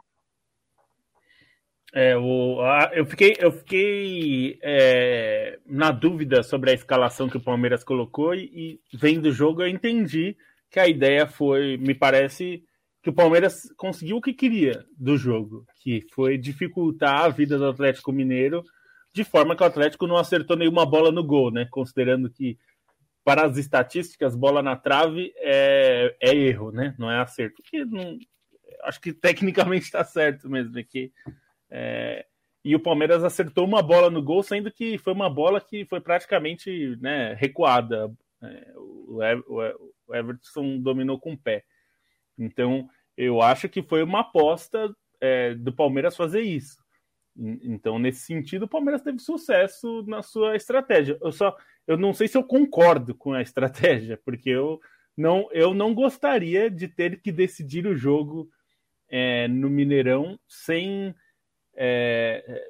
É, 1.94 2.16
o, 2.16 2.60
a, 2.60 2.90
eu 2.92 3.06
fiquei, 3.06 3.34
eu 3.38 3.50
fiquei 3.50 4.58
é, 4.62 5.58
na 5.66 5.90
dúvida 5.90 6.42
sobre 6.42 6.70
a 6.70 6.74
escalação 6.74 7.28
que 7.28 7.38
o 7.38 7.42
Palmeiras 7.42 7.82
colocou 7.82 8.34
e, 8.34 8.50
e 8.52 8.80
vendo 8.92 9.26
o 9.26 9.32
jogo 9.32 9.62
eu 9.62 9.68
entendi 9.68 10.36
que 10.70 10.78
a 10.78 10.86
ideia 10.86 11.26
foi, 11.26 11.78
me 11.78 11.94
parece, 11.94 12.62
que 13.02 13.08
o 13.08 13.12
Palmeiras 13.12 13.72
conseguiu 13.76 14.18
o 14.18 14.20
que 14.20 14.34
queria 14.34 14.84
do 14.98 15.16
jogo, 15.16 15.64
que 15.82 16.04
foi 16.12 16.36
dificultar 16.36 17.22
a 17.22 17.28
vida 17.30 17.56
do 17.56 17.66
Atlético 17.66 18.12
Mineiro 18.12 18.62
de 19.14 19.24
forma 19.24 19.56
que 19.56 19.62
o 19.62 19.66
Atlético 19.66 20.06
não 20.06 20.18
acertou 20.18 20.56
nenhuma 20.56 20.84
bola 20.84 21.10
no 21.10 21.24
gol, 21.24 21.50
né? 21.50 21.66
Considerando 21.70 22.28
que 22.28 22.58
para 23.24 23.46
as 23.46 23.56
estatísticas, 23.56 24.36
bola 24.36 24.62
na 24.62 24.76
trave 24.76 25.32
é, 25.36 26.14
é 26.20 26.34
erro, 26.34 26.70
né? 26.70 26.94
Não 26.98 27.10
é 27.10 27.18
acerto. 27.18 27.62
Não, 27.86 28.18
acho 28.84 29.00
que 29.00 29.12
tecnicamente 29.12 29.86
está 29.86 30.04
certo 30.04 30.48
mesmo, 30.48 30.78
é 30.78 30.82
que 30.82 31.10
é, 31.70 32.26
e 32.64 32.74
o 32.74 32.80
Palmeiras 32.80 33.24
acertou 33.24 33.64
uma 33.64 33.82
bola 33.82 34.10
no 34.10 34.22
gol, 34.22 34.42
sendo 34.42 34.70
que 34.70 34.98
foi 34.98 35.12
uma 35.12 35.30
bola 35.30 35.60
que 35.60 35.84
foi 35.84 36.00
praticamente 36.00 36.96
né, 37.00 37.34
recuada. 37.34 38.12
É, 38.42 38.72
o, 38.76 39.20
o 40.06 40.14
Everton 40.14 40.78
dominou 40.80 41.18
com 41.18 41.32
o 41.32 41.38
pé. 41.38 41.64
Então, 42.36 42.88
eu 43.16 43.40
acho 43.42 43.68
que 43.68 43.82
foi 43.82 44.02
uma 44.02 44.20
aposta 44.20 44.94
é, 45.20 45.54
do 45.54 45.72
Palmeiras 45.72 46.16
fazer 46.16 46.42
isso. 46.42 46.76
Então, 47.36 47.98
nesse 47.98 48.20
sentido, 48.20 48.64
o 48.64 48.68
Palmeiras 48.68 49.02
teve 49.02 49.20
sucesso 49.20 50.02
na 50.06 50.22
sua 50.22 50.56
estratégia. 50.56 51.16
Eu 51.22 51.30
só 51.30 51.56
eu 51.88 51.96
não 51.96 52.12
sei 52.12 52.28
se 52.28 52.36
eu 52.36 52.44
concordo 52.44 53.14
com 53.14 53.32
a 53.32 53.40
estratégia, 53.42 54.20
porque 54.24 54.50
eu 54.50 54.78
não, 55.16 55.48
eu 55.50 55.72
não 55.72 55.94
gostaria 55.94 56.70
de 56.70 56.86
ter 56.86 57.20
que 57.22 57.32
decidir 57.32 57.86
o 57.86 57.96
jogo 57.96 58.48
é, 59.08 59.48
no 59.48 59.70
Mineirão 59.70 60.38
sem 60.46 61.14
é, 61.80 62.64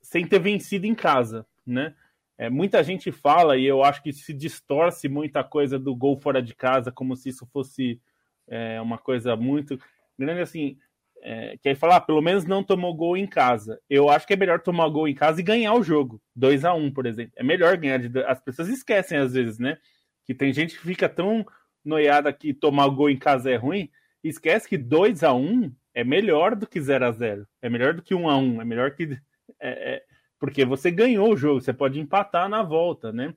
sem 0.00 0.26
ter 0.26 0.38
vencido 0.38 0.86
em 0.86 0.94
casa, 0.94 1.44
né? 1.66 1.94
É, 2.38 2.48
muita 2.48 2.84
gente 2.84 3.10
fala, 3.10 3.56
e 3.56 3.64
eu 3.64 3.82
acho 3.82 4.02
que 4.02 4.12
se 4.12 4.32
distorce 4.32 5.08
muita 5.08 5.42
coisa 5.42 5.78
do 5.78 5.94
gol 5.96 6.16
fora 6.16 6.42
de 6.42 6.54
casa, 6.54 6.92
como 6.92 7.16
se 7.16 7.30
isso 7.30 7.46
fosse 7.46 8.00
é, 8.46 8.80
uma 8.80 8.98
coisa 8.98 9.34
muito 9.34 9.78
grande, 10.18 10.42
assim, 10.42 10.78
é, 11.22 11.56
que 11.60 11.70
aí 11.70 11.74
falar, 11.74 11.96
ah, 11.96 12.00
pelo 12.00 12.20
menos 12.20 12.44
não 12.44 12.62
tomou 12.62 12.94
gol 12.94 13.16
em 13.16 13.26
casa. 13.26 13.80
Eu 13.88 14.10
acho 14.10 14.26
que 14.26 14.34
é 14.34 14.36
melhor 14.36 14.60
tomar 14.60 14.88
gol 14.90 15.08
em 15.08 15.14
casa 15.14 15.40
e 15.40 15.44
ganhar 15.44 15.74
o 15.74 15.82
jogo, 15.82 16.20
2 16.36 16.64
a 16.64 16.74
1 16.74 16.84
um, 16.84 16.92
por 16.92 17.06
exemplo. 17.06 17.32
É 17.36 17.42
melhor 17.42 17.76
ganhar, 17.76 17.98
de... 17.98 18.18
as 18.24 18.40
pessoas 18.40 18.68
esquecem 18.68 19.18
às 19.18 19.32
vezes, 19.32 19.58
né? 19.58 19.78
Que 20.24 20.34
tem 20.34 20.52
gente 20.52 20.76
que 20.76 20.82
fica 20.82 21.08
tão 21.08 21.44
noiada 21.84 22.32
que 22.32 22.52
tomar 22.52 22.88
gol 22.88 23.08
em 23.08 23.16
casa 23.16 23.50
é 23.50 23.56
ruim, 23.56 23.90
esquece 24.22 24.68
que 24.68 24.76
2 24.76 25.24
a 25.24 25.32
1 25.32 25.38
um 25.38 25.72
é 25.96 26.04
melhor 26.04 26.54
do 26.54 26.66
que 26.66 26.78
0 26.78 27.06
a 27.06 27.10
0 27.10 27.48
É 27.62 27.70
melhor 27.70 27.94
do 27.94 28.02
que 28.02 28.14
1 28.14 28.28
a 28.28 28.36
1 28.36 28.60
É 28.60 28.64
melhor 28.66 28.90
que. 28.90 29.18
É, 29.58 29.94
é, 29.94 30.02
porque 30.38 30.62
você 30.62 30.90
ganhou 30.90 31.32
o 31.32 31.36
jogo, 31.36 31.62
você 31.62 31.72
pode 31.72 31.98
empatar 31.98 32.50
na 32.50 32.62
volta, 32.62 33.10
né? 33.10 33.34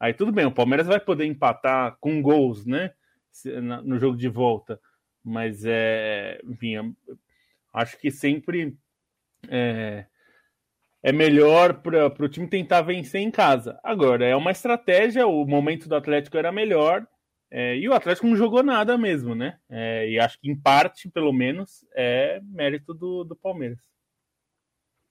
Aí 0.00 0.12
tudo 0.12 0.32
bem, 0.32 0.44
o 0.44 0.50
Palmeiras 0.50 0.88
vai 0.88 0.98
poder 0.98 1.24
empatar 1.24 1.96
com 2.00 2.20
gols, 2.20 2.66
né? 2.66 2.92
No 3.84 3.96
jogo 3.96 4.16
de 4.16 4.28
volta. 4.28 4.80
Mas 5.22 5.64
é. 5.64 6.40
Enfim, 6.44 6.96
acho 7.72 7.96
que 7.96 8.10
sempre 8.10 8.76
é, 9.48 10.06
é 11.04 11.12
melhor 11.12 11.74
para 11.74 12.24
o 12.24 12.28
time 12.28 12.48
tentar 12.48 12.82
vencer 12.82 13.20
em 13.20 13.30
casa. 13.30 13.78
Agora, 13.84 14.26
é 14.26 14.34
uma 14.34 14.50
estratégia, 14.50 15.28
o 15.28 15.46
momento 15.46 15.88
do 15.88 15.94
Atlético 15.94 16.36
era 16.36 16.50
melhor 16.50 17.06
é, 17.50 17.76
e 17.76 17.88
o 17.88 17.92
Atlético 17.92 18.28
não 18.28 18.36
jogou 18.36 18.62
nada 18.62 18.96
mesmo, 18.96 19.34
né? 19.34 19.58
É, 19.68 20.08
e 20.08 20.20
acho 20.20 20.38
que 20.40 20.48
em 20.48 20.56
parte, 20.56 21.08
pelo 21.08 21.32
menos, 21.32 21.84
é 21.94 22.40
mérito 22.44 22.94
do, 22.94 23.24
do 23.24 23.34
Palmeiras. 23.34 23.78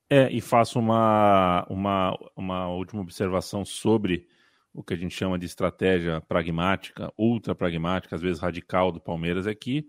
É, 0.09 0.31
e 0.31 0.39
faço 0.39 0.79
uma, 0.79 1.65
uma, 1.69 2.17
uma 2.35 2.67
última 2.69 3.01
observação 3.01 3.63
sobre 3.65 4.27
o 4.73 4.81
que 4.81 4.93
a 4.93 4.97
gente 4.97 5.13
chama 5.13 5.37
de 5.37 5.45
estratégia 5.45 6.21
pragmática, 6.21 7.11
ultra 7.17 7.53
pragmática, 7.53 8.15
às 8.15 8.21
vezes 8.21 8.41
radical 8.41 8.91
do 8.91 9.01
Palmeiras, 9.01 9.45
é 9.45 9.53
que 9.53 9.87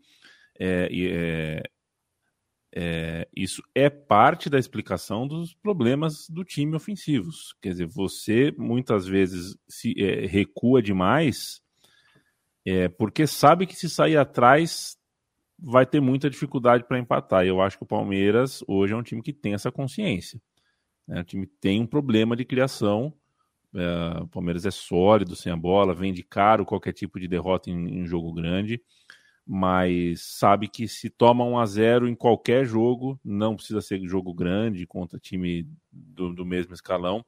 é, 0.58 0.88
é, 0.92 1.62
é, 2.74 3.28
isso 3.34 3.62
é 3.74 3.88
parte 3.88 4.50
da 4.50 4.58
explicação 4.58 5.26
dos 5.26 5.54
problemas 5.54 6.28
do 6.28 6.44
time 6.44 6.76
ofensivos. 6.76 7.54
Quer 7.62 7.70
dizer, 7.70 7.86
você 7.86 8.52
muitas 8.58 9.06
vezes 9.06 9.56
se 9.68 9.94
é, 9.98 10.26
recua 10.26 10.82
demais 10.82 11.62
é, 12.66 12.88
porque 12.88 13.26
sabe 13.26 13.66
que 13.66 13.74
se 13.74 13.88
sair 13.88 14.16
atrás 14.16 14.96
vai 15.58 15.84
ter 15.84 16.00
muita 16.00 16.30
dificuldade 16.30 16.84
para 16.84 16.98
empatar. 16.98 17.44
E 17.44 17.48
eu 17.48 17.60
acho 17.60 17.76
que 17.76 17.84
o 17.84 17.86
Palmeiras 17.86 18.64
hoje 18.66 18.92
é 18.92 18.96
um 18.96 19.02
time 19.02 19.22
que 19.22 19.32
tem 19.32 19.54
essa 19.54 19.70
consciência. 19.70 20.40
Né? 21.06 21.20
O 21.20 21.24
time 21.24 21.46
tem 21.46 21.80
um 21.80 21.86
problema 21.86 22.34
de 22.34 22.44
criação. 22.44 23.12
É, 23.74 24.22
o 24.22 24.28
Palmeiras 24.28 24.66
é 24.66 24.70
sólido 24.70 25.36
sem 25.36 25.52
a 25.52 25.56
bola, 25.56 25.94
vende 25.94 26.22
caro 26.22 26.64
qualquer 26.64 26.92
tipo 26.92 27.20
de 27.20 27.28
derrota 27.28 27.70
em, 27.70 28.00
em 28.00 28.06
jogo 28.06 28.32
grande, 28.32 28.82
mas 29.46 30.22
sabe 30.22 30.66
que 30.66 30.88
se 30.88 31.08
toma 31.08 31.44
1 31.44 31.58
a 31.58 31.66
0 31.66 32.08
em 32.08 32.14
qualquer 32.16 32.64
jogo, 32.64 33.18
não 33.24 33.54
precisa 33.54 33.80
ser 33.80 34.00
jogo 34.08 34.34
grande 34.34 34.86
contra 34.88 35.20
time 35.20 35.68
do, 35.92 36.34
do 36.34 36.44
mesmo 36.44 36.74
escalão, 36.74 37.24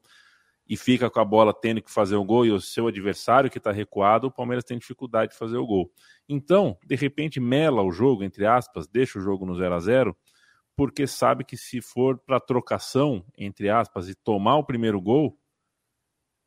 e 0.67 0.77
fica 0.77 1.09
com 1.09 1.19
a 1.19 1.25
bola 1.25 1.53
tendo 1.53 1.81
que 1.81 1.91
fazer 1.91 2.15
o 2.15 2.23
gol 2.23 2.45
e 2.45 2.51
o 2.51 2.61
seu 2.61 2.87
adversário 2.87 3.49
que 3.49 3.57
está 3.57 3.71
recuado, 3.71 4.27
o 4.27 4.31
Palmeiras 4.31 4.63
tem 4.63 4.77
dificuldade 4.77 5.31
de 5.31 5.37
fazer 5.37 5.57
o 5.57 5.65
gol. 5.65 5.91
Então, 6.27 6.77
de 6.85 6.95
repente, 6.95 7.39
mela 7.39 7.81
o 7.81 7.91
jogo, 7.91 8.23
entre 8.23 8.45
aspas, 8.45 8.87
deixa 8.87 9.19
o 9.19 9.21
jogo 9.21 9.45
no 9.45 9.55
0 9.55 9.75
a 9.75 9.79
0 9.79 10.17
porque 10.75 11.05
sabe 11.05 11.43
que 11.43 11.55
se 11.55 11.81
for 11.81 12.17
para 12.17 12.39
trocação, 12.39 13.23
entre 13.37 13.69
aspas, 13.69 14.09
e 14.09 14.15
tomar 14.15 14.57
o 14.57 14.65
primeiro 14.65 14.99
gol, 14.99 15.37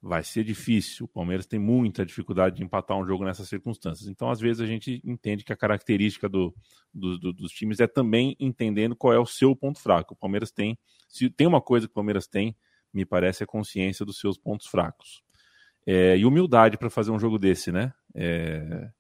vai 0.03 0.23
ser 0.23 0.45
difícil. 0.45 1.07
O 1.07 1.09
Palmeiras 1.09 1.47
tem 1.47 1.59
muita 1.59 2.05
dificuldade 2.05 2.57
de 2.57 2.65
empatar 2.65 2.97
um 2.97 3.07
jogo 3.07 3.25
nessas 3.25 3.49
circunstâncias. 3.49 4.09
Então, 4.09 4.31
às 4.31 4.41
vezes, 4.41 4.61
a 4.61 4.67
gente 4.67 5.01
entende 5.05 5.45
que 5.45 5.53
a 5.53 5.57
característica 5.57 6.29
do, 6.29 6.55
do, 6.93 7.19
do, 7.19 7.33
dos 7.33 7.53
times 7.53 7.81
é 7.81 7.87
também 7.87 8.37
entendendo 8.39 8.97
qual 8.97 9.13
é 9.13 9.19
o 9.19 9.27
seu 9.27 9.55
ponto 9.55 9.81
fraco. 9.81 10.15
O 10.15 10.17
Palmeiras 10.17 10.51
tem, 10.51 10.79
se 11.09 11.31
tem 11.31 11.47
uma 11.47 11.61
coisa 11.61 11.87
que 11.87 11.93
o 11.93 11.95
Palmeiras 11.95 12.27
tem, 12.27 12.57
me 12.93 13.05
parece, 13.05 13.45
a 13.45 13.47
consciência 13.47 14.05
dos 14.05 14.19
seus 14.19 14.39
pontos 14.39 14.67
fracos. 14.67 15.23
É, 15.87 16.17
e 16.17 16.25
humildade 16.25 16.77
para 16.77 16.91
fazer 16.91 17.11
um 17.11 17.19
jogo 17.19 17.39
desse, 17.39 17.71
né? 17.71 17.93
É, 18.15 18.91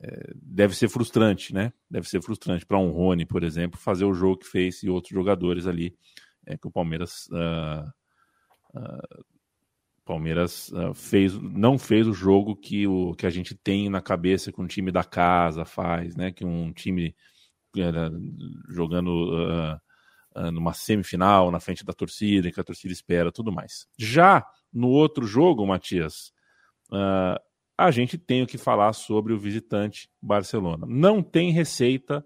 é, 0.00 0.32
deve 0.34 0.74
ser 0.76 0.88
frustrante, 0.88 1.52
né? 1.52 1.72
Deve 1.90 2.08
ser 2.08 2.22
frustrante 2.22 2.64
para 2.64 2.78
um 2.78 2.90
Rony, 2.90 3.26
por 3.26 3.42
exemplo, 3.42 3.78
fazer 3.78 4.04
o 4.04 4.14
jogo 4.14 4.38
que 4.38 4.46
fez 4.46 4.82
e 4.82 4.88
outros 4.88 5.12
jogadores 5.12 5.66
ali 5.66 5.96
é, 6.46 6.56
que 6.56 6.66
o 6.66 6.70
Palmeiras. 6.70 7.28
Uh, 7.30 8.78
uh, 8.78 9.24
Palmeiras 10.04 10.70
uh, 10.70 10.94
fez, 10.94 11.34
não 11.34 11.78
fez 11.78 12.06
o 12.06 12.14
jogo 12.14 12.56
que, 12.56 12.86
o, 12.86 13.14
que 13.14 13.26
a 13.26 13.30
gente 13.30 13.54
tem 13.54 13.90
na 13.90 14.00
cabeça 14.00 14.50
que 14.50 14.58
um 14.58 14.66
time 14.66 14.90
da 14.90 15.04
casa 15.04 15.66
faz, 15.66 16.16
né? 16.16 16.32
Que 16.32 16.46
um 16.46 16.72
time 16.72 17.14
jogando 18.70 19.30
ah, 19.36 19.80
numa 20.52 20.72
semifinal, 20.72 21.50
na 21.50 21.60
frente 21.60 21.84
da 21.84 21.92
torcida, 21.92 22.50
que 22.50 22.60
a 22.60 22.64
torcida 22.64 22.92
espera, 22.92 23.32
tudo 23.32 23.52
mais. 23.52 23.86
Já 23.98 24.46
no 24.72 24.88
outro 24.88 25.26
jogo, 25.26 25.66
Matias, 25.66 26.32
uh, 26.92 27.38
a 27.76 27.90
gente 27.90 28.18
tem 28.18 28.42
o 28.42 28.46
que 28.46 28.58
falar 28.58 28.92
sobre 28.92 29.32
o 29.32 29.38
visitante 29.38 30.10
Barcelona. 30.20 30.86
Não 30.88 31.22
tem 31.22 31.52
receita 31.52 32.24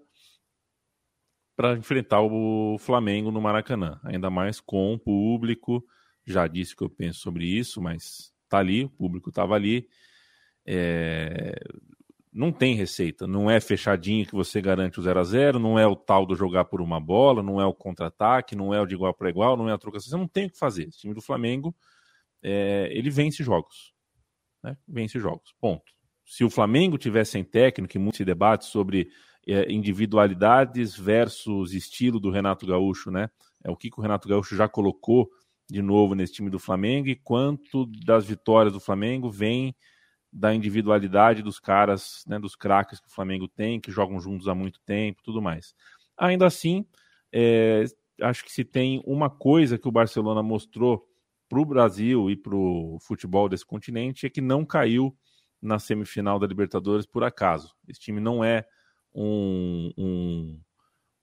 para 1.55 1.73
enfrentar 1.77 2.21
o 2.21 2.77
Flamengo 2.79 3.31
no 3.31 3.41
Maracanã, 3.41 3.99
ainda 4.03 4.29
mais 4.29 4.59
com 4.59 4.93
o 4.93 4.99
público. 4.99 5.85
Já 6.25 6.47
disse 6.47 6.75
que 6.75 6.83
eu 6.83 6.89
penso 6.89 7.19
sobre 7.19 7.45
isso, 7.45 7.81
mas 7.81 8.33
tá 8.49 8.57
ali, 8.57 8.85
o 8.85 8.89
público 8.89 9.29
estava 9.29 9.53
ali. 9.55 9.87
É, 10.65 11.55
não 12.33 12.51
tem 12.51 12.75
receita, 12.75 13.27
não 13.27 13.49
é 13.49 13.59
fechadinho 13.59 14.25
que 14.25 14.33
você 14.33 14.59
garante 14.59 14.99
o 14.99 15.03
0 15.03 15.19
a 15.19 15.23
0 15.23 15.59
não 15.59 15.77
é 15.77 15.85
o 15.85 15.95
tal 15.95 16.25
do 16.25 16.35
jogar 16.35 16.65
por 16.65 16.81
uma 16.81 16.99
bola, 16.99 17.43
não 17.43 17.61
é 17.61 17.65
o 17.65 17.73
contra-ataque, 17.73 18.55
não 18.55 18.73
é 18.73 18.81
o 18.81 18.85
de 18.85 18.95
igual 18.95 19.13
para 19.13 19.29
igual, 19.29 19.55
não 19.55 19.69
é 19.69 19.73
a 19.73 19.77
trocação, 19.77 20.09
você 20.09 20.17
não 20.17 20.27
tem 20.27 20.47
o 20.47 20.49
que 20.49 20.57
fazer. 20.57 20.87
O 20.87 20.91
time 20.91 21.13
do 21.13 21.21
Flamengo, 21.21 21.75
é, 22.41 22.89
ele 22.91 23.09
vence 23.09 23.43
jogos. 23.43 23.93
né? 24.63 24.75
vence 24.87 25.19
jogos. 25.19 25.53
Ponto. 25.61 25.93
Se 26.25 26.43
o 26.43 26.49
Flamengo 26.49 26.97
tivesse 26.97 27.31
sem 27.31 27.43
técnico, 27.43 27.95
e 27.95 27.99
muito 27.99 28.17
se 28.17 28.25
debate 28.25 28.65
sobre 28.65 29.09
é, 29.47 29.71
individualidades 29.71 30.97
versus 30.97 31.73
estilo 31.73 32.19
do 32.19 32.31
Renato 32.31 32.65
Gaúcho, 32.65 33.11
né? 33.11 33.29
É 33.63 33.69
o 33.69 33.77
que, 33.77 33.89
que 33.89 33.99
o 33.99 34.01
Renato 34.01 34.27
Gaúcho 34.27 34.55
já 34.55 34.67
colocou 34.67 35.29
de 35.69 35.81
novo 35.81 36.15
nesse 36.15 36.33
time 36.33 36.49
do 36.49 36.59
Flamengo 36.59 37.07
e 37.07 37.15
quanto 37.15 37.85
das 38.05 38.25
vitórias 38.25 38.73
do 38.73 38.79
Flamengo 38.79 39.29
vem 39.29 39.75
da 40.33 40.53
individualidade 40.53 41.43
dos 41.43 41.59
caras, 41.59 42.23
né, 42.27 42.39
dos 42.39 42.55
craques 42.55 42.99
que 42.99 43.07
o 43.07 43.11
Flamengo 43.11 43.47
tem, 43.47 43.79
que 43.79 43.91
jogam 43.91 44.19
juntos 44.19 44.47
há 44.47 44.55
muito 44.55 44.79
tempo, 44.81 45.21
tudo 45.23 45.41
mais. 45.41 45.75
Ainda 46.17 46.47
assim, 46.47 46.85
é, 47.31 47.85
acho 48.19 48.43
que 48.43 48.51
se 48.51 48.63
tem 48.63 49.01
uma 49.05 49.29
coisa 49.29 49.77
que 49.77 49.87
o 49.87 49.91
Barcelona 49.91 50.41
mostrou 50.41 51.07
para 51.47 51.59
o 51.59 51.65
Brasil 51.65 52.31
e 52.31 52.35
para 52.35 52.55
o 52.55 52.97
futebol 52.99 53.47
desse 53.47 53.65
continente 53.65 54.25
é 54.25 54.29
que 54.29 54.41
não 54.41 54.65
caiu 54.65 55.15
na 55.61 55.77
semifinal 55.77 56.39
da 56.39 56.47
Libertadores 56.47 57.05
por 57.05 57.23
acaso. 57.23 57.75
Esse 57.87 57.99
time 57.99 58.19
não 58.19 58.43
é 58.43 58.65
um, 59.13 59.91
um, 59.95 60.59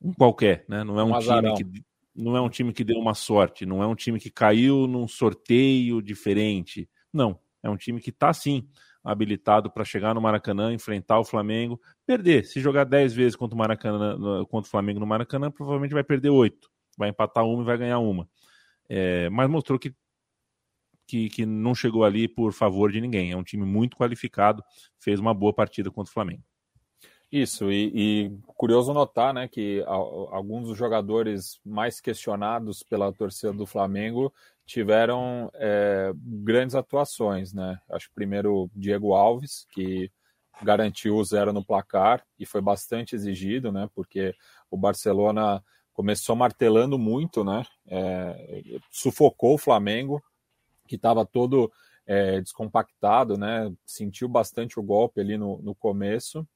um 0.01 0.13
qualquer, 0.15 0.65
né? 0.69 0.85
Não 0.85 1.01
é 1.01 1.05
um, 1.05 1.17
um 1.17 1.19
time 1.19 1.57
que 1.57 1.85
não 2.15 2.37
é 2.37 2.41
um 2.41 2.49
time 2.49 2.73
que 2.73 2.85
deu 2.85 2.99
uma 2.99 3.15
sorte, 3.15 3.65
não 3.65 3.83
é 3.83 3.87
um 3.87 3.95
time 3.95 4.21
que 4.21 4.31
caiu 4.31 4.87
num 4.87 5.09
sorteio 5.09 6.03
diferente. 6.03 6.89
Não, 7.13 7.39
é 7.63 7.69
um 7.71 7.77
time 7.77 8.01
que 8.01 8.11
está 8.11 8.33
sim 8.33 8.69
habilitado 9.03 9.71
para 9.71 9.85
chegar 9.85 10.15
no 10.15 10.21
Maracanã, 10.21 10.73
enfrentar 10.73 11.19
o 11.19 11.25
Flamengo, 11.25 11.81
perder. 12.07 12.45
Se 12.45 12.61
jogar 12.61 12.85
10 12.85 13.15
vezes 13.15 13.37
contra 13.37 13.55
o 13.55 13.59
Maracanã, 13.59 14.45
contra 14.47 14.69
o 14.69 14.71
Flamengo 14.71 15.01
no 15.01 15.07
Maracanã, 15.07 15.51
provavelmente 15.51 15.95
vai 15.95 16.05
perder 16.05 16.31
8. 16.31 16.71
Vai 16.99 17.09
empatar 17.09 17.45
uma 17.45 17.63
e 17.63 17.67
vai 17.67 17.79
ganhar 17.79 17.99
uma. 17.99 18.29
É, 18.89 19.31
mas 19.31 19.49
mostrou 19.49 19.79
que, 19.79 19.95
que, 21.07 21.29
que 21.31 21.47
não 21.47 21.75
chegou 21.75 22.05
ali 22.05 22.29
por 22.29 22.53
favor 22.53 22.93
de 22.93 23.01
ninguém. 23.01 23.33
É 23.33 23.37
um 23.37 23.43
time 23.43 23.65
muito 23.65 23.97
qualificado, 23.97 24.63
fez 24.99 25.21
uma 25.21 25.33
boa 25.33 25.55
partida 25.55 25.91
contra 25.91 26.11
o 26.11 26.13
Flamengo. 26.13 26.43
Isso, 27.33 27.71
e, 27.71 27.93
e, 27.95 28.39
curioso 28.57 28.93
notar 28.93 29.33
né, 29.33 29.47
que 29.47 29.85
alguns 29.87 30.67
dos 30.67 30.77
jogadores 30.77 31.61
mais 31.65 32.01
questionados 32.01 32.83
pela 32.83 33.13
torcida 33.13 33.53
do 33.53 33.67
Flamengo 33.67 34.35
tiveram 34.67 35.49
é, 35.55 36.13
grandes 36.17 36.75
atuações. 36.75 37.53
Né? 37.53 37.81
Acho 37.89 38.09
que 38.09 38.15
primeiro 38.15 38.69
Diego 38.75 39.15
Alves, 39.15 39.65
que 39.71 40.11
garantiu 40.61 41.17
o 41.17 41.25
zero 41.25 41.53
no 41.53 41.65
placar 41.65 42.25
e 42.37 42.45
foi 42.45 42.61
bastante 42.61 43.15
exigido, 43.15 43.73
né, 43.73 43.89
porque 43.95 44.35
o 44.71 44.77
Barcelona 44.77 45.65
começou 45.93 46.37
martelando 46.37 46.99
muito, 46.99 47.43
né, 47.43 47.65
é, 47.87 48.79
sufocou 48.91 49.55
o 49.55 49.59
Flamengo, 49.59 50.23
que 50.87 50.97
estava 50.97 51.25
todo 51.25 51.73
é, 52.07 52.43
descompactado, 52.43 53.39
né, 53.39 53.73
sentiu 53.87 54.29
bastante 54.29 54.79
o 54.79 54.83
golpe 54.83 55.21
ali 55.21 55.39
no, 55.39 55.63
no 55.63 55.75
começo 55.75 56.47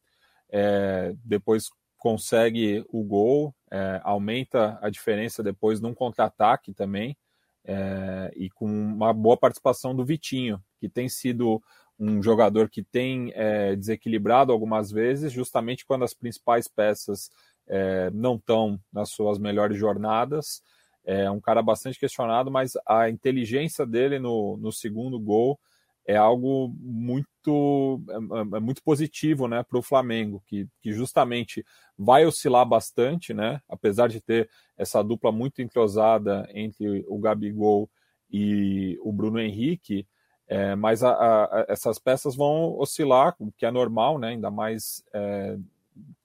é, 0.56 1.12
depois 1.24 1.68
consegue 1.98 2.84
o 2.88 3.02
gol, 3.02 3.52
é, 3.72 4.00
aumenta 4.04 4.78
a 4.80 4.88
diferença 4.88 5.42
depois 5.42 5.80
num 5.80 5.92
contra-ataque 5.92 6.72
também, 6.72 7.16
é, 7.64 8.32
e 8.36 8.48
com 8.50 8.66
uma 8.66 9.12
boa 9.12 9.36
participação 9.36 9.96
do 9.96 10.04
Vitinho, 10.04 10.62
que 10.78 10.88
tem 10.88 11.08
sido 11.08 11.60
um 11.98 12.22
jogador 12.22 12.70
que 12.70 12.84
tem 12.84 13.32
é, 13.34 13.74
desequilibrado 13.74 14.52
algumas 14.52 14.92
vezes, 14.92 15.32
justamente 15.32 15.84
quando 15.84 16.04
as 16.04 16.14
principais 16.14 16.68
peças 16.68 17.30
é, 17.66 18.10
não 18.10 18.36
estão 18.36 18.78
nas 18.92 19.10
suas 19.10 19.38
melhores 19.38 19.76
jornadas. 19.76 20.62
É 21.04 21.28
um 21.30 21.40
cara 21.40 21.62
bastante 21.62 21.98
questionado, 21.98 22.48
mas 22.48 22.74
a 22.86 23.10
inteligência 23.10 23.84
dele 23.84 24.20
no, 24.20 24.56
no 24.56 24.70
segundo 24.70 25.18
gol 25.18 25.58
é 26.06 26.16
algo 26.16 26.74
muito 26.78 28.00
é, 28.08 28.56
é 28.56 28.60
muito 28.60 28.82
positivo 28.82 29.48
né, 29.48 29.62
para 29.62 29.78
o 29.78 29.82
Flamengo, 29.82 30.42
que, 30.46 30.66
que 30.80 30.92
justamente 30.92 31.64
vai 31.96 32.26
oscilar 32.26 32.66
bastante, 32.66 33.32
né, 33.32 33.60
apesar 33.68 34.08
de 34.08 34.20
ter 34.20 34.48
essa 34.76 35.02
dupla 35.02 35.32
muito 35.32 35.62
entrosada 35.62 36.48
entre 36.52 37.04
o 37.08 37.18
Gabigol 37.18 37.88
e 38.30 38.98
o 39.02 39.12
Bruno 39.12 39.40
Henrique, 39.40 40.06
é, 40.46 40.74
mas 40.74 41.02
a, 41.02 41.12
a, 41.12 41.66
essas 41.68 41.98
peças 41.98 42.36
vão 42.36 42.78
oscilar, 42.78 43.34
o 43.38 43.50
que 43.52 43.64
é 43.64 43.70
normal, 43.70 44.18
né, 44.18 44.28
ainda 44.28 44.50
mais 44.50 45.02
é, 45.12 45.56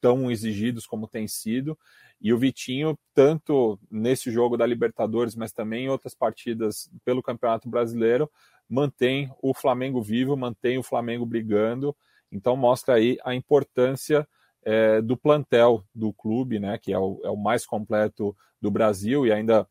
tão 0.01 0.29
exigidos 0.31 0.85
como 0.85 1.07
tem 1.07 1.27
sido. 1.27 1.77
E 2.21 2.33
o 2.33 2.37
Vitinho, 2.37 2.99
tanto 3.13 3.79
nesse 3.89 4.29
jogo 4.29 4.57
da 4.57 4.65
Libertadores, 4.65 5.35
mas 5.35 5.53
também 5.53 5.85
em 5.85 5.89
outras 5.89 6.13
partidas 6.13 6.91
pelo 7.05 7.23
Campeonato 7.23 7.69
Brasileiro, 7.69 8.29
mantém 8.69 9.31
o 9.41 9.53
Flamengo 9.53 10.01
vivo, 10.01 10.37
mantém 10.37 10.77
o 10.77 10.83
Flamengo 10.83 11.25
brigando. 11.25 11.95
Então 12.31 12.55
mostra 12.55 12.95
aí 12.95 13.17
a 13.25 13.33
importância 13.33 14.27
é, 14.63 15.01
do 15.01 15.17
plantel 15.17 15.83
do 15.95 16.13
clube, 16.13 16.59
né, 16.59 16.77
que 16.77 16.93
é 16.93 16.99
o, 16.99 17.19
é 17.23 17.29
o 17.29 17.37
mais 17.37 17.65
completo 17.65 18.35
do 18.61 18.69
Brasil 18.69 19.25
e 19.25 19.31
ainda 19.31 19.67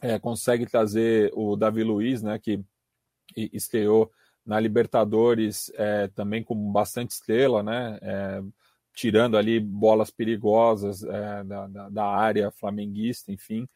é, 0.00 0.18
consegue 0.18 0.64
trazer 0.64 1.30
o 1.34 1.56
Davi 1.56 1.82
Luiz, 1.82 2.22
né, 2.22 2.38
que 2.38 2.64
estreou 3.36 4.10
na 4.44 4.58
Libertadores 4.58 5.70
é, 5.74 6.08
também 6.08 6.42
com 6.42 6.72
bastante 6.72 7.10
estrela, 7.10 7.62
né, 7.62 7.98
é, 8.00 8.42
tirando 8.94 9.36
ali 9.36 9.60
bolas 9.60 10.10
perigosas 10.10 11.02
é, 11.02 11.44
da, 11.44 11.66
da, 11.66 11.88
da, 11.88 12.06
área 12.06 12.50
flamenguista, 12.50 13.32
enfim, 13.32 13.68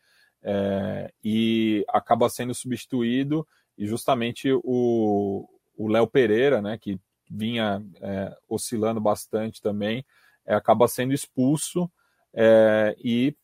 e 1.25 1.85
acaba 1.89 2.29
sendo 2.29 2.55
substituído 2.55 3.47
e 3.77 3.87
justamente 3.87 4.51
o 5.77 5.89
Léo 5.89 6.07
Pereira, 6.07 6.63
né, 6.63 6.79
que 6.79 6.99
vinha 7.31 7.83
é, 8.01 8.37
oscilando 8.49 9.01
bastante 9.01 9.61
também, 9.61 10.05
é, 10.47 10.55
acaba 10.55 10.89
sendo 10.89 11.13
expulso 11.13 11.91
é, 12.33 12.97
e 13.03 13.37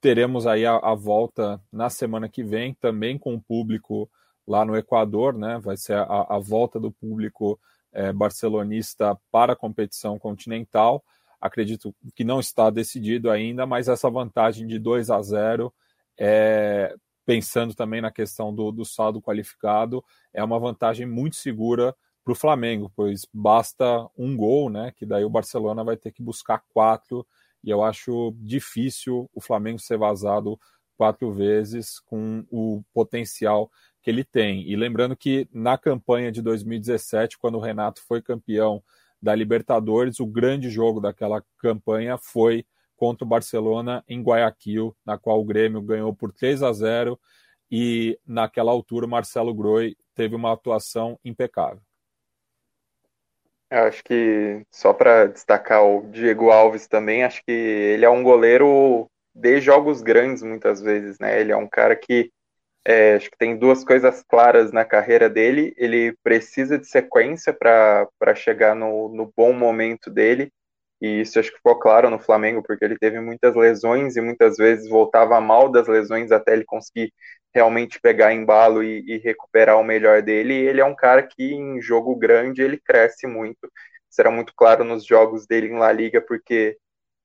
teremos 0.00 0.46
aí 0.46 0.64
a, 0.64 0.76
a, 0.76 0.94
volta 0.94 1.60
na 1.72 1.90
semana 1.90 2.28
que 2.28 2.42
vem, 2.42 2.74
também 2.74 3.18
com 3.18 3.34
o 3.34 3.40
público 3.40 4.10
lá 4.46 4.64
no 4.64 4.76
Equador, 4.76 5.36
né, 5.36 5.58
vai 5.58 5.76
ser 5.76 5.96
a, 5.96 6.26
a 6.28 6.38
volta 6.38 6.78
do 6.78 6.90
público 6.90 7.58
é, 7.92 8.12
barcelonista 8.12 9.18
para 9.30 9.52
a 9.52 9.56
competição 9.56 10.18
continental, 10.18 11.04
acredito 11.40 11.94
que 12.14 12.24
não 12.24 12.40
está 12.40 12.70
decidido 12.70 13.30
ainda, 13.30 13.66
mas 13.66 13.88
essa 13.88 14.10
vantagem 14.10 14.66
de 14.66 14.78
2 14.78 15.10
a 15.10 15.20
0 15.20 15.72
é, 16.18 16.94
pensando 17.26 17.74
também 17.74 18.00
na 18.00 18.10
questão 18.10 18.54
do, 18.54 18.70
do 18.70 18.84
saldo 18.84 19.20
qualificado, 19.20 20.02
é 20.32 20.42
uma 20.42 20.58
vantagem 20.58 21.04
muito 21.04 21.36
segura 21.36 21.94
para 22.24 22.32
o 22.32 22.36
Flamengo, 22.36 22.90
pois 22.94 23.26
basta 23.32 24.08
um 24.16 24.36
gol, 24.36 24.70
né? 24.70 24.92
Que 24.96 25.04
daí 25.04 25.24
o 25.24 25.30
Barcelona 25.30 25.84
vai 25.84 25.96
ter 25.96 26.12
que 26.12 26.22
buscar 26.22 26.62
quatro, 26.72 27.26
e 27.62 27.70
eu 27.70 27.82
acho 27.82 28.32
difícil 28.38 29.28
o 29.34 29.40
Flamengo 29.40 29.78
ser 29.78 29.98
vazado 29.98 30.58
quatro 30.96 31.32
vezes 31.32 32.00
com 32.00 32.44
o 32.50 32.82
potencial 32.94 33.70
que 34.00 34.08
ele 34.08 34.24
tem. 34.24 34.68
E 34.68 34.76
lembrando 34.76 35.16
que 35.16 35.48
na 35.52 35.76
campanha 35.76 36.30
de 36.32 36.40
2017, 36.40 37.38
quando 37.38 37.56
o 37.56 37.60
Renato 37.60 38.00
foi 38.02 38.22
campeão 38.22 38.82
da 39.20 39.34
Libertadores, 39.34 40.20
o 40.20 40.26
grande 40.26 40.70
jogo 40.70 41.00
daquela 41.00 41.42
campanha 41.58 42.16
foi 42.16 42.64
contra 42.96 43.24
o 43.24 43.28
Barcelona 43.28 44.02
em 44.08 44.22
Guayaquil, 44.22 44.96
na 45.04 45.18
qual 45.18 45.40
o 45.40 45.44
Grêmio 45.44 45.80
ganhou 45.80 46.14
por 46.14 46.32
3 46.32 46.62
a 46.62 46.72
0 46.72 47.18
e 47.70 48.18
naquela 48.26 48.72
altura 48.72 49.06
o 49.06 49.08
Marcelo 49.08 49.54
Groi 49.54 49.96
teve 50.14 50.34
uma 50.34 50.52
atuação 50.52 51.18
impecável. 51.24 51.80
Eu 53.70 53.82
acho 53.84 54.02
que 54.04 54.64
só 54.70 54.92
para 54.92 55.26
destacar 55.26 55.84
o 55.84 56.08
Diego 56.10 56.50
Alves 56.50 56.86
também, 56.86 57.24
acho 57.24 57.42
que 57.44 57.50
ele 57.50 58.04
é 58.04 58.10
um 58.10 58.22
goleiro 58.22 59.10
de 59.34 59.60
jogos 59.60 60.02
grandes 60.02 60.42
muitas 60.42 60.80
vezes, 60.80 61.18
né? 61.18 61.40
Ele 61.40 61.52
é 61.52 61.56
um 61.56 61.68
cara 61.68 61.96
que 61.96 62.30
é, 62.84 63.16
acho 63.16 63.28
que 63.28 63.36
tem 63.36 63.58
duas 63.58 63.84
coisas 63.84 64.22
claras 64.22 64.70
na 64.70 64.84
carreira 64.84 65.28
dele. 65.28 65.74
Ele 65.76 66.16
precisa 66.22 66.78
de 66.78 66.86
sequência 66.86 67.52
para 67.52 68.34
chegar 68.36 68.76
no, 68.76 69.08
no 69.08 69.32
bom 69.36 69.52
momento 69.52 70.08
dele 70.08 70.52
e 71.00 71.20
isso 71.20 71.38
acho 71.38 71.50
que 71.50 71.58
ficou 71.58 71.78
claro 71.78 72.08
no 72.10 72.18
Flamengo, 72.18 72.62
porque 72.62 72.84
ele 72.84 72.98
teve 72.98 73.20
muitas 73.20 73.54
lesões 73.54 74.16
e 74.16 74.20
muitas 74.20 74.56
vezes 74.56 74.88
voltava 74.88 75.40
mal 75.40 75.68
das 75.70 75.86
lesões 75.86 76.32
até 76.32 76.54
ele 76.54 76.64
conseguir 76.64 77.12
realmente 77.54 78.00
pegar 78.00 78.32
embalo 78.32 78.82
e, 78.82 79.04
e 79.06 79.18
recuperar 79.18 79.78
o 79.78 79.84
melhor 79.84 80.22
dele. 80.22 80.54
E 80.54 80.66
ele 80.66 80.80
é 80.80 80.84
um 80.84 80.94
cara 80.94 81.22
que 81.22 81.54
em 81.54 81.80
jogo 81.80 82.16
grande 82.16 82.62
ele 82.62 82.78
cresce 82.78 83.26
muito. 83.26 83.70
Será 84.08 84.30
muito 84.30 84.54
claro 84.56 84.84
nos 84.84 85.04
jogos 85.04 85.46
dele 85.46 85.68
em 85.68 85.78
La 85.78 85.92
Liga, 85.92 86.20
porque 86.20 86.78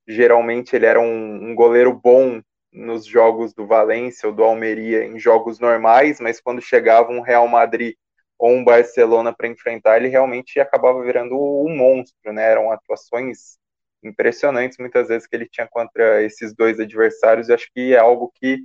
geralmente 0.06 0.76
ele 0.76 0.86
era 0.86 1.00
um, 1.00 1.50
um 1.50 1.54
goleiro 1.54 1.92
bom 1.92 2.42
nos 2.72 3.04
jogos 3.06 3.54
do 3.54 3.66
Valência 3.66 4.28
ou 4.28 4.34
do 4.34 4.42
Almeria 4.44 5.04
em 5.04 5.18
jogos 5.18 5.58
normais, 5.60 6.20
mas 6.20 6.40
quando 6.40 6.60
chegava 6.62 7.12
um 7.12 7.20
Real 7.20 7.46
Madrid 7.48 7.94
ou 8.38 8.50
um 8.52 8.64
Barcelona 8.64 9.34
para 9.34 9.48
enfrentar, 9.48 9.98
ele 9.98 10.08
realmente 10.08 10.58
acabava 10.60 11.02
virando 11.02 11.36
um 11.36 11.74
monstro, 11.76 12.32
né? 12.32 12.50
Eram 12.50 12.72
atuações 12.72 13.58
impressionantes 14.02 14.78
muitas 14.78 15.08
vezes 15.08 15.26
que 15.26 15.36
ele 15.36 15.48
tinha 15.48 15.66
contra 15.66 16.22
esses 16.22 16.54
dois 16.54 16.80
adversários. 16.80 17.48
Eu 17.48 17.54
acho 17.54 17.70
que 17.72 17.94
é 17.94 17.98
algo 17.98 18.32
que 18.34 18.58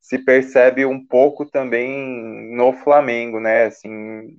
se 0.00 0.18
percebe 0.18 0.84
um 0.84 1.04
pouco 1.06 1.46
também 1.46 2.54
no 2.54 2.72
Flamengo, 2.72 3.38
né? 3.38 3.66
Assim, 3.66 3.88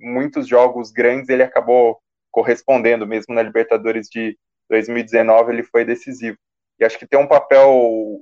muitos 0.00 0.46
jogos 0.46 0.90
grandes 0.92 1.28
ele 1.28 1.42
acabou 1.42 1.98
correspondendo, 2.30 3.06
mesmo 3.06 3.34
na 3.34 3.42
Libertadores 3.42 4.08
de 4.08 4.36
2019 4.68 5.52
ele 5.52 5.62
foi 5.62 5.84
decisivo. 5.84 6.36
E 6.78 6.84
acho 6.84 6.98
que 6.98 7.06
tem 7.06 7.18
um 7.18 7.28
papel 7.28 8.18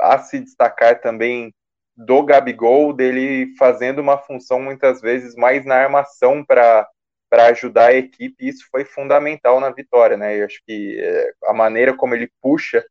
a 0.00 0.18
se 0.18 0.40
destacar 0.40 1.00
também 1.00 1.54
do 1.96 2.24
Gabigol, 2.24 2.92
dele 2.92 3.54
fazendo 3.56 4.00
uma 4.00 4.18
função 4.18 4.60
muitas 4.60 5.00
vezes 5.00 5.34
mais 5.36 5.64
na 5.64 5.76
armação 5.76 6.44
para 6.44 6.88
para 7.34 7.46
ajudar 7.46 7.88
a 7.88 7.96
equipe, 7.96 8.36
e 8.38 8.48
isso 8.48 8.68
foi 8.70 8.84
fundamental 8.84 9.58
na 9.58 9.68
vitória, 9.68 10.16
né? 10.16 10.38
Eu 10.40 10.44
acho 10.44 10.62
que 10.64 11.00
é, 11.00 11.32
a 11.46 11.52
maneira 11.52 11.92
como 11.92 12.14
ele 12.14 12.30
puxa 12.40 12.86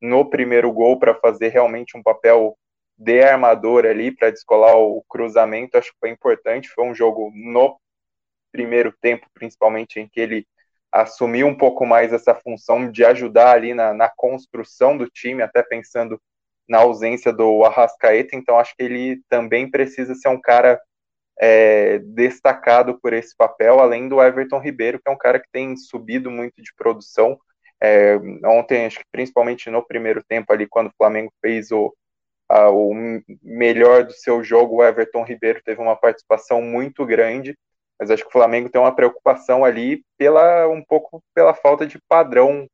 no 0.00 0.30
primeiro 0.30 0.70
gol 0.70 1.00
para 1.00 1.16
fazer 1.16 1.48
realmente 1.48 1.96
um 1.96 2.02
papel 2.02 2.56
de 2.96 3.20
armador 3.20 3.84
ali 3.84 4.12
para 4.14 4.30
descolar 4.30 4.76
o 4.76 5.02
cruzamento, 5.08 5.76
acho 5.76 5.90
que 5.90 5.98
foi 5.98 6.10
importante. 6.10 6.68
Foi 6.68 6.84
um 6.84 6.94
jogo 6.94 7.32
no 7.34 7.76
primeiro 8.52 8.94
tempo, 9.00 9.26
principalmente, 9.34 9.98
em 9.98 10.08
que 10.08 10.20
ele 10.20 10.46
assumiu 10.92 11.48
um 11.48 11.58
pouco 11.58 11.84
mais 11.84 12.12
essa 12.12 12.36
função 12.36 12.88
de 12.92 13.04
ajudar 13.04 13.50
ali 13.50 13.74
na, 13.74 13.92
na 13.92 14.08
construção 14.08 14.96
do 14.96 15.10
time, 15.10 15.42
até 15.42 15.60
pensando 15.60 16.22
na 16.68 16.78
ausência 16.78 17.32
do 17.32 17.64
Arrascaeta, 17.64 18.36
então 18.36 18.60
acho 18.60 18.76
que 18.76 18.84
ele 18.84 19.20
também 19.28 19.68
precisa 19.68 20.14
ser 20.14 20.28
um 20.28 20.40
cara 20.40 20.80
é, 21.40 21.98
destacado 22.00 22.98
por 23.00 23.12
esse 23.12 23.36
papel, 23.36 23.80
além 23.80 24.08
do 24.08 24.20
Everton 24.22 24.58
Ribeiro, 24.58 24.98
que 24.98 25.08
é 25.08 25.12
um 25.12 25.18
cara 25.18 25.38
que 25.38 25.48
tem 25.52 25.76
subido 25.76 26.30
muito 26.30 26.60
de 26.62 26.74
produção. 26.74 27.38
É, 27.80 28.16
ontem, 28.44 28.86
acho 28.86 28.98
que 28.98 29.04
principalmente 29.12 29.70
no 29.70 29.86
primeiro 29.86 30.22
tempo 30.24 30.52
ali, 30.52 30.66
quando 30.66 30.88
o 30.88 30.94
Flamengo 30.96 31.32
fez 31.40 31.70
o, 31.70 31.94
a, 32.48 32.70
o 32.70 32.92
melhor 33.42 34.04
do 34.04 34.12
seu 34.12 34.42
jogo, 34.42 34.76
o 34.76 34.84
Everton 34.84 35.22
Ribeiro 35.22 35.62
teve 35.64 35.80
uma 35.80 35.96
participação 35.96 36.60
muito 36.60 37.06
grande, 37.06 37.56
mas 38.00 38.10
acho 38.10 38.22
que 38.22 38.28
o 38.30 38.32
Flamengo 38.32 38.68
tem 38.68 38.80
uma 38.80 38.94
preocupação 38.94 39.64
ali 39.64 40.02
pela 40.16 40.68
um 40.68 40.82
pouco 40.84 41.22
pela 41.34 41.54
falta 41.54 41.86
de 41.86 41.98
padrão 42.08 42.66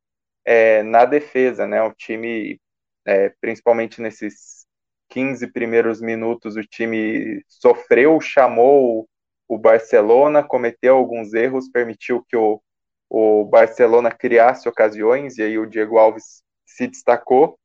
é, 0.44 0.82
na 0.82 1.04
defesa, 1.04 1.66
né? 1.66 1.82
O 1.82 1.92
time 1.92 2.58
é, 3.06 3.30
principalmente 3.40 4.00
nesses 4.00 4.63
15 5.08 5.46
primeiros 5.52 6.00
minutos, 6.00 6.56
o 6.56 6.62
time 6.62 7.42
sofreu, 7.48 8.20
chamou 8.20 9.08
o 9.48 9.58
Barcelona, 9.58 10.42
cometeu 10.42 10.96
alguns 10.96 11.34
erros, 11.34 11.68
permitiu 11.68 12.24
que 12.28 12.36
o, 12.36 12.60
o 13.08 13.44
Barcelona 13.44 14.10
criasse 14.10 14.68
ocasiões, 14.68 15.38
e 15.38 15.42
aí 15.42 15.58
o 15.58 15.66
Diego 15.66 15.98
Alves 15.98 16.42
se 16.66 16.86
destacou. 16.86 17.58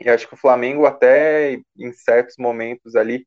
E 0.00 0.10
acho 0.10 0.28
que 0.28 0.34
o 0.34 0.38
Flamengo, 0.38 0.86
até 0.86 1.60
em 1.78 1.92
certos 1.92 2.36
momentos 2.38 2.96
ali, 2.96 3.26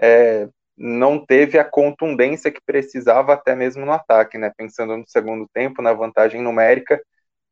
é, 0.00 0.48
não 0.76 1.24
teve 1.24 1.58
a 1.58 1.64
contundência 1.64 2.50
que 2.50 2.60
precisava, 2.64 3.34
até 3.34 3.54
mesmo 3.54 3.84
no 3.84 3.92
ataque, 3.92 4.38
né? 4.38 4.52
Pensando 4.56 4.96
no 4.96 5.04
segundo 5.08 5.48
tempo, 5.52 5.82
na 5.82 5.92
vantagem 5.92 6.42
numérica, 6.42 7.00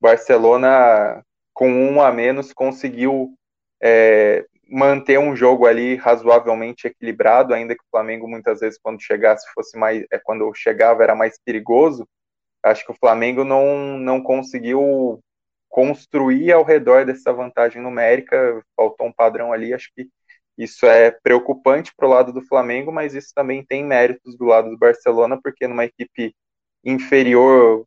Barcelona 0.01 1.23
com 1.55 1.71
um 1.71 2.01
a 2.03 2.11
menos, 2.13 2.53
conseguiu 2.53 3.35
é, 3.83 4.45
manter 4.73 5.19
um 5.19 5.37
jogo 5.37 5.67
ali 5.67 5.97
razoavelmente 5.97 6.87
equilibrado, 6.87 7.53
ainda 7.53 7.75
que 7.75 7.83
o 7.83 7.91
Flamengo 7.91 8.27
muitas 8.27 8.61
vezes 8.61 8.79
quando 8.83 9.03
chegasse 9.03 9.47
fosse 9.53 9.79
mais, 9.79 10.05
é, 10.11 10.19
quando 10.19 10.53
chegava 10.55 11.03
era 11.03 11.15
mais 11.15 11.39
perigoso. 11.45 12.09
Acho 12.63 12.87
que 12.87 12.93
o 12.93 12.97
Flamengo 12.99 13.45
não, 13.45 13.99
não 13.99 14.23
conseguiu 14.23 15.21
construir 15.69 16.53
ao 16.53 16.65
redor 16.65 17.05
dessa 17.05 17.33
vantagem 17.33 17.83
numérica, 17.83 18.65
faltou 18.75 19.07
um 19.07 19.13
padrão 19.13 19.53
ali. 19.53 19.75
Acho 19.75 19.91
que 19.95 20.09
isso 20.57 20.87
é 20.87 21.11
preocupante 21.11 21.93
para 21.95 22.07
o 22.07 22.11
lado 22.11 22.33
do 22.33 22.43
Flamengo, 22.43 22.91
mas 22.91 23.15
isso 23.15 23.33
também 23.35 23.65
tem 23.65 23.85
méritos 23.85 24.37
do 24.37 24.47
lado 24.47 24.71
do 24.71 24.79
Barcelona, 24.79 25.39
porque 25.43 25.69
numa 25.69 25.85
equipe 25.85 26.35
inferior 26.85 27.85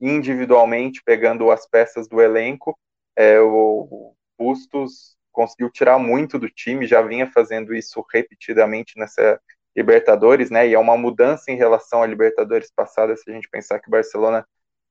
individualmente, 0.00 1.02
pegando 1.04 1.50
as 1.50 1.68
peças 1.68 2.08
do 2.08 2.20
elenco, 2.20 2.76
é, 3.16 3.38
o 3.40 4.14
Bustos 4.38 5.16
conseguiu 5.32 5.70
tirar 5.70 5.98
muito 5.98 6.38
do 6.38 6.48
time, 6.48 6.86
já 6.86 7.02
vinha 7.02 7.30
fazendo 7.30 7.74
isso 7.74 8.04
repetidamente 8.12 8.98
nessa 8.98 9.40
Libertadores, 9.76 10.50
né? 10.50 10.66
E 10.66 10.74
é 10.74 10.78
uma 10.78 10.96
mudança 10.96 11.50
em 11.50 11.56
relação 11.56 12.02
à 12.02 12.06
Libertadores 12.06 12.72
passada, 12.74 13.16
se 13.16 13.30
a 13.30 13.32
gente 13.32 13.48
pensar 13.48 13.78
que 13.78 13.88
o 13.88 13.90
Barcelona 13.90 14.44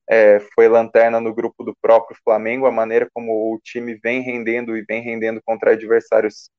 é, 0.08 0.40
foi 0.54 0.68
lanterna 0.68 1.20
no 1.20 1.34
grupo 1.34 1.62
do 1.62 1.76
próprio 1.80 2.18
Flamengo, 2.24 2.66
a 2.66 2.72
maneira 2.72 3.08
como 3.12 3.54
o 3.54 3.60
time 3.60 3.94
vem 4.02 4.22
rendendo 4.22 4.76
e 4.76 4.82
vem 4.82 5.02
rendendo 5.02 5.40
contra 5.44 5.72
adversários 5.72 6.50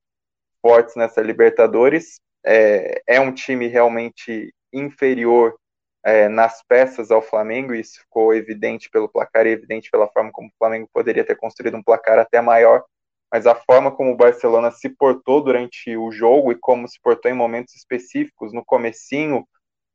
fortes 0.61 0.95
nessa 0.95 1.21
Libertadores. 1.21 2.21
É, 2.45 3.01
é 3.07 3.19
um 3.19 3.33
time 3.33 3.67
realmente 3.67 4.53
inferior 4.71 5.55
é, 6.03 6.27
nas 6.27 6.63
peças 6.67 7.11
ao 7.11 7.21
Flamengo, 7.21 7.73
isso 7.73 7.99
ficou 7.99 8.33
evidente 8.33 8.89
pelo 8.89 9.09
placar 9.09 9.45
e 9.45 9.51
evidente 9.51 9.91
pela 9.91 10.07
forma 10.07 10.31
como 10.31 10.47
o 10.47 10.57
Flamengo 10.57 10.89
poderia 10.91 11.23
ter 11.23 11.35
construído 11.35 11.77
um 11.77 11.83
placar 11.83 12.17
até 12.17 12.41
maior, 12.41 12.83
mas 13.31 13.47
a 13.47 13.55
forma 13.55 13.91
como 13.91 14.11
o 14.11 14.15
Barcelona 14.15 14.71
se 14.71 14.89
portou 14.89 15.41
durante 15.41 15.95
o 15.95 16.11
jogo 16.11 16.51
e 16.51 16.59
como 16.59 16.87
se 16.87 16.99
portou 17.01 17.31
em 17.31 17.33
momentos 17.33 17.75
específicos, 17.75 18.53
no 18.53 18.63
comecinho 18.65 19.47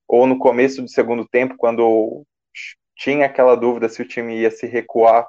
ou 0.08 0.26
no 0.26 0.38
começo 0.38 0.80
do 0.80 0.88
segundo 0.88 1.26
tempo, 1.28 1.56
quando 1.56 2.24
tinha 2.96 3.26
aquela 3.26 3.54
dúvida 3.54 3.88
se 3.88 4.00
o 4.00 4.08
time 4.08 4.38
ia 4.38 4.50
se 4.50 4.66
recuar 4.66 5.28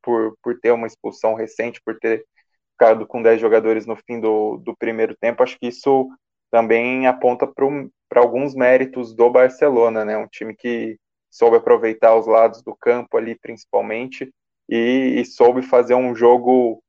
por, 0.00 0.36
por 0.42 0.58
ter 0.60 0.72
uma 0.72 0.86
expulsão 0.86 1.34
recente, 1.34 1.80
por 1.84 1.98
ter 1.98 2.24
ficado 2.72 3.06
com 3.06 3.22
10 3.22 3.40
jogadores 3.40 3.86
no 3.86 3.96
fim 3.96 4.18
do, 4.18 4.56
do 4.58 4.74
primeiro 4.76 5.14
tempo, 5.20 5.42
acho 5.42 5.58
que 5.58 5.68
isso 5.68 6.08
também 6.50 7.06
aponta 7.06 7.46
para 7.46 8.20
alguns 8.20 8.54
méritos 8.54 9.14
do 9.14 9.30
Barcelona, 9.30 10.04
né? 10.04 10.16
Um 10.16 10.26
time 10.26 10.54
que 10.54 10.98
soube 11.30 11.56
aproveitar 11.56 12.14
os 12.14 12.26
lados 12.26 12.62
do 12.62 12.74
campo 12.76 13.16
ali, 13.16 13.34
principalmente, 13.38 14.32
e, 14.68 15.14
e 15.18 15.24
soube 15.24 15.62
fazer 15.62 15.94
um 15.94 16.14
jogo 16.14 16.82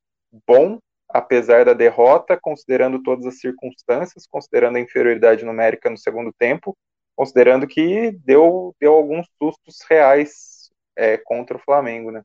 bom, 0.47 0.79
apesar 1.09 1.65
da 1.65 1.73
derrota, 1.73 2.39
considerando 2.41 3.01
todas 3.03 3.25
as 3.25 3.39
circunstâncias, 3.39 4.27
considerando 4.27 4.77
a 4.77 4.81
inferioridade 4.81 5.45
numérica 5.45 5.89
no 5.89 5.97
segundo 5.97 6.33
tempo, 6.33 6.75
considerando 7.15 7.67
que 7.67 8.11
deu, 8.23 8.75
deu 8.79 8.93
alguns 8.93 9.27
sustos 9.37 9.77
reais 9.89 10.71
é, 10.95 11.17
contra 11.17 11.57
o 11.57 11.59
Flamengo, 11.59 12.11
né? 12.11 12.23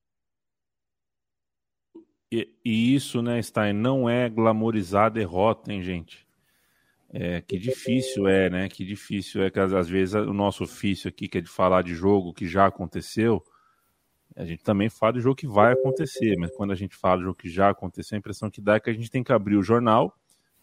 E, 2.30 2.48
e, 2.64 2.94
isso, 2.94 3.22
né, 3.22 3.40
Stein, 3.40 3.72
não 3.72 4.08
é 4.08 4.28
glamorizar 4.28 5.06
a 5.06 5.10
derrota, 5.10 5.72
hein, 5.72 5.82
gente? 5.82 6.26
É, 7.10 7.40
que 7.40 7.58
difícil 7.58 8.28
é, 8.28 8.50
né? 8.50 8.68
Que 8.68 8.84
difícil 8.84 9.42
é 9.42 9.50
que 9.50 9.58
às 9.58 9.88
vezes 9.88 10.14
o 10.14 10.32
nosso 10.32 10.64
ofício 10.64 11.08
aqui, 11.08 11.26
que 11.26 11.38
é 11.38 11.40
de 11.40 11.48
falar 11.48 11.82
de 11.82 11.94
jogo 11.94 12.34
que 12.34 12.46
já 12.46 12.66
aconteceu, 12.66 13.42
a 14.38 14.44
gente 14.44 14.62
também 14.62 14.88
fala 14.88 15.14
de 15.14 15.20
jogo 15.20 15.34
que 15.34 15.48
vai 15.48 15.72
acontecer, 15.72 16.36
mas 16.38 16.54
quando 16.54 16.70
a 16.70 16.76
gente 16.76 16.94
fala 16.94 17.18
de 17.18 17.24
jogo 17.24 17.36
que 17.36 17.50
já 17.50 17.70
aconteceu, 17.70 18.14
a 18.14 18.20
impressão 18.20 18.48
que 18.48 18.60
dá 18.60 18.76
é 18.76 18.80
que 18.80 18.88
a 18.88 18.92
gente 18.92 19.10
tem 19.10 19.24
que 19.24 19.32
abrir 19.32 19.56
o 19.56 19.64
jornal, 19.64 20.16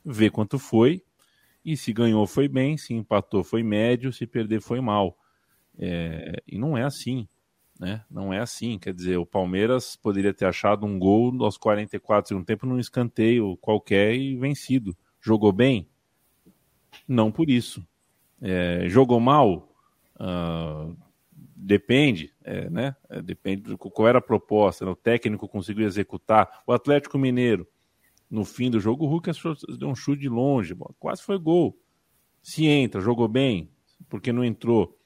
ver 0.03 0.31
quanto 0.31 0.57
foi, 0.57 1.03
e 1.63 1.75
se 1.75 1.91
ganhou 1.91 2.25
foi 2.25 2.47
bem, 2.47 2.77
se 2.77 2.93
empatou 2.93 3.43
foi 3.43 3.63
médio, 3.63 4.13
se 4.13 4.25
perder 4.25 4.61
foi 4.61 4.79
mal. 4.79 5.17
É, 5.77 6.41
e 6.47 6.57
não 6.57 6.77
é 6.77 6.83
assim, 6.83 7.27
né? 7.77 8.05
Não 8.09 8.33
é 8.33 8.39
assim. 8.39 8.79
Quer 8.79 8.93
dizer, 8.93 9.17
o 9.17 9.25
Palmeiras 9.25 9.97
poderia 9.97 10.33
ter 10.33 10.45
achado 10.45 10.85
um 10.85 10.97
gol 10.97 11.43
aos 11.43 11.57
44 11.57 12.29
segundos 12.29 12.47
tempo 12.47 12.65
num 12.65 12.79
escanteio 12.79 13.57
qualquer 13.57 14.15
e 14.15 14.37
vencido. 14.37 14.95
Jogou 15.19 15.51
bem? 15.51 15.85
Não 17.05 17.29
por 17.29 17.49
isso. 17.49 17.85
É, 18.41 18.87
jogou 18.87 19.19
mal? 19.19 19.69
Uh, 20.15 20.95
depende, 21.55 22.33
é, 22.43 22.69
né? 22.69 22.95
É, 23.09 23.21
depende 23.21 23.63
do 23.63 23.77
qual 23.77 24.07
era 24.07 24.19
a 24.19 24.21
proposta. 24.21 24.85
Né? 24.85 24.91
O 24.91 24.95
técnico 24.95 25.47
conseguiu 25.47 25.85
executar. 25.85 26.63
O 26.65 26.71
Atlético 26.71 27.17
Mineiro, 27.17 27.67
no 28.29 28.45
fim 28.45 28.69
do 28.69 28.79
jogo, 28.79 29.05
o 29.05 29.07
Hulk 29.07 29.31
deu 29.77 29.89
um 29.89 29.95
chute 29.95 30.21
de 30.21 30.29
longe, 30.29 30.75
quase 30.99 31.21
foi 31.21 31.37
gol. 31.37 31.77
Se 32.41 32.65
entra, 32.65 33.01
jogou 33.01 33.27
bem, 33.27 33.69
porque 34.09 34.31
não 34.31 34.43
entrou. 34.43 34.97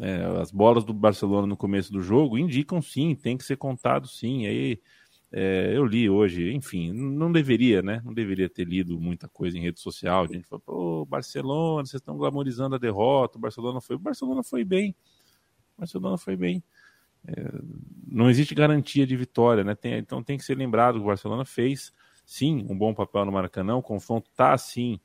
É, 0.00 0.24
as 0.40 0.52
bolas 0.52 0.84
do 0.84 0.92
Barcelona 0.94 1.46
no 1.46 1.56
começo 1.56 1.92
do 1.92 2.00
jogo 2.00 2.38
indicam 2.38 2.80
sim, 2.80 3.14
tem 3.14 3.36
que 3.36 3.44
ser 3.44 3.56
contado 3.56 4.06
sim. 4.06 4.46
Aí 4.46 4.80
é, 5.32 5.76
eu 5.76 5.84
li 5.84 6.10
hoje, 6.10 6.52
enfim, 6.52 6.92
não 6.92 7.30
deveria, 7.30 7.82
né? 7.82 8.02
Não 8.04 8.12
deveria 8.12 8.48
ter 8.48 8.64
lido 8.64 9.00
muita 9.00 9.28
coisa 9.28 9.56
em 9.56 9.60
rede 9.60 9.80
social. 9.80 10.24
A 10.24 10.26
gente 10.26 10.46
falou, 10.46 10.62
pô, 10.64 11.06
Barcelona, 11.06 11.84
vocês 11.84 12.00
estão 12.00 12.16
glamorizando 12.16 12.74
a 12.74 12.78
derrota. 12.78 13.38
O 13.38 13.40
Barcelona 13.40 13.80
foi, 13.80 13.96
o 13.96 13.98
Barcelona 13.98 14.42
foi 14.42 14.64
bem. 14.64 14.94
Barcelona 15.80 16.18
foi 16.18 16.36
bem. 16.36 16.62
É, 17.26 17.34
não 18.06 18.30
existe 18.30 18.54
garantia 18.54 19.06
de 19.06 19.16
vitória, 19.16 19.64
né? 19.64 19.74
Tem, 19.74 19.94
então 19.98 20.22
tem 20.22 20.38
que 20.38 20.44
ser 20.44 20.56
lembrado 20.56 20.94
que 20.94 21.02
o 21.02 21.06
Barcelona 21.06 21.44
fez 21.44 21.92
sim 22.24 22.64
um 22.68 22.76
bom 22.76 22.94
papel 22.94 23.24
no 23.24 23.32
Maracanã. 23.32 23.76
O 23.76 23.82
confronto 23.82 24.30
está 24.30 24.56
sim 24.56 25.00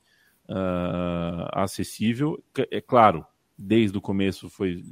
uh, 0.49 1.49
acessível. 1.53 2.43
É 2.71 2.79
claro, 2.79 3.25
desde 3.57 3.97
o 3.97 4.01
começo 4.01 4.49
foi 4.49 4.83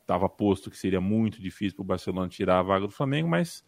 estava 0.00 0.26
posto 0.26 0.70
que 0.70 0.78
seria 0.78 1.02
muito 1.02 1.40
difícil 1.40 1.76
para 1.76 1.82
o 1.82 1.86
Barcelona 1.86 2.28
tirar 2.30 2.60
a 2.60 2.62
vaga 2.62 2.86
do 2.86 2.92
Flamengo, 2.92 3.28
mas 3.28 3.62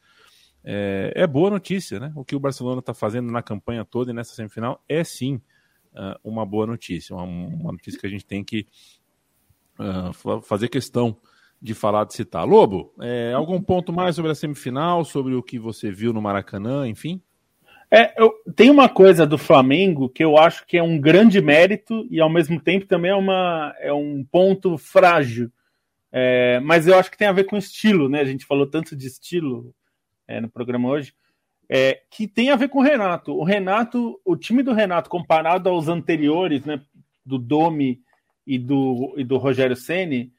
é, 0.64 1.12
é, 1.14 1.26
boa 1.26 1.50
notícia, 1.50 2.00
né? 2.00 2.10
O 2.16 2.24
que 2.24 2.34
o 2.34 2.40
Barcelona 2.40 2.80
está 2.80 2.94
fazendo 2.94 3.30
na 3.30 3.42
campanha 3.42 3.84
toda 3.84 4.10
e 4.10 4.14
nessa 4.14 4.34
semifinal 4.34 4.82
é 4.88 5.04
sim 5.04 5.34
uh, 5.92 6.18
uma 6.24 6.46
boa 6.46 6.66
notícia, 6.66 7.14
uma, 7.14 7.24
uma, 7.24 7.72
notícia 7.72 8.00
que 8.00 8.06
a 8.06 8.10
gente 8.10 8.24
tem 8.24 8.42
que 8.42 8.66
uh, 9.78 10.40
fazer 10.40 10.68
questão 10.68 11.16
de 11.60 11.74
falar, 11.74 12.04
de 12.04 12.14
citar. 12.14 12.46
Lobo, 12.46 12.94
é, 13.00 13.32
algum 13.34 13.60
ponto 13.60 13.92
mais 13.92 14.16
sobre 14.16 14.30
a 14.30 14.34
semifinal, 14.34 15.04
sobre 15.04 15.34
o 15.34 15.42
que 15.42 15.58
você 15.58 15.90
viu 15.90 16.12
no 16.12 16.22
Maracanã, 16.22 16.88
enfim? 16.88 17.20
É, 17.90 18.14
eu, 18.16 18.32
tem 18.54 18.70
uma 18.70 18.88
coisa 18.88 19.26
do 19.26 19.36
Flamengo 19.36 20.08
que 20.08 20.22
eu 20.22 20.38
acho 20.38 20.64
que 20.64 20.78
é 20.78 20.82
um 20.82 20.98
grande 20.98 21.40
mérito 21.40 22.06
e 22.08 22.20
ao 22.20 22.30
mesmo 22.30 22.60
tempo 22.60 22.86
também 22.86 23.10
é, 23.10 23.16
uma, 23.16 23.74
é 23.80 23.92
um 23.92 24.24
ponto 24.24 24.78
frágil. 24.78 25.50
É, 26.12 26.60
mas 26.60 26.86
eu 26.86 26.96
acho 26.96 27.10
que 27.10 27.18
tem 27.18 27.28
a 27.28 27.32
ver 27.32 27.44
com 27.44 27.56
estilo, 27.56 28.08
né? 28.08 28.20
A 28.20 28.24
gente 28.24 28.46
falou 28.46 28.66
tanto 28.66 28.96
de 28.96 29.06
estilo 29.06 29.74
é, 30.26 30.40
no 30.40 30.48
programa 30.48 30.88
hoje, 30.88 31.12
é, 31.68 32.00
que 32.10 32.26
tem 32.26 32.50
a 32.50 32.56
ver 32.56 32.68
com 32.68 32.78
o 32.78 32.82
Renato. 32.82 33.32
O 33.32 33.44
Renato, 33.44 34.20
o 34.24 34.36
time 34.36 34.62
do 34.62 34.72
Renato, 34.72 35.10
comparado 35.10 35.68
aos 35.68 35.88
anteriores, 35.88 36.64
né? 36.64 36.80
Do 37.26 37.38
Domi 37.38 38.00
e 38.46 38.58
do, 38.58 39.14
e 39.16 39.24
do 39.24 39.36
Rogério 39.36 39.76
Ceni, 39.76 40.32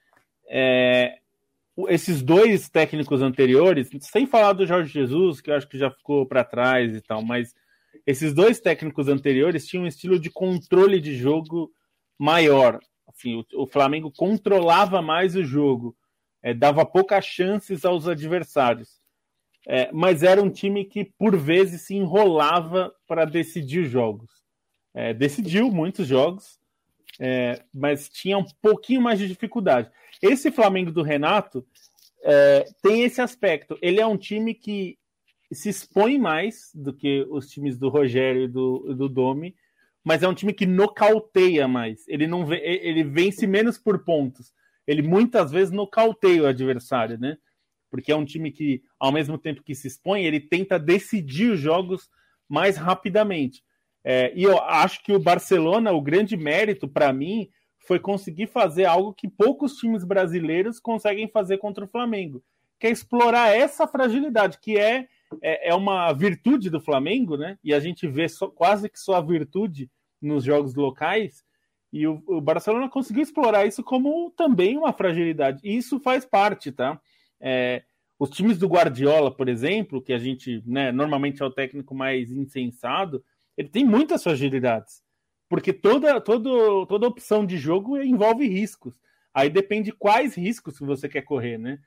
é, 0.54 1.18
esses 1.88 2.22
dois 2.22 2.70
técnicos 2.70 3.22
anteriores, 3.22 3.90
sem 4.02 4.28
falar 4.28 4.52
do 4.52 4.68
Jorge 4.68 4.92
Jesus, 4.92 5.40
que 5.40 5.50
eu 5.50 5.56
acho 5.56 5.68
que 5.70 5.78
já 5.78 5.90
ficou 5.90 6.26
para 6.26 6.44
trás 6.44 6.94
e 6.94 7.00
tal, 7.00 7.24
mas 7.24 7.56
esses 8.06 8.34
dois 8.34 8.60
técnicos 8.60 9.08
anteriores 9.08 9.66
tinham 9.66 9.86
um 9.86 9.88
estilo 9.88 10.20
de 10.20 10.30
controle 10.30 11.00
de 11.00 11.16
jogo 11.16 11.72
maior. 12.20 12.80
Assim, 13.08 13.36
o, 13.36 13.64
o 13.64 13.66
Flamengo 13.66 14.12
controlava 14.12 15.02
mais 15.02 15.36
o 15.38 15.44
jogo, 15.44 15.96
é, 16.44 16.54
dava 16.54 16.86
poucas 16.86 17.26
chances 17.26 17.86
aos 17.86 18.06
adversários. 18.06 19.00
É, 19.68 19.90
mas 19.94 20.24
era 20.24 20.42
um 20.42 20.50
time 20.50 20.84
que, 20.84 21.06
por 21.06 21.38
vezes, 21.38 21.84
se 21.84 21.96
enrolava 21.96 22.94
para 23.08 23.26
decidir 23.26 23.86
jogos. 23.86 24.30
É, 24.94 25.14
decidiu 25.14 25.72
muitos 25.72 26.08
jogos, 26.08 26.60
é, 27.20 27.64
mas 27.74 28.10
tinha 28.10 28.38
um 28.38 28.46
pouquinho 28.62 29.02
mais 29.02 29.20
de 29.20 29.28
dificuldade. 29.28 29.90
Esse 30.22 30.52
Flamengo 30.52 30.92
do 30.92 31.02
Renato 31.02 31.66
é, 32.24 32.66
tem 32.82 33.04
esse 33.04 33.22
aspecto. 33.22 33.78
Ele 33.82 34.00
é 34.00 34.06
um 34.06 34.18
time 34.18 34.54
que 34.54 34.98
se 35.52 35.70
expõe 35.70 36.18
mais 36.18 36.72
do 36.74 36.94
que 36.94 37.26
os 37.30 37.50
times 37.50 37.78
do 37.78 37.90
Rogério 37.90 38.44
e 38.44 38.48
do, 38.48 38.94
do 38.96 39.10
Domi, 39.10 39.56
mas 40.04 40.24
é 40.24 40.28
um 40.28 40.34
time 40.34 40.54
que 40.54 40.66
nocauteia 40.66 41.68
mais. 41.68 42.08
Ele 42.08 42.28
não 42.28 42.52
ele 42.54 43.04
vence 43.04 43.46
menos 43.46 43.78
por 43.78 44.04
pontos. 44.04 44.54
Ele 44.88 45.02
muitas 45.02 45.52
vezes 45.52 45.72
nocauteia 45.72 46.44
o 46.44 46.48
adversário, 46.48 47.20
né? 47.20 47.38
Porque 47.90 48.12
é 48.12 48.16
um 48.16 48.26
time 48.26 48.52
que, 48.52 48.82
ao 49.00 49.12
mesmo 49.12 49.38
tempo 49.38 49.64
que 49.64 49.76
se 49.76 49.88
expõe, 49.88 50.24
ele 50.24 50.40
tenta 50.40 50.80
decidir 50.80 51.52
os 51.52 51.60
jogos 51.60 52.10
mais 52.48 52.78
rapidamente. 52.78 53.64
É, 54.04 54.32
e 54.36 54.44
eu 54.44 54.58
acho 54.60 55.04
que 55.04 55.14
o 55.14 55.20
Barcelona, 55.20 55.92
o 55.92 56.02
grande 56.02 56.36
mérito 56.36 56.88
para 56.88 57.14
mim, 57.14 57.50
foi 57.86 58.00
conseguir 58.00 58.48
fazer 58.48 58.86
algo 58.86 59.14
que 59.14 59.28
poucos 59.28 59.76
times 59.76 60.04
brasileiros 60.04 60.80
conseguem 60.80 61.28
fazer 61.28 61.58
contra 61.58 61.86
o 61.86 61.88
Flamengo, 61.88 62.44
que 62.80 62.88
é 62.88 62.92
explorar 62.92 63.56
essa 63.56 63.88
fragilidade, 63.88 64.60
que 64.60 64.78
é, 64.78 65.08
é, 65.42 65.70
é 65.70 65.76
uma 65.76 66.14
virtude 66.14 66.70
do 66.70 66.80
Flamengo, 66.80 67.38
né? 67.38 67.58
E 67.64 67.74
a 67.74 67.80
gente 67.80 68.08
vê 68.08 68.30
só, 68.30 68.48
quase 68.48 68.90
que 68.90 69.00
só 69.00 69.16
a 69.16 69.22
virtude 69.22 69.90
nos 70.22 70.44
jogos 70.44 70.76
locais. 70.76 71.44
E 71.92 72.08
o, 72.08 72.24
o, 72.28 72.40
Barcelona 72.40 72.88
conseguiu 72.88 73.24
explorar 73.24 73.66
isso 73.66 73.84
como 73.84 74.32
também 74.32 74.78
uma 74.78 74.94
fragilidade. 74.94 75.60
E 75.64 75.76
isso 75.76 76.00
faz 76.00 76.24
parte, 76.24 76.72
tá? 76.72 77.00
É, 77.40 77.84
os 78.18 78.30
times 78.30 78.58
do 78.58 78.68
Guardiola, 78.68 79.36
por 79.36 79.50
exemplo, 79.50 80.02
que 80.02 80.14
a 80.14 80.20
gente 80.20 80.64
né, 80.66 80.92
normalmente 80.92 81.42
é 81.42 81.46
o 81.46 81.52
técnico 81.52 81.96
mais 81.96 82.32
insensado, 82.32 83.24
ele 83.58 83.68
tem 83.68 83.84
muitas 83.84 84.24
fragilidades. 84.24 85.02
Porque 85.52 85.74
toda, 85.74 86.22
toda, 86.22 86.50
toda 86.88 87.08
opção 87.10 87.46
de 87.46 87.58
jogo 87.58 88.02
envolve 88.02 88.48
riscos. 88.48 88.94
Aí 89.34 89.50
depende 89.50 89.92
quais 89.92 90.34
riscos 90.34 90.78
que 90.78 90.86
você 90.86 91.10
quer 91.10 91.24
correr, 91.24 91.58
né? 91.58 91.78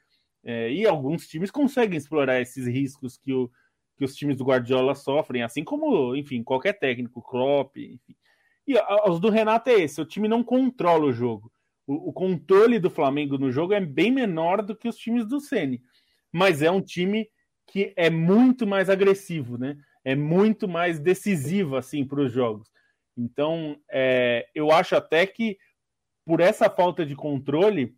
É, 0.45 0.71
e 0.71 0.87
alguns 0.87 1.27
times 1.27 1.51
conseguem 1.51 1.97
explorar 1.97 2.43
esses 2.43 2.67
riscos 2.67 3.17
que, 3.17 3.33
o, 3.33 3.51
que 3.97 4.05
os 4.05 4.15
times 4.15 4.37
do 4.37 4.45
Guardiola 4.45 4.95
sofrem, 4.95 5.43
assim 5.43 5.65
como, 5.65 6.15
enfim, 6.15 6.43
qualquer 6.43 6.75
técnico, 6.75 7.23
Klopp, 7.23 7.75
enfim. 7.79 8.15
E 8.69 8.75
os 9.09 9.19
do 9.19 9.31
Renato 9.31 9.71
é 9.71 9.81
esse, 9.81 9.99
o 9.99 10.05
time 10.05 10.29
não 10.29 10.45
controla 10.45 11.07
o 11.07 11.13
jogo. 11.15 11.51
O, 11.87 12.11
o 12.11 12.13
controle 12.13 12.79
do 12.79 12.91
Flamengo 12.91 13.39
no 13.39 13.51
jogo 13.51 13.73
é 13.73 13.81
bem 13.81 14.11
menor 14.11 14.61
do 14.61 14.77
que 14.77 14.89
os 14.89 14.97
times 14.99 15.27
do 15.27 15.41
Ceni, 15.41 15.81
mas 16.31 16.61
é 16.61 16.71
um 16.71 16.83
time 16.83 17.31
que 17.67 17.95
é 17.97 18.11
muito 18.11 18.67
mais 18.67 18.91
agressivo, 18.91 19.57
né? 19.57 19.79
É 20.05 20.15
muito 20.15 20.69
mais 20.69 21.01
decisivo 21.01 21.77
assim 21.77 22.05
para 22.05 22.21
os 22.21 22.31
jogos. 22.31 22.74
Então, 23.17 23.79
é, 23.91 24.49
eu 24.55 24.71
acho 24.71 24.97
até 24.97 25.27
que 25.27 25.57
por 26.25 26.41
essa 26.41 26.71
falta 26.71 27.05
de 27.05 27.15
controle, 27.15 27.95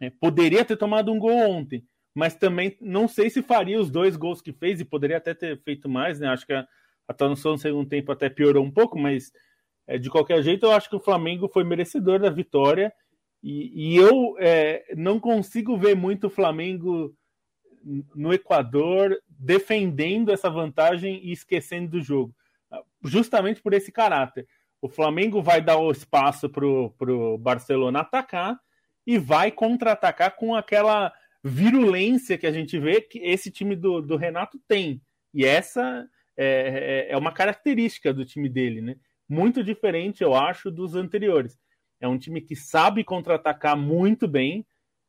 é, 0.00 0.10
poderia 0.10 0.64
ter 0.64 0.76
tomado 0.76 1.12
um 1.12 1.18
gol 1.18 1.36
ontem, 1.36 1.84
mas 2.14 2.34
também 2.34 2.76
não 2.80 3.08
sei 3.08 3.28
se 3.28 3.42
faria 3.42 3.80
os 3.80 3.90
dois 3.90 4.16
gols 4.16 4.40
que 4.40 4.52
fez 4.52 4.80
e 4.80 4.84
poderia 4.84 5.16
até 5.16 5.34
ter 5.34 5.60
feito 5.62 5.88
mais, 5.88 6.20
né? 6.20 6.28
Acho 6.28 6.46
que 6.46 6.52
a, 6.52 6.60
a 6.60 6.66
atuação 7.08 7.52
no 7.52 7.58
segundo 7.58 7.88
tempo 7.88 8.12
até 8.12 8.30
piorou 8.30 8.64
um 8.64 8.70
pouco, 8.70 8.98
mas 8.98 9.32
é, 9.86 9.98
de 9.98 10.08
qualquer 10.08 10.42
jeito 10.42 10.66
eu 10.66 10.72
acho 10.72 10.88
que 10.88 10.96
o 10.96 11.00
Flamengo 11.00 11.48
foi 11.48 11.64
merecedor 11.64 12.20
da 12.20 12.30
vitória 12.30 12.92
e, 13.42 13.94
e 13.94 13.96
eu 13.96 14.36
é, 14.38 14.84
não 14.96 15.18
consigo 15.18 15.76
ver 15.76 15.96
muito 15.96 16.28
o 16.28 16.30
Flamengo 16.30 17.14
no 18.14 18.32
Equador 18.32 19.16
defendendo 19.28 20.30
essa 20.30 20.50
vantagem 20.50 21.24
e 21.24 21.32
esquecendo 21.32 21.92
do 21.92 22.00
jogo 22.00 22.34
justamente 23.02 23.60
por 23.60 23.72
esse 23.72 23.92
caráter. 23.92 24.46
O 24.80 24.88
Flamengo 24.88 25.42
vai 25.42 25.60
dar 25.60 25.78
o 25.78 25.90
espaço 25.90 26.48
para 26.48 26.64
o 26.64 27.38
Barcelona 27.38 28.00
atacar 28.00 28.58
e 29.06 29.18
vai 29.18 29.50
contra-atacar 29.50 30.36
com 30.36 30.54
aquela 30.54 31.12
virulência 31.42 32.36
que 32.36 32.46
a 32.46 32.52
gente 32.52 32.78
vê 32.78 33.00
que 33.00 33.18
esse 33.18 33.50
time 33.50 33.74
do, 33.74 34.00
do 34.00 34.16
Renato 34.16 34.60
tem. 34.68 35.00
E 35.32 35.44
essa 35.44 36.08
é, 36.36 37.06
é, 37.08 37.12
é 37.12 37.16
uma 37.16 37.32
característica 37.32 38.12
do 38.12 38.24
time 38.24 38.48
dele, 38.48 38.80
né? 38.80 38.96
Muito 39.28 39.62
diferente, 39.62 40.22
eu 40.22 40.34
acho, 40.34 40.70
dos 40.70 40.94
anteriores. 40.94 41.58
É 42.00 42.06
um 42.06 42.18
time 42.18 42.40
que 42.40 42.54
sabe 42.54 43.04
contra-atacar 43.04 43.76
muito 43.76 44.28
bem, 44.28 44.64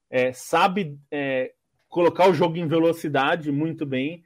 é, 0.10 0.34
sabe 0.34 0.98
é, 1.12 1.54
colocar 1.88 2.28
o 2.28 2.34
jogo 2.34 2.58
em 2.58 2.68
velocidade 2.68 3.52
muito 3.52 3.86
bem, 3.86 4.24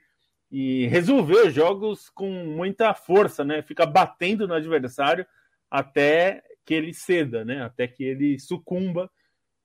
e 0.56 0.86
resolver 0.86 1.48
os 1.48 1.52
jogos 1.52 2.12
com 2.12 2.30
muita 2.30 2.94
força, 2.94 3.44
né? 3.44 3.64
Fica 3.64 3.88
batendo 3.88 4.48
no 4.48 4.54
adversário 4.54 5.26
até 5.70 6.44
que 6.64 6.76
ele 6.76 6.94
ceda, 6.94 7.44
né? 7.44 7.64
Até 7.64 7.88
que 7.88 8.04
ele 8.04 8.38
sucumba. 8.38 9.10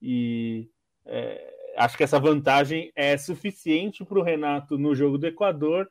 E 0.01 0.71
é, 1.05 1.75
acho 1.77 1.95
que 1.95 2.05
essa 2.05 2.19
vantagem 2.19 2.91
é 2.97 3.19
suficiente 3.19 4.03
para 4.03 4.19
o 4.19 4.23
Renato 4.23 4.79
no 4.79 4.95
jogo 4.95 5.19
do 5.19 5.27
Equador 5.27 5.91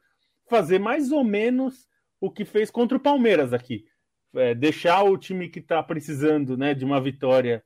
fazer 0.50 0.80
mais 0.80 1.12
ou 1.12 1.24
menos 1.24 1.88
o 2.20 2.32
que 2.32 2.44
fez 2.44 2.72
contra 2.72 2.98
o 2.98 3.00
Palmeiras 3.00 3.54
aqui. 3.54 3.86
É, 4.34 4.56
deixar 4.56 5.04
o 5.04 5.16
time 5.16 5.48
que 5.48 5.60
está 5.60 5.84
precisando 5.84 6.58
né, 6.58 6.74
de 6.74 6.84
uma 6.84 7.00
vitória 7.00 7.64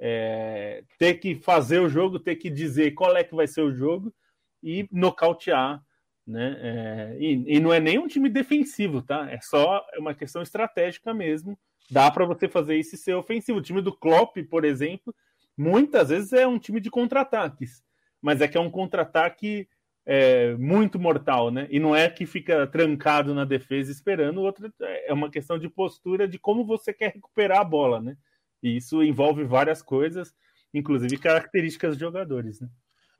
é, 0.00 0.82
ter 0.98 1.14
que 1.14 1.36
fazer 1.36 1.78
o 1.78 1.88
jogo, 1.88 2.18
ter 2.18 2.34
que 2.34 2.50
dizer 2.50 2.90
qual 2.90 3.16
é 3.16 3.22
que 3.22 3.36
vai 3.36 3.46
ser 3.46 3.60
o 3.60 3.72
jogo 3.72 4.12
e 4.60 4.88
nocautear 4.90 5.80
né? 6.26 6.56
É, 6.60 7.16
e, 7.18 7.56
e, 7.56 7.60
não 7.60 7.72
é 7.72 7.80
nem 7.80 7.98
um 7.98 8.06
time 8.06 8.28
defensivo, 8.28 9.02
tá? 9.02 9.30
É 9.30 9.40
só 9.40 9.84
uma 9.98 10.14
questão 10.14 10.42
estratégica 10.42 11.12
mesmo. 11.12 11.58
Dá 11.90 12.10
para 12.10 12.24
você 12.24 12.48
fazer 12.48 12.76
isso 12.76 12.94
e 12.94 12.98
ser 12.98 13.14
ofensivo. 13.14 13.58
O 13.58 13.62
time 13.62 13.80
do 13.80 13.96
Klopp, 13.96 14.36
por 14.48 14.64
exemplo, 14.64 15.14
muitas 15.56 16.08
vezes 16.08 16.32
é 16.32 16.46
um 16.46 16.58
time 16.58 16.80
de 16.80 16.90
contra-ataques, 16.90 17.82
mas 18.20 18.40
é 18.40 18.48
que 18.48 18.56
é 18.56 18.60
um 18.60 18.70
contra-ataque 18.70 19.68
é, 20.04 20.54
muito 20.54 20.98
mortal, 20.98 21.50
né? 21.50 21.66
E 21.70 21.78
não 21.78 21.94
é 21.94 22.08
que 22.08 22.26
fica 22.26 22.66
trancado 22.66 23.34
na 23.34 23.44
defesa 23.44 23.90
esperando, 23.90 24.40
outra 24.40 24.72
é 24.80 25.12
uma 25.12 25.30
questão 25.30 25.58
de 25.58 25.68
postura 25.68 26.26
de 26.26 26.38
como 26.38 26.64
você 26.64 26.92
quer 26.92 27.12
recuperar 27.12 27.60
a 27.60 27.64
bola, 27.64 28.00
né? 28.00 28.16
E 28.62 28.76
isso 28.76 29.02
envolve 29.02 29.44
várias 29.44 29.82
coisas, 29.82 30.34
inclusive 30.72 31.18
características 31.18 31.96
de 31.96 32.00
jogadores, 32.00 32.60
né? 32.60 32.68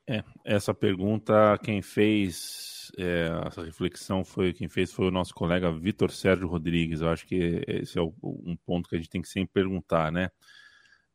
É, 0.08 0.24
essa 0.44 0.74
pergunta 0.74 1.56
quem 1.62 1.80
fez 1.80 2.81
é, 2.98 3.28
essa 3.46 3.62
reflexão 3.64 4.24
foi 4.24 4.52
quem 4.52 4.68
fez 4.68 4.92
foi 4.92 5.08
o 5.08 5.10
nosso 5.10 5.34
colega 5.34 5.72
Vitor 5.72 6.10
Sérgio 6.10 6.48
Rodrigues. 6.48 7.00
Eu 7.00 7.08
acho 7.08 7.26
que 7.26 7.62
esse 7.66 7.98
é 7.98 8.02
um 8.02 8.56
ponto 8.64 8.88
que 8.88 8.96
a 8.96 8.98
gente 8.98 9.10
tem 9.10 9.22
que 9.22 9.28
sempre 9.28 9.52
perguntar, 9.52 10.12
né? 10.12 10.30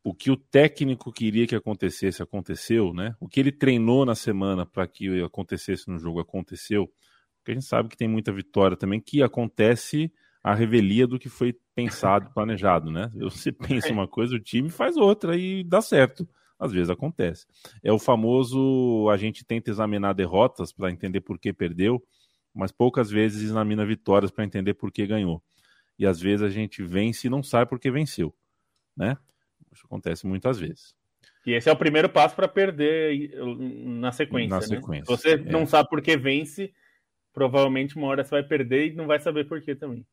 O 0.04 0.14
que 0.14 0.32
o 0.32 0.38
técnico 0.38 1.12
queria 1.12 1.46
que 1.46 1.56
acontecesse 1.56 2.24
aconteceu, 2.24 2.94
né? 2.94 3.16
O 3.20 3.28
que 3.28 3.40
ele 3.40 3.52
treinou 3.52 4.06
na 4.06 4.16
semana 4.16 4.66
para 4.66 4.88
que 4.88 5.22
acontecesse 5.22 5.90
no 5.90 6.00
jogo 6.00 6.20
aconteceu. 6.20 6.88
Porque 7.38 7.52
a 7.52 7.54
gente 7.54 7.66
sabe 7.66 7.90
que 7.90 7.98
tem 7.98 8.08
muita 8.08 8.32
vitória 8.32 8.78
também 8.78 9.00
que 9.00 9.22
acontece 9.22 10.12
a 10.44 10.54
revelia 10.54 11.06
do 11.06 11.20
que 11.20 11.30
foi 11.30 11.56
pensado, 11.76 12.32
planejado, 12.34 12.90
né? 12.90 13.12
Você 13.16 13.52
pensa 13.52 13.92
uma 13.92 14.08
coisa, 14.08 14.36
o 14.36 14.40
time 14.40 14.70
faz 14.70 14.96
outra 14.98 15.36
e 15.36 15.64
dá 15.64 15.82
certo. 15.82 16.28
Às 16.60 16.72
vezes 16.72 16.90
acontece. 16.90 17.46
É 17.84 17.92
o 17.92 18.00
famoso 18.00 19.10
a 19.12 19.18
gente 19.18 19.46
tenta 19.46 19.70
examinar 19.70 20.14
derrotas 20.14 20.72
para 20.72 20.92
entender 20.92 21.22
por 21.22 21.38
que 21.38 21.54
perdeu 21.54 22.04
mas 22.58 22.72
poucas 22.72 23.12
vezes 23.12 23.44
examina 23.44 23.86
vitórias 23.86 24.32
para 24.32 24.44
entender 24.44 24.74
por 24.74 24.92
que 24.92 25.06
ganhou. 25.06 25.44
E 25.98 26.08
às 26.08 26.20
vezes 26.20 26.42
a 26.42 26.50
gente 26.50 26.84
vence 26.84 27.28
e 27.28 27.30
não 27.30 27.44
sabe 27.44 27.70
por 27.70 27.80
que 27.80 27.92
venceu, 27.92 28.34
né? 28.96 29.16
Isso 29.72 29.86
acontece 29.86 30.26
muitas 30.26 30.58
vezes. 30.60 30.96
E 31.46 31.54
esse 31.54 31.70
é 31.70 31.72
o 31.72 31.78
primeiro 31.78 32.10
passo 32.10 32.36
para 32.36 32.48
perder 32.48 33.32
na 33.86 34.12
sequência. 34.12 34.50
Na 34.50 34.60
né? 34.60 34.68
sequência. 34.68 35.06
Se 35.06 35.12
você 35.12 35.34
é. 35.34 35.38
não 35.38 35.68
sabe 35.68 35.88
por 35.88 36.02
que 36.02 36.18
vence, 36.18 36.74
provavelmente 37.32 37.96
uma 37.96 38.08
hora 38.08 38.24
você 38.24 38.32
vai 38.32 38.44
perder 38.44 38.88
e 38.88 38.96
não 38.96 39.06
vai 39.06 39.20
saber 39.20 39.48
por 39.48 39.62
que 39.62 39.76
também. 39.76 40.04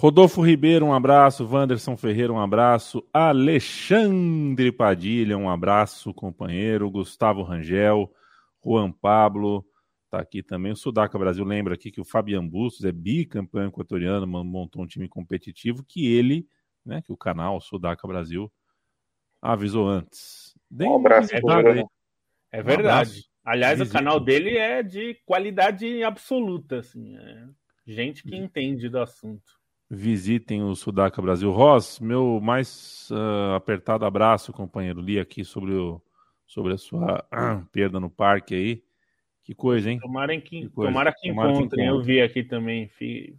Rodolfo 0.00 0.40
Ribeiro, 0.40 0.86
um 0.86 0.94
abraço. 0.94 1.46
Wanderson 1.46 1.94
Ferreira, 1.94 2.32
um 2.32 2.40
abraço. 2.40 3.06
Alexandre 3.12 4.72
Padilha, 4.72 5.36
um 5.36 5.50
abraço, 5.50 6.14
companheiro. 6.14 6.90
Gustavo 6.90 7.42
Rangel, 7.42 8.10
Juan 8.64 8.90
Pablo, 8.90 9.62
tá 10.08 10.18
aqui 10.18 10.42
também. 10.42 10.72
O 10.72 10.76
Sudaca 10.76 11.18
Brasil 11.18 11.44
lembra 11.44 11.74
aqui 11.74 11.90
que 11.90 12.00
o 12.00 12.04
Fabian 12.06 12.48
Bustos 12.48 12.86
é 12.86 12.90
bicampeão 12.90 13.66
equatoriano, 13.66 14.26
montou 14.26 14.82
um 14.82 14.86
time 14.86 15.06
competitivo 15.06 15.84
que 15.86 16.10
ele, 16.10 16.48
né, 16.82 17.02
que 17.02 17.12
o 17.12 17.16
canal 17.16 17.60
Sudaca 17.60 18.08
Brasil 18.08 18.50
avisou 19.42 19.86
antes. 19.86 20.56
um 20.72 20.96
abraço 20.96 21.34
é, 21.36 21.40
verdade. 21.42 21.84
é 22.50 22.62
verdade. 22.62 23.24
Aliás, 23.44 23.78
Visite. 23.78 23.94
o 23.94 23.98
canal 23.98 24.18
dele 24.18 24.56
é 24.56 24.82
de 24.82 25.20
qualidade 25.26 26.02
absoluta, 26.02 26.78
assim. 26.78 27.14
É 27.18 27.48
gente 27.86 28.22
que 28.22 28.34
entende 28.34 28.88
do 28.88 28.98
assunto 28.98 29.59
visitem 29.90 30.62
o 30.62 30.76
Sudaca 30.76 31.20
Brasil. 31.20 31.50
Ross, 31.50 31.98
meu 31.98 32.40
mais 32.40 33.08
uh, 33.10 33.54
apertado 33.56 34.04
abraço, 34.04 34.52
companheiro. 34.52 35.00
Li 35.00 35.18
aqui 35.18 35.44
sobre, 35.44 35.72
o, 35.72 36.00
sobre 36.46 36.74
a 36.74 36.78
sua 36.78 37.24
uh, 37.32 37.66
perda 37.72 37.98
no 37.98 38.08
parque 38.08 38.54
aí. 38.54 38.82
Que 39.42 39.52
coisa, 39.52 39.90
hein? 39.90 39.98
Tomara 39.98 40.40
que, 40.40 40.60
que, 40.60 40.68
tomara 40.68 41.12
que 41.12 41.28
tomara 41.28 41.50
encontrem. 41.50 41.86
Que 41.86 41.92
eu 41.92 42.00
vi 42.00 42.20
aqui 42.20 42.44
também. 42.44 42.88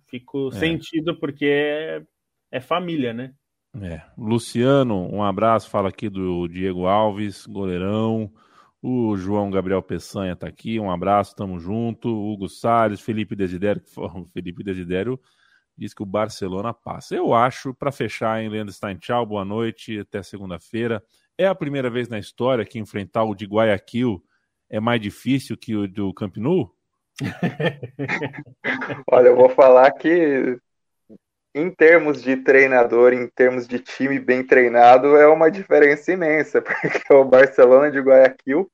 Fico 0.07 0.49
é. 0.49 0.51
sentido 0.51 1.15
porque 1.17 1.45
é, 1.45 2.03
é 2.51 2.59
família, 2.59 3.13
né? 3.13 3.33
É. 3.81 4.01
Luciano, 4.17 5.07
um 5.09 5.23
abraço. 5.23 5.69
Fala 5.69 5.87
aqui 5.87 6.09
do 6.09 6.49
Diego 6.49 6.85
Alves, 6.85 7.45
goleirão. 7.45 8.29
O 8.81 9.15
João 9.15 9.49
Gabriel 9.49 9.81
Peçanha 9.81 10.35
tá 10.35 10.47
aqui. 10.47 10.77
Um 10.81 10.91
abraço, 10.91 11.33
tamo 11.33 11.57
junto. 11.59 12.09
Hugo 12.09 12.49
Salles, 12.49 12.99
Felipe 12.99 13.33
Desidério. 13.33 13.81
Felipe 14.33 14.65
Desidério 14.65 15.17
diz 15.81 15.95
que 15.95 16.03
o 16.03 16.05
Barcelona 16.05 16.75
passa. 16.75 17.15
Eu 17.15 17.33
acho, 17.33 17.73
para 17.73 17.91
fechar, 17.91 18.39
em 18.39 18.47
Leandro 18.47 18.71
Stein, 18.71 18.97
tchau, 18.97 19.25
boa 19.25 19.43
noite, 19.43 19.99
até 19.99 20.21
segunda-feira. 20.21 21.03
É 21.35 21.47
a 21.47 21.55
primeira 21.55 21.89
vez 21.89 22.07
na 22.07 22.19
história 22.19 22.63
que 22.63 22.77
enfrentar 22.77 23.23
o 23.23 23.33
de 23.33 23.45
Guayaquil 23.47 24.23
é 24.69 24.79
mais 24.79 25.01
difícil 25.01 25.57
que 25.57 25.75
o 25.75 25.87
do 25.87 26.13
Camp 26.13 26.37
Nou? 26.37 26.71
Olha, 29.11 29.29
eu 29.29 29.35
vou 29.35 29.49
falar 29.49 29.91
que 29.93 30.55
em 31.55 31.71
termos 31.71 32.21
de 32.21 32.37
treinador, 32.37 33.11
em 33.11 33.27
termos 33.27 33.67
de 33.67 33.79
time 33.79 34.19
bem 34.19 34.45
treinado, 34.45 35.17
é 35.17 35.27
uma 35.27 35.49
diferença 35.49 36.11
imensa, 36.11 36.61
porque 36.61 37.11
o 37.11 37.25
Barcelona 37.25 37.89
de 37.89 37.99
Guayaquil 37.99 38.71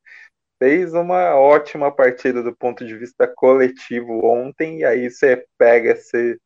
fez 0.60 0.94
uma 0.94 1.36
ótima 1.36 1.90
partida 1.90 2.44
do 2.44 2.54
ponto 2.54 2.86
de 2.86 2.98
vista 2.98 3.26
coletivo 3.34 4.26
ontem, 4.26 4.80
e 4.80 4.84
aí 4.86 5.10
você 5.10 5.46
pega 5.58 5.92
esse 5.92 6.38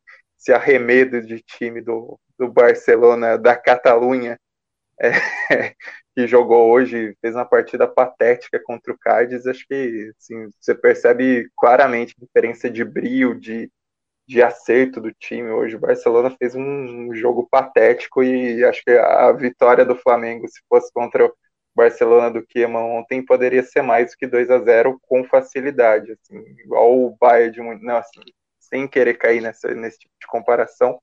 esse 0.42 0.52
arremedo 0.52 1.22
de 1.22 1.40
time 1.40 1.80
do, 1.80 2.18
do 2.36 2.50
Barcelona 2.50 3.38
da 3.38 3.56
Catalunha, 3.56 4.38
é, 5.00 5.10
que 6.14 6.26
jogou 6.26 6.70
hoje, 6.70 7.16
fez 7.20 7.34
uma 7.34 7.44
partida 7.44 7.86
patética 7.86 8.60
contra 8.62 8.92
o 8.92 8.98
Cádiz. 8.98 9.46
Acho 9.46 9.64
que 9.68 10.12
assim, 10.18 10.50
você 10.60 10.74
percebe 10.74 11.48
claramente 11.56 12.14
a 12.18 12.24
diferença 12.24 12.68
de 12.68 12.84
brilho, 12.84 13.38
de, 13.38 13.70
de 14.26 14.42
acerto 14.42 15.00
do 15.00 15.12
time. 15.12 15.48
Hoje 15.50 15.76
o 15.76 15.80
Barcelona 15.80 16.30
fez 16.36 16.54
um, 16.56 17.14
jogo 17.14 17.48
patético 17.48 18.22
e 18.22 18.64
acho 18.64 18.82
que 18.84 18.90
a 18.90 19.32
vitória 19.32 19.84
do 19.84 19.96
Flamengo, 19.96 20.48
se 20.48 20.60
fosse 20.68 20.92
contra 20.92 21.26
o 21.26 21.32
Barcelona 21.74 22.30
do 22.30 22.44
Kieman 22.44 22.80
ontem, 22.80 23.24
poderia 23.24 23.62
ser 23.62 23.82
mais 23.82 24.10
do 24.10 24.16
que 24.16 24.26
2 24.26 24.50
a 24.50 24.58
0 24.58 24.98
com 25.02 25.24
facilidade, 25.24 26.12
assim, 26.12 26.38
igual 26.64 26.98
o 26.98 27.16
Bayern 27.18 27.52
de. 27.78 27.84
Não, 27.84 27.96
assim, 27.96 28.20
sem 28.72 28.88
querer 28.88 29.18
cair 29.18 29.42
nessa, 29.42 29.68
nesse 29.74 29.98
tipo 29.98 30.14
de 30.18 30.26
comparação, 30.26 30.98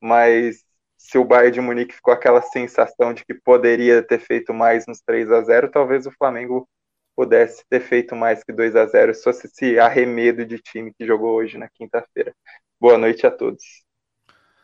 mas 0.00 0.64
se 0.98 1.16
o 1.16 1.24
Bayern 1.24 1.52
de 1.52 1.60
Munique 1.60 1.94
ficou 1.94 2.12
aquela 2.12 2.42
sensação 2.42 3.14
de 3.14 3.24
que 3.24 3.32
poderia 3.32 4.02
ter 4.02 4.18
feito 4.18 4.52
mais 4.52 4.86
nos 4.88 5.00
3 5.00 5.30
a 5.30 5.40
0 5.42 5.70
talvez 5.70 6.04
o 6.04 6.10
Flamengo 6.10 6.68
pudesse 7.14 7.64
ter 7.70 7.80
feito 7.80 8.16
mais 8.16 8.42
que 8.42 8.52
2 8.52 8.74
a 8.74 8.86
0 8.86 9.14
se 9.14 9.22
fosse 9.22 9.46
esse 9.46 9.78
arremedo 9.78 10.44
de 10.44 10.58
time 10.58 10.92
que 10.92 11.06
jogou 11.06 11.34
hoje 11.36 11.56
na 11.56 11.68
quinta-feira. 11.68 12.34
Boa 12.80 12.98
noite 12.98 13.24
a 13.24 13.30
todos. 13.30 13.62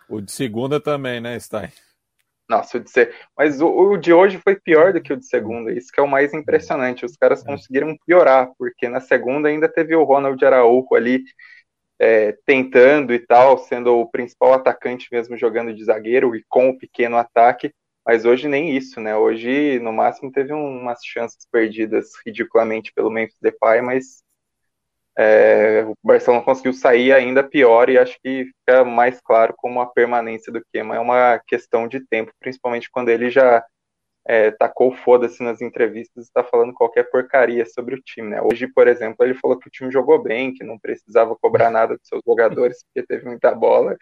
O 0.09 0.21
de 0.21 0.33
segunda 0.33 0.81
também, 0.81 1.21
né, 1.21 1.39
Stein? 1.39 1.71
Nossa, 2.49 2.77
o 2.77 2.81
de 2.81 2.91
ser... 2.91 3.15
mas 3.39 3.63
o, 3.63 3.69
o, 3.69 3.97
de 3.97 4.13
hoje 4.13 4.39
foi 4.39 4.57
pior 4.57 4.93
do 4.93 5.01
que 5.01 5.13
o 5.13 5.17
de 5.17 5.25
segunda, 5.25 5.73
isso 5.73 5.91
que 5.93 6.01
é 6.01 6.03
o 6.03 6.09
mais 6.09 6.35
impressionante. 6.35 7.07
Os 7.07 7.17
caras 7.17 7.43
é. 7.43 7.47
conseguiram 7.47 7.97
piorar, 8.05 8.51
porque 8.59 8.89
na 8.89 9.01
segunda 9.01 9.49
ainda 9.49 9.69
teve 9.69 9.95
o 9.95 10.05
Ronald 10.05 10.45
Araújo 10.45 10.95
ali 10.95 11.25
é, 12.03 12.37
tentando 12.45 13.15
e 13.15 13.19
tal, 13.21 13.57
sendo 13.59 13.97
o 13.97 14.11
principal 14.11 14.55
atacante 14.55 15.07
mesmo 15.13 15.37
jogando 15.37 15.73
de 15.73 15.85
zagueiro 15.85 16.35
e 16.35 16.45
com 16.49 16.71
o 16.71 16.77
pequeno 16.77 17.17
ataque, 17.17 17.73
mas 18.05 18.25
hoje 18.25 18.49
nem 18.49 18.77
isso, 18.77 19.01
né? 19.01 19.17
Hoje, 19.17 19.79
no 19.79 19.93
máximo, 19.93 20.33
teve 20.33 20.53
umas 20.53 20.99
chances 21.05 21.47
perdidas 21.51 22.11
ridiculamente 22.27 22.93
pelo 22.93 23.09
Memphis 23.09 23.39
Depay, 23.41 23.81
mas 23.83 24.25
é, 25.17 25.85
o 25.87 25.95
Barcelona 26.03 26.43
conseguiu 26.43 26.73
sair 26.73 27.13
ainda 27.13 27.45
pior 27.45 27.89
e 27.89 27.97
acho 27.97 28.19
que 28.21 28.47
fica 28.47 28.85
mais 28.85 29.21
claro 29.21 29.55
como 29.57 29.81
a 29.81 29.87
permanência 29.87 30.53
do 30.53 30.61
Kema 30.73 30.97
é 30.97 30.99
uma 30.99 31.41
questão 31.47 31.87
de 31.87 32.01
tempo, 32.01 32.33
principalmente 32.41 32.91
quando 32.91 33.11
ele 33.11 33.31
já 33.31 33.65
é, 34.25 34.51
tacou 34.53 34.93
foda-se 34.93 35.43
nas 35.43 35.61
entrevistas 35.61 36.25
e 36.25 36.29
está 36.29 36.45
falando 36.45 36.73
qualquer 36.73 37.11
porcaria 37.11 37.67
sobre 37.67 37.97
o 37.97 38.03
time, 38.03 38.31
né? 38.31 38.43
Hoje, 38.43 38.69
por 38.69 38.87
exemplo, 38.87 39.25
ele 39.25 39.35
falou 39.35 39.59
que 39.59 39.69
o 39.69 39.71
time 39.71 39.91
jogou 39.91 40.23
bem, 40.23 40.55
que 40.55 40.65
não 40.65 40.79
precisava 40.79 41.37
cobrar 41.37 41.71
nada 41.71 41.97
dos 41.97 42.07
seus 42.07 42.23
jogadores 42.27 42.85
porque 42.85 43.07
teve 43.07 43.27
muita 43.27 43.55
bola. 43.55 43.97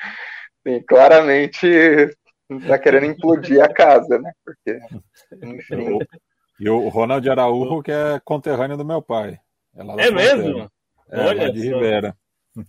Sim, 0.66 0.82
claramente 0.86 1.66
está 2.50 2.78
querendo 2.78 3.06
implodir 3.06 3.62
a 3.62 3.68
casa, 3.68 4.18
né? 4.18 4.32
Porque, 4.44 4.78
enfim. 5.42 5.98
E 6.58 6.68
o 6.68 6.88
Ronald 6.88 7.26
Araújo, 7.28 7.82
que 7.82 7.92
é 7.92 8.20
conterrâneo 8.22 8.76
do 8.76 8.84
meu 8.84 9.00
pai. 9.00 9.38
É, 9.74 10.06
é 10.06 10.10
mesmo? 10.10 10.70
É, 11.10 11.26
Olha 11.26 11.52
de 11.52 11.60
Rivera. 11.60 12.14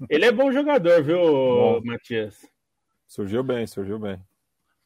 Ele 0.10 0.26
é 0.26 0.32
bom 0.32 0.52
jogador, 0.52 1.04
viu, 1.04 1.20
bom. 1.20 1.82
Matias? 1.84 2.38
Surgiu 3.08 3.44
bem, 3.44 3.68
surgiu 3.68 4.00
bem. 4.00 4.24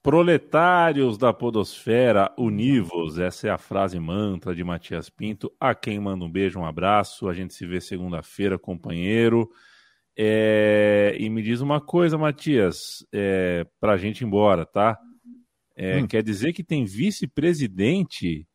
Proletários 0.05 1.17
da 1.17 1.33
Podosfera, 1.33 2.31
univos. 2.37 3.17
Essa 3.17 3.47
é 3.47 3.49
a 3.49 3.57
frase 3.57 3.99
mantra 3.99 4.53
de 4.53 4.63
Matias 4.63 5.09
Pinto. 5.09 5.51
A 5.59 5.73
quem 5.73 5.99
manda 5.99 6.23
um 6.23 6.29
beijo, 6.29 6.59
um 6.59 6.65
abraço. 6.65 7.27
A 7.27 7.33
gente 7.33 7.55
se 7.55 7.65
vê 7.65 7.81
segunda-feira, 7.81 8.59
companheiro. 8.59 9.49
É... 10.15 11.17
E 11.17 11.27
me 11.27 11.41
diz 11.41 11.59
uma 11.59 11.81
coisa, 11.81 12.19
Matias, 12.19 13.03
é... 13.11 13.65
para 13.79 13.93
a 13.93 13.97
gente 13.97 14.21
ir 14.21 14.25
embora, 14.25 14.63
tá? 14.63 14.95
É... 15.75 15.97
Hum. 15.97 16.05
Quer 16.05 16.21
dizer 16.21 16.53
que 16.53 16.63
tem 16.63 16.85
vice-presidente 16.85 18.47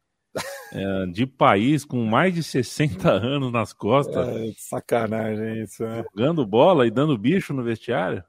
é, 0.73 1.07
de 1.07 1.27
país 1.27 1.85
com 1.85 2.05
mais 2.05 2.33
de 2.33 2.45
60 2.45 3.11
anos 3.11 3.51
nas 3.51 3.73
costas? 3.73 4.29
É, 4.29 4.53
sacanagem 4.57 5.65
isso, 5.65 5.83
né? 5.83 6.05
Jogando 6.15 6.47
bola 6.47 6.87
e 6.87 6.93
dando 6.93 7.19
bicho 7.19 7.53
no 7.53 7.65
vestiário? 7.65 8.23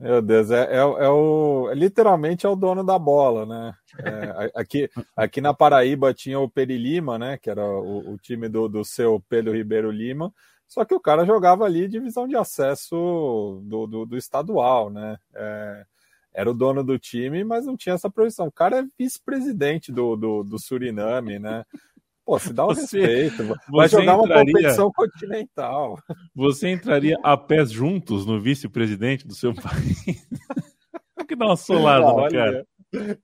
Meu 0.00 0.22
Deus, 0.22 0.50
é, 0.52 0.76
é, 0.76 0.76
é 0.76 1.08
o 1.08 1.72
literalmente 1.74 2.46
é 2.46 2.48
o 2.48 2.54
dono 2.54 2.84
da 2.84 2.96
bola, 2.96 3.44
né? 3.44 3.74
É, 3.98 4.52
aqui, 4.54 4.88
aqui 5.16 5.40
na 5.40 5.52
Paraíba 5.52 6.14
tinha 6.14 6.38
o 6.38 6.48
Peri 6.48 6.78
Lima, 6.78 7.18
né? 7.18 7.36
Que 7.36 7.50
era 7.50 7.64
o, 7.64 8.12
o, 8.12 8.18
time 8.18 8.48
do, 8.48 8.68
do 8.68 8.84
seu 8.84 9.20
Pedro 9.28 9.52
Ribeiro 9.52 9.90
Lima. 9.90 10.32
Só 10.68 10.84
que 10.84 10.94
o 10.94 11.00
cara 11.00 11.24
jogava 11.26 11.64
ali 11.64 11.88
divisão 11.88 12.28
de 12.28 12.36
acesso 12.36 13.60
do, 13.64 13.86
do, 13.88 14.06
do 14.06 14.16
estadual, 14.16 14.88
né? 14.88 15.16
É, 15.34 15.84
era 16.32 16.48
o 16.48 16.54
dono 16.54 16.84
do 16.84 16.96
time, 16.96 17.42
mas 17.42 17.66
não 17.66 17.76
tinha 17.76 17.96
essa 17.96 18.08
projeção. 18.08 18.46
O 18.46 18.52
cara 18.52 18.78
é 18.78 18.86
vice-presidente 18.96 19.90
do, 19.90 20.14
do, 20.14 20.44
do 20.44 20.58
Suriname, 20.60 21.40
né? 21.40 21.64
Pô, 22.28 22.38
se 22.38 22.52
dá 22.52 22.66
um 22.66 22.74
você, 22.74 23.00
respeito. 23.00 23.58
Vai 23.70 23.88
jogar 23.88 24.02
entraria, 24.02 24.22
uma 24.22 24.44
competição 24.44 24.92
continental. 24.92 25.98
Você 26.36 26.68
entraria 26.68 27.16
a 27.22 27.38
pés 27.38 27.70
juntos 27.70 28.26
no 28.26 28.38
vice-presidente 28.38 29.26
do 29.26 29.34
seu 29.34 29.54
país? 29.56 30.28
que 31.26 31.34
dá 31.34 31.46
uma 31.46 31.56
solada 31.56 32.04
não, 32.04 32.16
no 32.18 32.30
cara. 32.30 32.66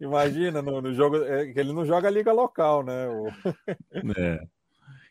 Imagina, 0.01 0.63
no, 0.63 0.81
no 0.81 0.95
jogo. 0.95 1.23
É, 1.23 1.43
ele 1.43 1.75
não 1.75 1.85
joga 1.85 2.09
a 2.09 2.11
liga 2.11 2.33
local, 2.33 2.83
né? 2.83 3.07
O... 3.09 3.27
É. 4.17 4.41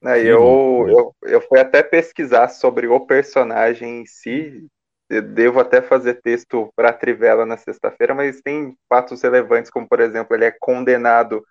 Não, 0.02 0.16
eu, 0.16 0.88
eu, 0.90 1.16
eu 1.26 1.42
fui 1.42 1.60
até 1.60 1.84
pesquisar 1.84 2.48
sobre 2.48 2.88
o 2.88 3.00
personagem 3.06 4.02
em 4.02 4.06
si. 4.08 4.66
Eu 5.08 5.22
devo 5.22 5.60
até 5.60 5.84
fazer 5.84 6.16
texto 6.16 6.74
para 6.76 6.90
a 6.90 6.94
Trivela 6.94 7.46
na 7.46 7.58
sexta-feira, 7.58 8.16
mas 8.16 8.42
tem 8.42 8.76
fatos 8.90 9.22
relevantes, 9.22 9.70
como 9.70 9.88
por 9.88 10.00
exemplo, 10.00 10.36
ele 10.36 10.46
é 10.46 10.56
condenado 10.60 11.44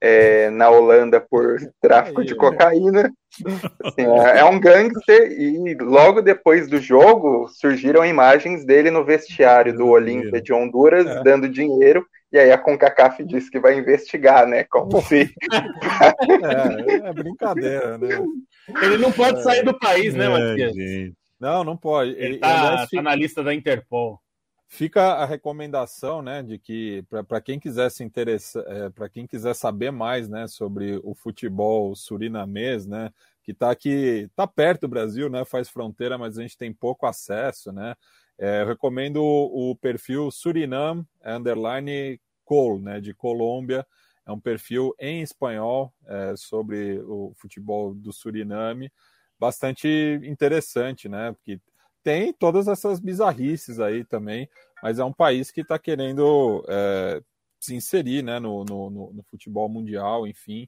é, 0.00 0.50
na 0.50 0.70
Holanda 0.70 1.20
por 1.20 1.58
tráfico 1.80 2.24
de 2.24 2.34
cocaína. 2.34 3.12
Assim, 3.84 4.02
é, 4.02 4.38
é, 4.40 4.44
um 4.44 4.58
gangster 4.58 5.30
e 5.30 5.74
logo 5.80 6.20
depois 6.22 6.68
do 6.68 6.80
jogo 6.80 7.48
surgiram 7.48 8.04
imagens 8.04 8.64
dele 8.64 8.90
no 8.90 9.04
vestiário 9.04 9.76
do 9.76 9.86
Olímpia 9.86 10.40
de 10.40 10.52
Honduras 10.52 11.06
é. 11.06 11.22
dando 11.22 11.48
dinheiro 11.48 12.04
e 12.30 12.38
aí 12.38 12.52
a 12.52 12.58
CONCACAF 12.58 13.24
disse 13.24 13.50
que 13.50 13.58
vai 13.58 13.78
investigar, 13.78 14.46
né? 14.46 14.64
Como 14.64 15.00
se. 15.02 15.30
é, 15.50 17.08
é, 17.08 17.12
brincadeira, 17.12 17.96
né? 17.96 18.08
Ele 18.82 18.98
não 18.98 19.10
pode 19.10 19.42
sair 19.42 19.64
do 19.64 19.78
país, 19.78 20.14
né, 20.14 20.26
é, 20.26 20.28
Matias? 20.28 20.74
Não, 21.40 21.64
não 21.64 21.76
pode. 21.76 22.10
Ele, 22.10 22.24
Ele 22.24 22.38
tá, 22.38 22.68
aliás, 22.68 22.90
tá 22.90 23.02
na 23.02 23.14
lista 23.14 23.42
da 23.42 23.54
Interpol. 23.54 24.20
Fica 24.70 25.14
a 25.14 25.24
recomendação, 25.24 26.20
né, 26.20 26.42
de 26.42 26.58
que 26.58 27.02
para 27.26 27.40
quem 27.40 27.58
quiser 27.58 27.90
se 27.90 28.04
interessar, 28.04 28.62
é, 28.66 28.90
para 28.90 29.08
quem 29.08 29.26
quiser 29.26 29.54
saber 29.54 29.90
mais, 29.90 30.28
né, 30.28 30.46
sobre 30.46 31.00
o 31.02 31.14
futebol 31.14 31.96
surinamês, 31.96 32.86
né, 32.86 33.10
que 33.42 33.52
está 33.52 33.70
aqui, 33.70 33.88
está 34.28 34.46
perto 34.46 34.82
do 34.82 34.88
Brasil, 34.88 35.30
né, 35.30 35.42
faz 35.46 35.70
fronteira, 35.70 36.18
mas 36.18 36.38
a 36.38 36.42
gente 36.42 36.56
tem 36.58 36.70
pouco 36.70 37.06
acesso, 37.06 37.72
né. 37.72 37.94
É, 38.38 38.60
eu 38.62 38.66
recomendo 38.66 39.16
o, 39.22 39.70
o 39.70 39.76
perfil 39.76 40.30
Surinam 40.30 41.04
underline 41.24 42.20
Col, 42.44 42.78
né, 42.78 43.00
de 43.00 43.14
Colômbia. 43.14 43.86
É 44.26 44.30
um 44.30 44.38
perfil 44.38 44.94
em 45.00 45.22
espanhol 45.22 45.92
é, 46.06 46.34
sobre 46.36 47.00
o 47.00 47.32
futebol 47.36 47.94
do 47.94 48.12
Suriname, 48.12 48.92
bastante 49.40 49.88
interessante, 50.24 51.08
né, 51.08 51.32
porque 51.32 51.58
tem 52.08 52.32
todas 52.32 52.68
essas 52.68 52.98
bizarrices 52.98 53.78
aí 53.78 54.02
também, 54.02 54.48
mas 54.82 54.98
é 54.98 55.04
um 55.04 55.12
país 55.12 55.50
que 55.50 55.60
está 55.60 55.78
querendo 55.78 56.64
é, 56.66 57.20
se 57.60 57.74
inserir 57.74 58.22
né, 58.22 58.38
no, 58.38 58.64
no, 58.64 58.88
no, 58.88 59.22
futebol 59.24 59.68
mundial, 59.68 60.26
enfim. 60.26 60.66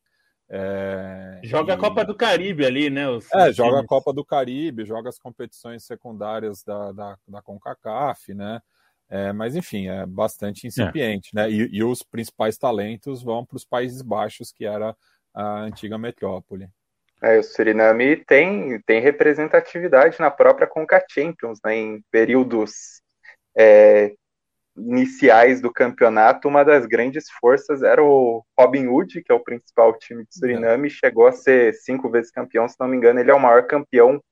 É, 0.51 1.41
joga 1.43 1.73
e... 1.73 1.75
a 1.77 1.79
Copa 1.79 2.05
do 2.05 2.15
Caribe 2.15 2.67
ali, 2.67 2.91
né? 2.91 3.09
Os, 3.09 3.27
é, 3.33 3.51
joga 3.55 3.81
a 3.81 3.87
Copa 3.87 4.13
do 4.13 4.23
Caribe, 4.23 4.85
joga 4.85 5.09
as 5.09 5.19
competições 5.19 5.83
secundárias 5.87 6.63
da, 6.63 6.93
da, 6.93 7.17
da 7.27 7.41
CONCACAF, 7.41 8.35
né? 8.35 8.61
É, 9.09 9.33
mas 9.33 9.57
enfim, 9.57 9.89
é 9.89 10.05
bastante 10.05 10.67
incipiente, 10.67 11.31
é. 11.33 11.37
né? 11.37 11.51
E, 11.51 11.71
e, 11.73 11.83
os 11.83 12.03
principais 12.03 12.59
talentos 12.59 13.23
vão 13.23 13.47
para 13.47 13.57
os 13.57 13.65
Países 13.65 14.03
Baixos, 14.03 14.53
que 14.53 14.67
era 14.67 14.95
a 15.33 15.61
antiga 15.61 15.97
metrópole. 15.97 16.69
É, 17.23 17.39
o 17.39 17.43
Suriname 17.43 18.17
tem, 18.17 18.81
tem 18.83 19.01
representatividade 19.01 20.19
na 20.19 20.31
própria 20.31 20.67
Conca 20.67 21.05
Champions, 21.11 21.59
né, 21.65 21.77
em 21.77 22.03
períodos 22.11 23.03
é, 23.57 24.15
iniciais 24.77 25.61
do 25.61 25.73
campeonato, 25.73 26.49
uma 26.49 26.65
das 26.65 26.87
grandes 26.87 27.27
forças 27.41 27.83
era 27.83 28.03
o 28.03 28.45
Robin 28.59 28.87
Hood, 28.87 29.23
que 29.23 29.31
é 29.31 29.35
o 29.35 29.45
principal 29.45 29.99
time 29.99 30.25
de 30.25 30.35
Suriname, 30.35 30.87
é. 30.87 30.91
chegou 30.91 31.27
a 31.27 31.33
ser 31.33 31.75
cinco 31.75 32.09
vezes 32.11 32.31
campeão, 32.31 32.67
se 32.69 32.77
não 32.81 32.89
me 32.89 32.97
engano, 32.97 33.21
ele 33.21 33.31
é 33.31 33.35
o 33.35 33.41
maior 33.41 33.67
campeão 33.67 34.23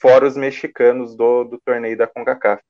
fora 0.00 0.26
os 0.26 0.36
mexicanos 0.36 1.16
do, 1.16 1.44
do 1.44 1.60
torneio 1.64 1.96
da 1.96 2.06
CONCACAF. 2.06 2.62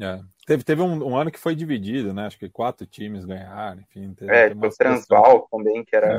É. 0.00 0.20
Teve, 0.46 0.62
teve 0.62 0.82
um, 0.82 1.08
um, 1.08 1.16
ano 1.16 1.30
que 1.30 1.38
foi 1.38 1.54
dividido, 1.54 2.12
né? 2.12 2.26
Acho 2.26 2.38
que 2.38 2.48
quatro 2.48 2.86
times 2.86 3.24
ganharam, 3.24 3.80
enfim. 3.80 4.14
Teve, 4.14 4.32
é, 4.32 4.52
o 4.52 4.70
Transval 4.70 5.48
também, 5.50 5.84
que 5.84 5.96
era... 5.96 6.14
É. 6.14 6.18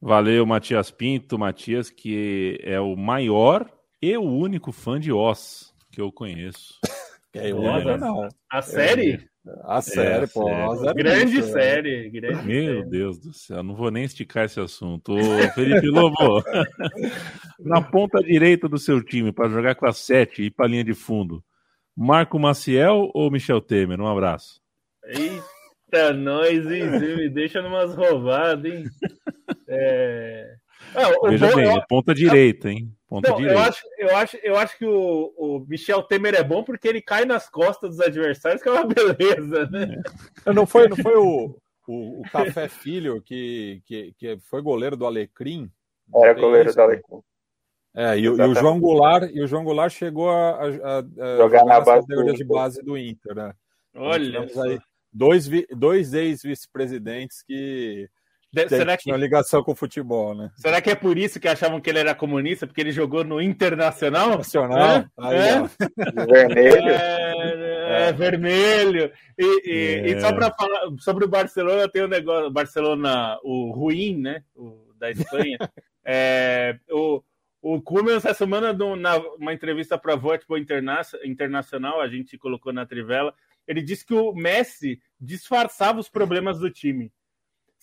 Valeu, 0.00 0.44
Matias 0.46 0.90
Pinto. 0.90 1.38
Matias, 1.38 1.90
que 1.90 2.58
é 2.62 2.80
o 2.80 2.96
maior 2.96 3.70
e 4.00 4.16
o 4.16 4.22
único 4.22 4.72
fã 4.72 5.00
de 5.00 5.12
Oz 5.12 5.72
que 5.90 6.00
eu 6.00 6.12
conheço. 6.12 6.74
É, 7.38 7.50
eu 7.50 7.62
é, 7.68 7.98
não. 7.98 8.28
A 8.50 8.62
série? 8.62 9.28
A 9.64 9.82
série, 9.82 10.24
é, 10.24 10.26
pô. 10.26 10.74
Série. 10.76 10.88
É 10.88 10.94
grande 10.94 11.38
isso, 11.38 11.52
série. 11.52 12.08
Grande 12.08 12.46
Meu 12.46 12.76
série. 12.76 12.90
Deus 12.90 13.18
do 13.18 13.32
céu, 13.34 13.62
não 13.62 13.74
vou 13.74 13.90
nem 13.90 14.04
esticar 14.04 14.46
esse 14.46 14.58
assunto. 14.58 15.12
Ô, 15.12 15.52
Felipe 15.54 15.86
Lobo, 15.86 16.42
na 17.60 17.82
ponta 17.82 18.22
direita 18.22 18.70
do 18.70 18.78
seu 18.78 19.02
time, 19.02 19.32
para 19.32 19.50
jogar 19.50 19.74
com 19.74 19.86
a 19.86 19.92
7 19.92 20.44
e 20.44 20.50
para 20.50 20.66
linha 20.66 20.82
de 20.82 20.94
fundo, 20.94 21.44
Marco 21.94 22.38
Maciel 22.38 23.10
ou 23.12 23.30
Michel 23.30 23.60
Temer? 23.60 24.00
Um 24.00 24.08
abraço. 24.08 24.62
Eita, 25.04 26.14
nós, 26.14 26.64
me 26.64 27.28
deixa 27.28 27.60
numas 27.60 27.94
roubadas, 27.94 28.72
hein? 28.72 28.84
É... 29.68 30.56
É, 30.94 31.28
Veja 31.30 31.48
bom, 31.48 31.56
bem, 31.56 31.74
eu... 31.74 31.82
ponta 31.88 32.14
direita, 32.14 32.70
hein? 32.70 32.94
Ponta 33.08 33.30
não, 33.30 33.36
direita. 33.36 33.58
Eu 33.58 33.64
acho, 33.64 33.82
eu 33.98 34.16
acho, 34.16 34.36
eu 34.42 34.56
acho 34.56 34.78
que 34.78 34.84
o, 34.84 35.32
o 35.36 35.66
Michel 35.68 36.02
Temer 36.02 36.34
é 36.34 36.44
bom 36.44 36.62
porque 36.62 36.86
ele 36.86 37.00
cai 37.00 37.24
nas 37.24 37.48
costas 37.48 37.90
dos 37.96 38.00
adversários, 38.00 38.62
que 38.62 38.68
é 38.68 38.72
uma 38.72 38.84
beleza, 38.86 39.66
né? 39.70 40.00
É. 40.44 40.52
Não 40.52 40.66
foi, 40.66 40.88
não 40.88 40.96
foi 40.96 41.16
o, 41.16 41.56
o, 41.88 42.20
o 42.20 42.22
Café 42.30 42.68
Filho 42.68 43.20
que, 43.22 43.82
que, 43.86 44.14
que 44.18 44.38
foi 44.38 44.62
goleiro 44.62 44.96
do 44.96 45.06
Alecrim? 45.06 45.70
Era 46.14 46.34
goleiro 46.34 46.68
isso? 46.68 46.76
do 46.76 46.82
Alecrim. 46.82 47.20
É, 47.94 48.18
e, 48.18 48.24
e, 48.24 48.28
o 48.28 48.54
João 48.54 48.78
Goulart, 48.78 49.30
e 49.32 49.42
o 49.42 49.46
João 49.46 49.64
Goulart 49.64 49.92
chegou 49.92 50.28
a, 50.28 50.50
a, 50.50 50.98
a 50.98 51.36
jogar 51.38 51.64
na 51.64 51.80
base 51.80 52.06
do... 52.06 52.32
de 52.34 52.44
base 52.44 52.82
do 52.82 52.96
Inter, 52.98 53.34
né? 53.34 53.52
Olha. 53.94 54.40
Aí 54.40 54.78
dois, 55.16 55.48
dois 55.74 56.12
ex-vice-presidentes 56.12 57.42
que 57.42 58.08
de, 58.52 58.68
será 58.68 58.96
que... 58.96 59.10
Uma 59.10 59.18
ligação 59.18 59.62
com 59.62 59.72
o 59.72 59.76
futebol, 59.76 60.34
né? 60.34 60.50
Será 60.56 60.80
que 60.80 60.90
é 60.90 60.94
por 60.94 61.18
isso 61.18 61.38
que 61.38 61.48
achavam 61.48 61.80
que 61.80 61.90
ele 61.90 61.98
era 61.98 62.14
comunista? 62.14 62.66
Porque 62.66 62.80
ele 62.80 62.92
jogou 62.92 63.24
no 63.24 63.40
Internacional? 63.40 64.38
Nacional? 64.38 64.78
É? 64.78 65.08
Aí, 65.18 65.36
é? 65.36 66.24
Vermelho. 66.26 66.90
É, 66.90 68.08
é, 68.08 68.12
vermelho. 68.12 69.12
E, 69.38 69.70
e, 69.70 70.12
e 70.12 70.20
só 70.20 70.32
para 70.32 70.50
falar 70.52 70.80
sobre 70.98 71.24
o 71.24 71.28
Barcelona, 71.28 71.88
tem 71.88 72.04
um 72.04 72.08
negócio, 72.08 72.46
o 72.46 72.52
Barcelona, 72.52 73.38
o 73.42 73.72
ruim, 73.72 74.16
né? 74.18 74.42
O, 74.54 74.86
da 74.98 75.10
Espanha. 75.10 75.58
é, 76.04 76.78
o, 76.90 77.22
o 77.60 77.80
Koeman, 77.82 78.16
essa 78.16 78.32
semana, 78.32 78.72
numa 78.72 78.96
na, 78.96 79.18
uma 79.18 79.52
entrevista 79.52 79.98
para 79.98 80.14
a 80.14 80.16
Voetball 80.16 80.58
Internacional, 80.58 82.00
a 82.00 82.08
gente 82.08 82.38
colocou 82.38 82.72
na 82.72 82.86
trivela, 82.86 83.34
ele 83.66 83.82
disse 83.82 84.06
que 84.06 84.14
o 84.14 84.32
Messi 84.32 85.00
disfarçava 85.20 85.98
os 85.98 86.08
problemas 86.08 86.58
do 86.58 86.70
time. 86.70 87.12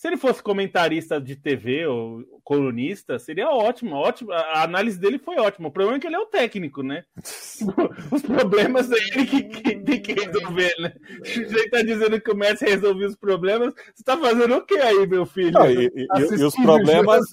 Se 0.04 0.08
ele 0.08 0.18
fosse 0.18 0.42
comentarista 0.42 1.18
de 1.18 1.34
TV 1.34 1.86
ou 1.86 2.22
colunista, 2.44 3.18
seria 3.18 3.48
ótimo, 3.48 3.94
ótimo. 3.96 4.32
A 4.32 4.62
análise 4.62 5.00
dele 5.00 5.18
foi 5.18 5.38
ótima. 5.38 5.68
O 5.68 5.72
problema 5.72 5.96
é 5.96 5.98
que 5.98 6.06
ele 6.06 6.16
é 6.16 6.18
o 6.18 6.26
técnico, 6.26 6.82
né? 6.82 7.06
Os 8.12 8.20
problemas 8.20 8.92
é 8.92 8.96
ele 8.96 9.24
que, 9.24 9.42
que 9.44 9.76
tem 9.76 10.02
que 10.02 10.12
resolver, 10.12 10.74
né? 10.78 10.92
Você 11.24 11.70
tá 11.70 11.80
dizendo 11.80 12.20
que 12.20 12.30
o 12.30 12.36
Messi 12.36 12.66
resolveu 12.66 13.08
os 13.08 13.16
problemas. 13.16 13.72
Você 13.94 14.04
tá 14.04 14.14
fazendo 14.18 14.56
o 14.56 14.66
que 14.66 14.74
aí, 14.74 15.06
meu 15.06 15.24
filho? 15.24 15.52
Não, 15.52 15.70
e, 15.70 15.86
e, 15.86 16.06
e, 16.18 16.44
os 16.44 16.54
problemas, 16.54 17.24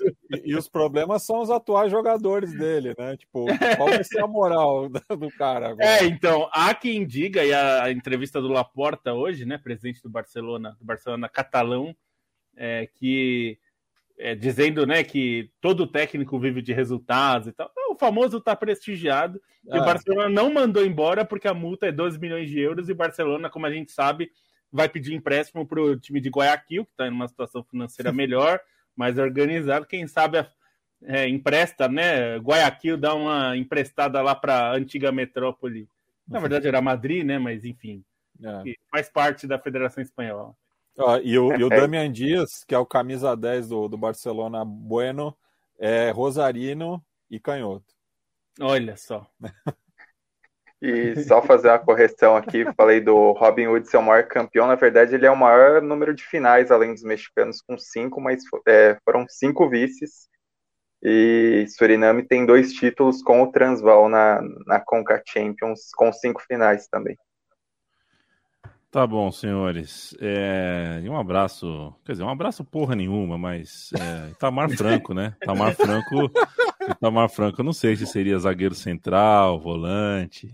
e 0.45 0.55
os 0.55 0.69
problemas 0.69 1.25
são 1.25 1.41
os 1.41 1.49
atuais 1.49 1.91
jogadores 1.91 2.57
dele, 2.57 2.95
né? 2.97 3.17
Tipo, 3.17 3.47
qual 3.75 3.89
vai 3.89 4.03
ser 4.05 4.21
a 4.21 4.27
moral 4.27 4.87
do 5.19 5.29
cara 5.31 5.71
agora? 5.71 5.85
É, 5.85 6.05
então, 6.05 6.49
há 6.53 6.73
quem 6.73 7.05
diga, 7.05 7.43
e 7.43 7.51
a 7.53 7.91
entrevista 7.91 8.39
do 8.39 8.47
Laporta 8.47 9.11
hoje, 9.11 9.43
né? 9.43 9.57
Presidente 9.57 10.01
do 10.01 10.09
Barcelona, 10.09 10.77
do 10.79 10.85
Barcelona 10.85 11.27
catalão 11.27 11.93
é, 12.55 12.87
que 12.87 13.57
é, 14.17 14.35
dizendo 14.35 14.85
né, 14.85 15.03
que 15.03 15.49
todo 15.59 15.87
técnico 15.87 16.39
vive 16.39 16.61
de 16.61 16.73
resultados 16.73 17.47
e 17.47 17.51
tal. 17.51 17.71
O 17.89 17.95
famoso 17.95 18.37
está 18.37 18.55
prestigiado. 18.55 19.41
Ah. 19.69 19.77
E 19.77 19.79
o 19.79 19.81
ah. 19.81 19.85
Barcelona 19.85 20.29
não 20.29 20.53
mandou 20.53 20.85
embora 20.85 21.25
porque 21.25 21.47
a 21.47 21.53
multa 21.53 21.87
é 21.87 21.91
12 21.91 22.19
milhões 22.19 22.49
de 22.49 22.59
euros 22.59 22.87
e 22.87 22.91
o 22.91 22.95
Barcelona, 22.95 23.49
como 23.49 23.65
a 23.65 23.71
gente 23.71 23.91
sabe, 23.91 24.31
vai 24.71 24.87
pedir 24.87 25.13
empréstimo 25.13 25.65
para 25.65 25.81
o 25.81 25.99
time 25.99 26.21
de 26.21 26.29
Guayaquil, 26.29 26.85
que 26.85 26.91
está 26.91 27.07
em 27.07 27.11
uma 27.11 27.27
situação 27.27 27.63
financeira 27.63 28.11
melhor, 28.13 28.59
mais 28.95 29.17
organizado. 29.17 29.87
Quem 29.87 30.05
sabe 30.07 30.45
é, 31.03 31.27
empresta, 31.27 31.87
né? 31.87 32.37
Guayaquil 32.37 32.97
dá 32.97 33.15
uma 33.15 33.57
emprestada 33.57 34.21
lá 34.21 34.35
para 34.35 34.69
a 34.69 34.75
antiga 34.75 35.11
metrópole. 35.11 35.89
Na 36.27 36.39
verdade 36.39 36.67
era 36.67 36.79
Madrid, 36.79 37.25
né? 37.25 37.39
Mas 37.39 37.65
enfim, 37.65 38.03
é. 38.43 38.75
faz 38.89 39.09
parte 39.09 39.47
da 39.47 39.57
Federação 39.57 40.01
Espanhola. 40.01 40.55
Ah, 40.97 41.19
e, 41.23 41.37
o, 41.37 41.53
e 41.55 41.63
o 41.63 41.69
Damian 41.69 42.11
Dias, 42.11 42.63
que 42.65 42.75
é 42.75 42.77
o 42.77 42.85
camisa 42.85 43.35
10 43.35 43.69
do, 43.69 43.87
do 43.87 43.97
Barcelona 43.97 44.63
Bueno, 44.65 45.35
é 45.79 46.11
Rosarino 46.11 47.03
e 47.29 47.39
canhoto. 47.39 47.93
Olha 48.59 48.95
só. 48.97 49.25
E 50.81 51.15
só 51.23 51.43
fazer 51.43 51.67
uma 51.67 51.77
correção 51.77 52.35
aqui, 52.35 52.65
falei 52.75 52.99
do 52.99 53.33
Robin 53.33 53.67
Hood 53.67 53.87
ser 53.87 53.97
o 53.97 54.01
maior 54.01 54.27
campeão, 54.27 54.65
na 54.65 54.73
verdade 54.73 55.13
ele 55.13 55.27
é 55.27 55.31
o 55.31 55.37
maior 55.37 55.79
número 55.79 56.11
de 56.11 56.23
finais, 56.23 56.71
além 56.71 56.91
dos 56.91 57.03
mexicanos, 57.03 57.61
com 57.61 57.77
cinco, 57.77 58.19
mas 58.19 58.41
é, 58.67 58.97
foram 59.05 59.27
cinco 59.29 59.69
vices. 59.69 60.27
E 61.03 61.67
Suriname 61.69 62.23
tem 62.23 62.47
dois 62.47 62.73
títulos 62.73 63.21
com 63.21 63.43
o 63.43 63.51
Transval 63.51 64.09
na, 64.09 64.41
na 64.65 64.79
Conca 64.79 65.21
Champions, 65.23 65.91
com 65.95 66.11
cinco 66.11 66.41
finais 66.41 66.87
também. 66.87 67.15
Tá 68.91 69.07
bom, 69.07 69.31
senhores. 69.31 70.13
É, 70.19 70.99
e 71.01 71.09
um 71.09 71.17
abraço, 71.17 71.95
quer 72.03 72.11
dizer, 72.11 72.23
um 72.25 72.29
abraço 72.29 72.61
porra 72.65 72.93
nenhuma, 72.93 73.37
mas 73.37 73.89
é, 73.93 74.31
Itamar 74.31 74.69
Franco, 74.69 75.13
né? 75.13 75.33
Itamar 75.41 75.73
Franco, 75.73 76.29
Itamar 76.91 77.29
Franco, 77.29 77.61
eu 77.61 77.65
não 77.65 77.71
sei 77.71 77.95
se 77.95 78.05
seria 78.05 78.37
zagueiro 78.37 78.75
central, 78.75 79.57
volante, 79.61 80.53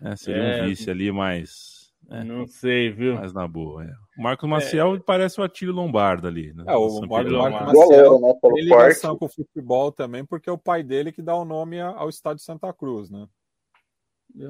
né? 0.00 0.16
seria 0.16 0.42
é, 0.42 0.62
um 0.62 0.66
vice 0.66 0.90
ali, 0.90 1.12
mas 1.12 1.92
É. 2.10 2.24
Não 2.24 2.44
sei, 2.44 2.90
viu? 2.90 3.14
Mas 3.14 3.32
na 3.32 3.46
boa, 3.46 3.84
é. 3.84 3.92
O 4.18 4.22
Marcos 4.22 4.48
Maciel 4.48 4.96
é. 4.96 4.98
parece 4.98 5.40
o 5.40 5.44
Atílio 5.44 5.72
Lombardo 5.72 6.26
ali. 6.26 6.52
Né? 6.52 6.64
É, 6.66 6.74
o 6.74 7.00
Marcos, 7.06 7.32
Maciel 7.32 8.20
né, 8.20 8.34
tem 8.42 8.64
ligação 8.64 9.16
com 9.16 9.26
o 9.26 9.28
futebol 9.28 9.92
também, 9.92 10.24
porque 10.24 10.50
é 10.50 10.52
o 10.52 10.58
pai 10.58 10.82
dele 10.82 11.12
que 11.12 11.22
dá 11.22 11.36
o 11.36 11.44
nome 11.44 11.80
ao 11.80 12.08
estádio 12.08 12.42
Santa 12.42 12.72
Cruz, 12.72 13.08
né? 13.08 13.28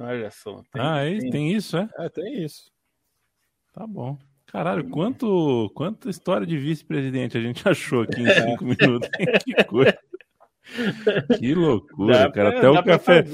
Olha 0.01 0.31
só. 0.31 0.63
Tem, 0.73 0.83
ah, 0.83 1.05
é, 1.05 1.19
tem... 1.19 1.31
tem 1.31 1.53
isso, 1.53 1.77
é? 1.77 1.87
É, 1.99 2.09
tem 2.09 2.43
isso. 2.43 2.71
Tá 3.73 3.87
bom. 3.87 4.19
Caralho, 4.47 4.89
quanto, 4.91 5.71
quanta 5.75 6.11
história 6.11 6.47
de 6.47 6.59
vice-presidente 6.59 7.39
a 7.39 7.41
gente 7.41 7.63
achou 7.69 8.03
aqui 8.03 8.21
em 8.21 8.31
cinco 8.31 8.65
minutos. 8.65 9.09
que 9.45 9.65
coisa. 9.65 9.99
Que 11.39 11.55
loucura, 11.55 12.19
dá 12.19 12.33
cara. 12.33 12.51
Pra, 12.51 12.59
até 12.59 12.69
o 12.69 12.83
café. 12.83 13.25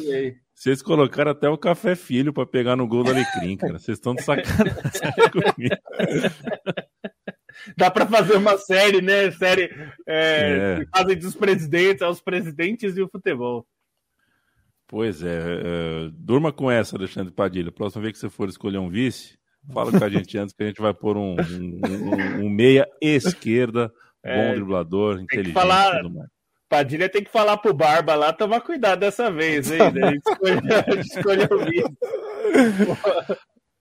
Vocês 0.54 0.80
colocaram 0.82 1.30
até 1.30 1.48
o 1.48 1.58
café 1.58 1.94
filho 1.94 2.32
para 2.32 2.46
pegar 2.46 2.76
no 2.76 2.86
gol 2.86 3.04
do 3.04 3.10
Alecrim, 3.10 3.56
cara. 3.56 3.78
Vocês 3.78 3.98
estão 3.98 4.14
de 4.14 4.22
sacanagem 4.22 4.72
comigo. 5.32 5.76
Dá 7.76 7.90
para 7.90 8.06
fazer 8.06 8.36
uma 8.36 8.56
série, 8.58 9.02
né? 9.02 9.30
Série 9.32 9.70
é, 10.06 10.78
é. 10.78 10.84
que 10.84 10.90
fazem 10.90 11.18
dos 11.18 11.34
presidentes 11.34 12.02
aos 12.02 12.20
presidentes 12.20 12.96
e 12.96 13.02
o 13.02 13.08
futebol. 13.08 13.66
Pois 14.86 15.22
é, 15.22 15.36
é, 15.36 16.10
durma 16.12 16.52
com 16.52 16.70
essa, 16.70 16.96
Alexandre 16.96 17.32
Padilha. 17.32 17.72
Próxima 17.72 18.02
vez 18.02 18.12
que 18.14 18.18
você 18.20 18.30
for 18.30 18.48
escolher 18.48 18.78
um 18.78 18.88
vice, 18.88 19.36
fala 19.72 19.90
com 19.90 20.04
a 20.04 20.08
gente 20.08 20.38
antes 20.38 20.54
que 20.54 20.62
a 20.62 20.66
gente 20.66 20.80
vai 20.80 20.94
pôr 20.94 21.16
um, 21.16 21.36
um, 21.36 21.80
um, 22.40 22.46
um 22.46 22.50
meia 22.50 22.86
esquerda, 23.00 23.88
bom 24.24 24.30
é, 24.30 24.54
driblador, 24.54 25.20
inteligente. 25.20 25.54
Falar, 25.54 26.02
Padilha 26.68 27.08
tem 27.08 27.22
que 27.22 27.30
falar 27.30 27.56
pro 27.58 27.72
Barba 27.72 28.14
lá, 28.14 28.32
tomar 28.32 28.60
cuidado 28.60 29.00
dessa 29.00 29.30
vez, 29.30 29.70
hein? 29.70 29.78
A 29.80 30.94
gente 30.94 31.06
escolheu 31.06 31.48
o 31.50 32.96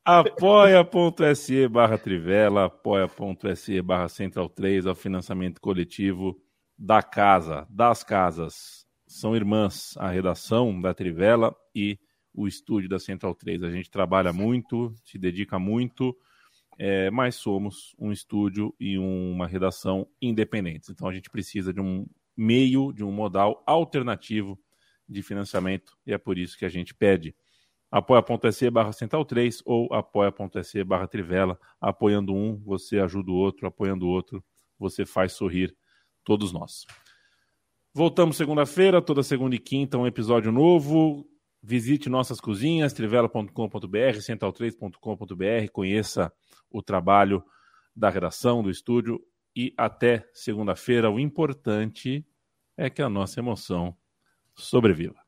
apoia.se 0.06 1.68
barra 1.68 1.98
Trivela, 1.98 2.66
apoia.se 2.66 3.82
barra 3.82 4.08
Central 4.08 4.48
3, 4.50 4.86
ao 4.86 4.94
financiamento 4.94 5.60
coletivo 5.60 6.40
da 6.78 7.02
casa, 7.02 7.66
das 7.70 8.04
casas 8.04 8.86
são 9.08 9.36
irmãs, 9.36 9.96
a 9.98 10.10
redação 10.10 10.80
da 10.80 10.94
Trivela 10.94 11.56
e 11.74 11.98
o 12.36 12.48
estúdio 12.48 12.90
da 12.90 13.00
Central 13.00 13.34
3. 13.34 13.64
A 13.64 13.72
gente 13.72 13.90
trabalha 13.90 14.34
muito, 14.34 14.94
se 15.04 15.18
dedica 15.18 15.58
muito, 15.58 16.16
é, 16.78 17.10
mas 17.10 17.36
somos 17.36 17.96
um 17.98 18.12
estúdio 18.12 18.76
e 18.80 18.98
uma 18.98 19.48
redação 19.48 20.08
independentes. 20.22 20.90
Então 20.90 21.08
a 21.08 21.14
gente 21.14 21.30
precisa 21.30 21.74
de 21.74 21.80
um 21.80 22.06
meio, 22.36 22.92
de 22.92 23.04
um 23.04 23.12
modal 23.12 23.64
alternativo 23.66 24.60
de 25.08 25.22
financiamento 25.22 25.98
e 26.06 26.12
é 26.14 26.18
por 26.18 26.38
isso 26.38 26.58
que 26.58 26.66
a 26.66 26.70
gente 26.70 26.94
pede 26.94 27.34
apoia.se 27.92 28.70
barra 28.70 28.92
central 28.92 29.24
3 29.24 29.62
ou 29.66 29.94
apoia.se 29.94 30.84
barra 30.84 31.08
trivela. 31.08 31.58
Apoiando 31.80 32.34
um, 32.34 32.58
você 32.58 33.00
ajuda 33.00 33.32
o 33.32 33.36
outro, 33.36 33.68
apoiando 33.68 34.06
o 34.06 34.10
outro, 34.10 34.44
você 34.78 35.06
faz 35.06 35.32
sorrir 35.32 35.74
todos 36.24 36.52
nós. 36.52 36.86
Voltamos 37.94 38.36
segunda-feira, 38.36 39.02
toda 39.02 39.24
segunda 39.24 39.56
e 39.56 39.60
quinta, 39.60 39.98
um 39.98 40.06
episódio 40.06 40.52
novo. 40.52 41.26
Visite 41.68 42.10
nossas 42.10 42.40
cozinhas, 42.40 42.94
trivela.com.br, 42.94 44.20
central3.com.br, 44.20 45.72
conheça 45.72 46.32
o 46.70 46.84
trabalho 46.84 47.44
da 47.96 48.08
redação, 48.08 48.62
do 48.62 48.70
estúdio 48.70 49.20
e 49.56 49.74
até 49.76 50.30
segunda-feira. 50.32 51.10
O 51.10 51.20
importante 51.20 52.24
é 52.78 52.88
que 52.88 53.02
a 53.02 53.10
nossa 53.10 53.40
emoção 53.40 53.98
sobreviva. 54.54 55.25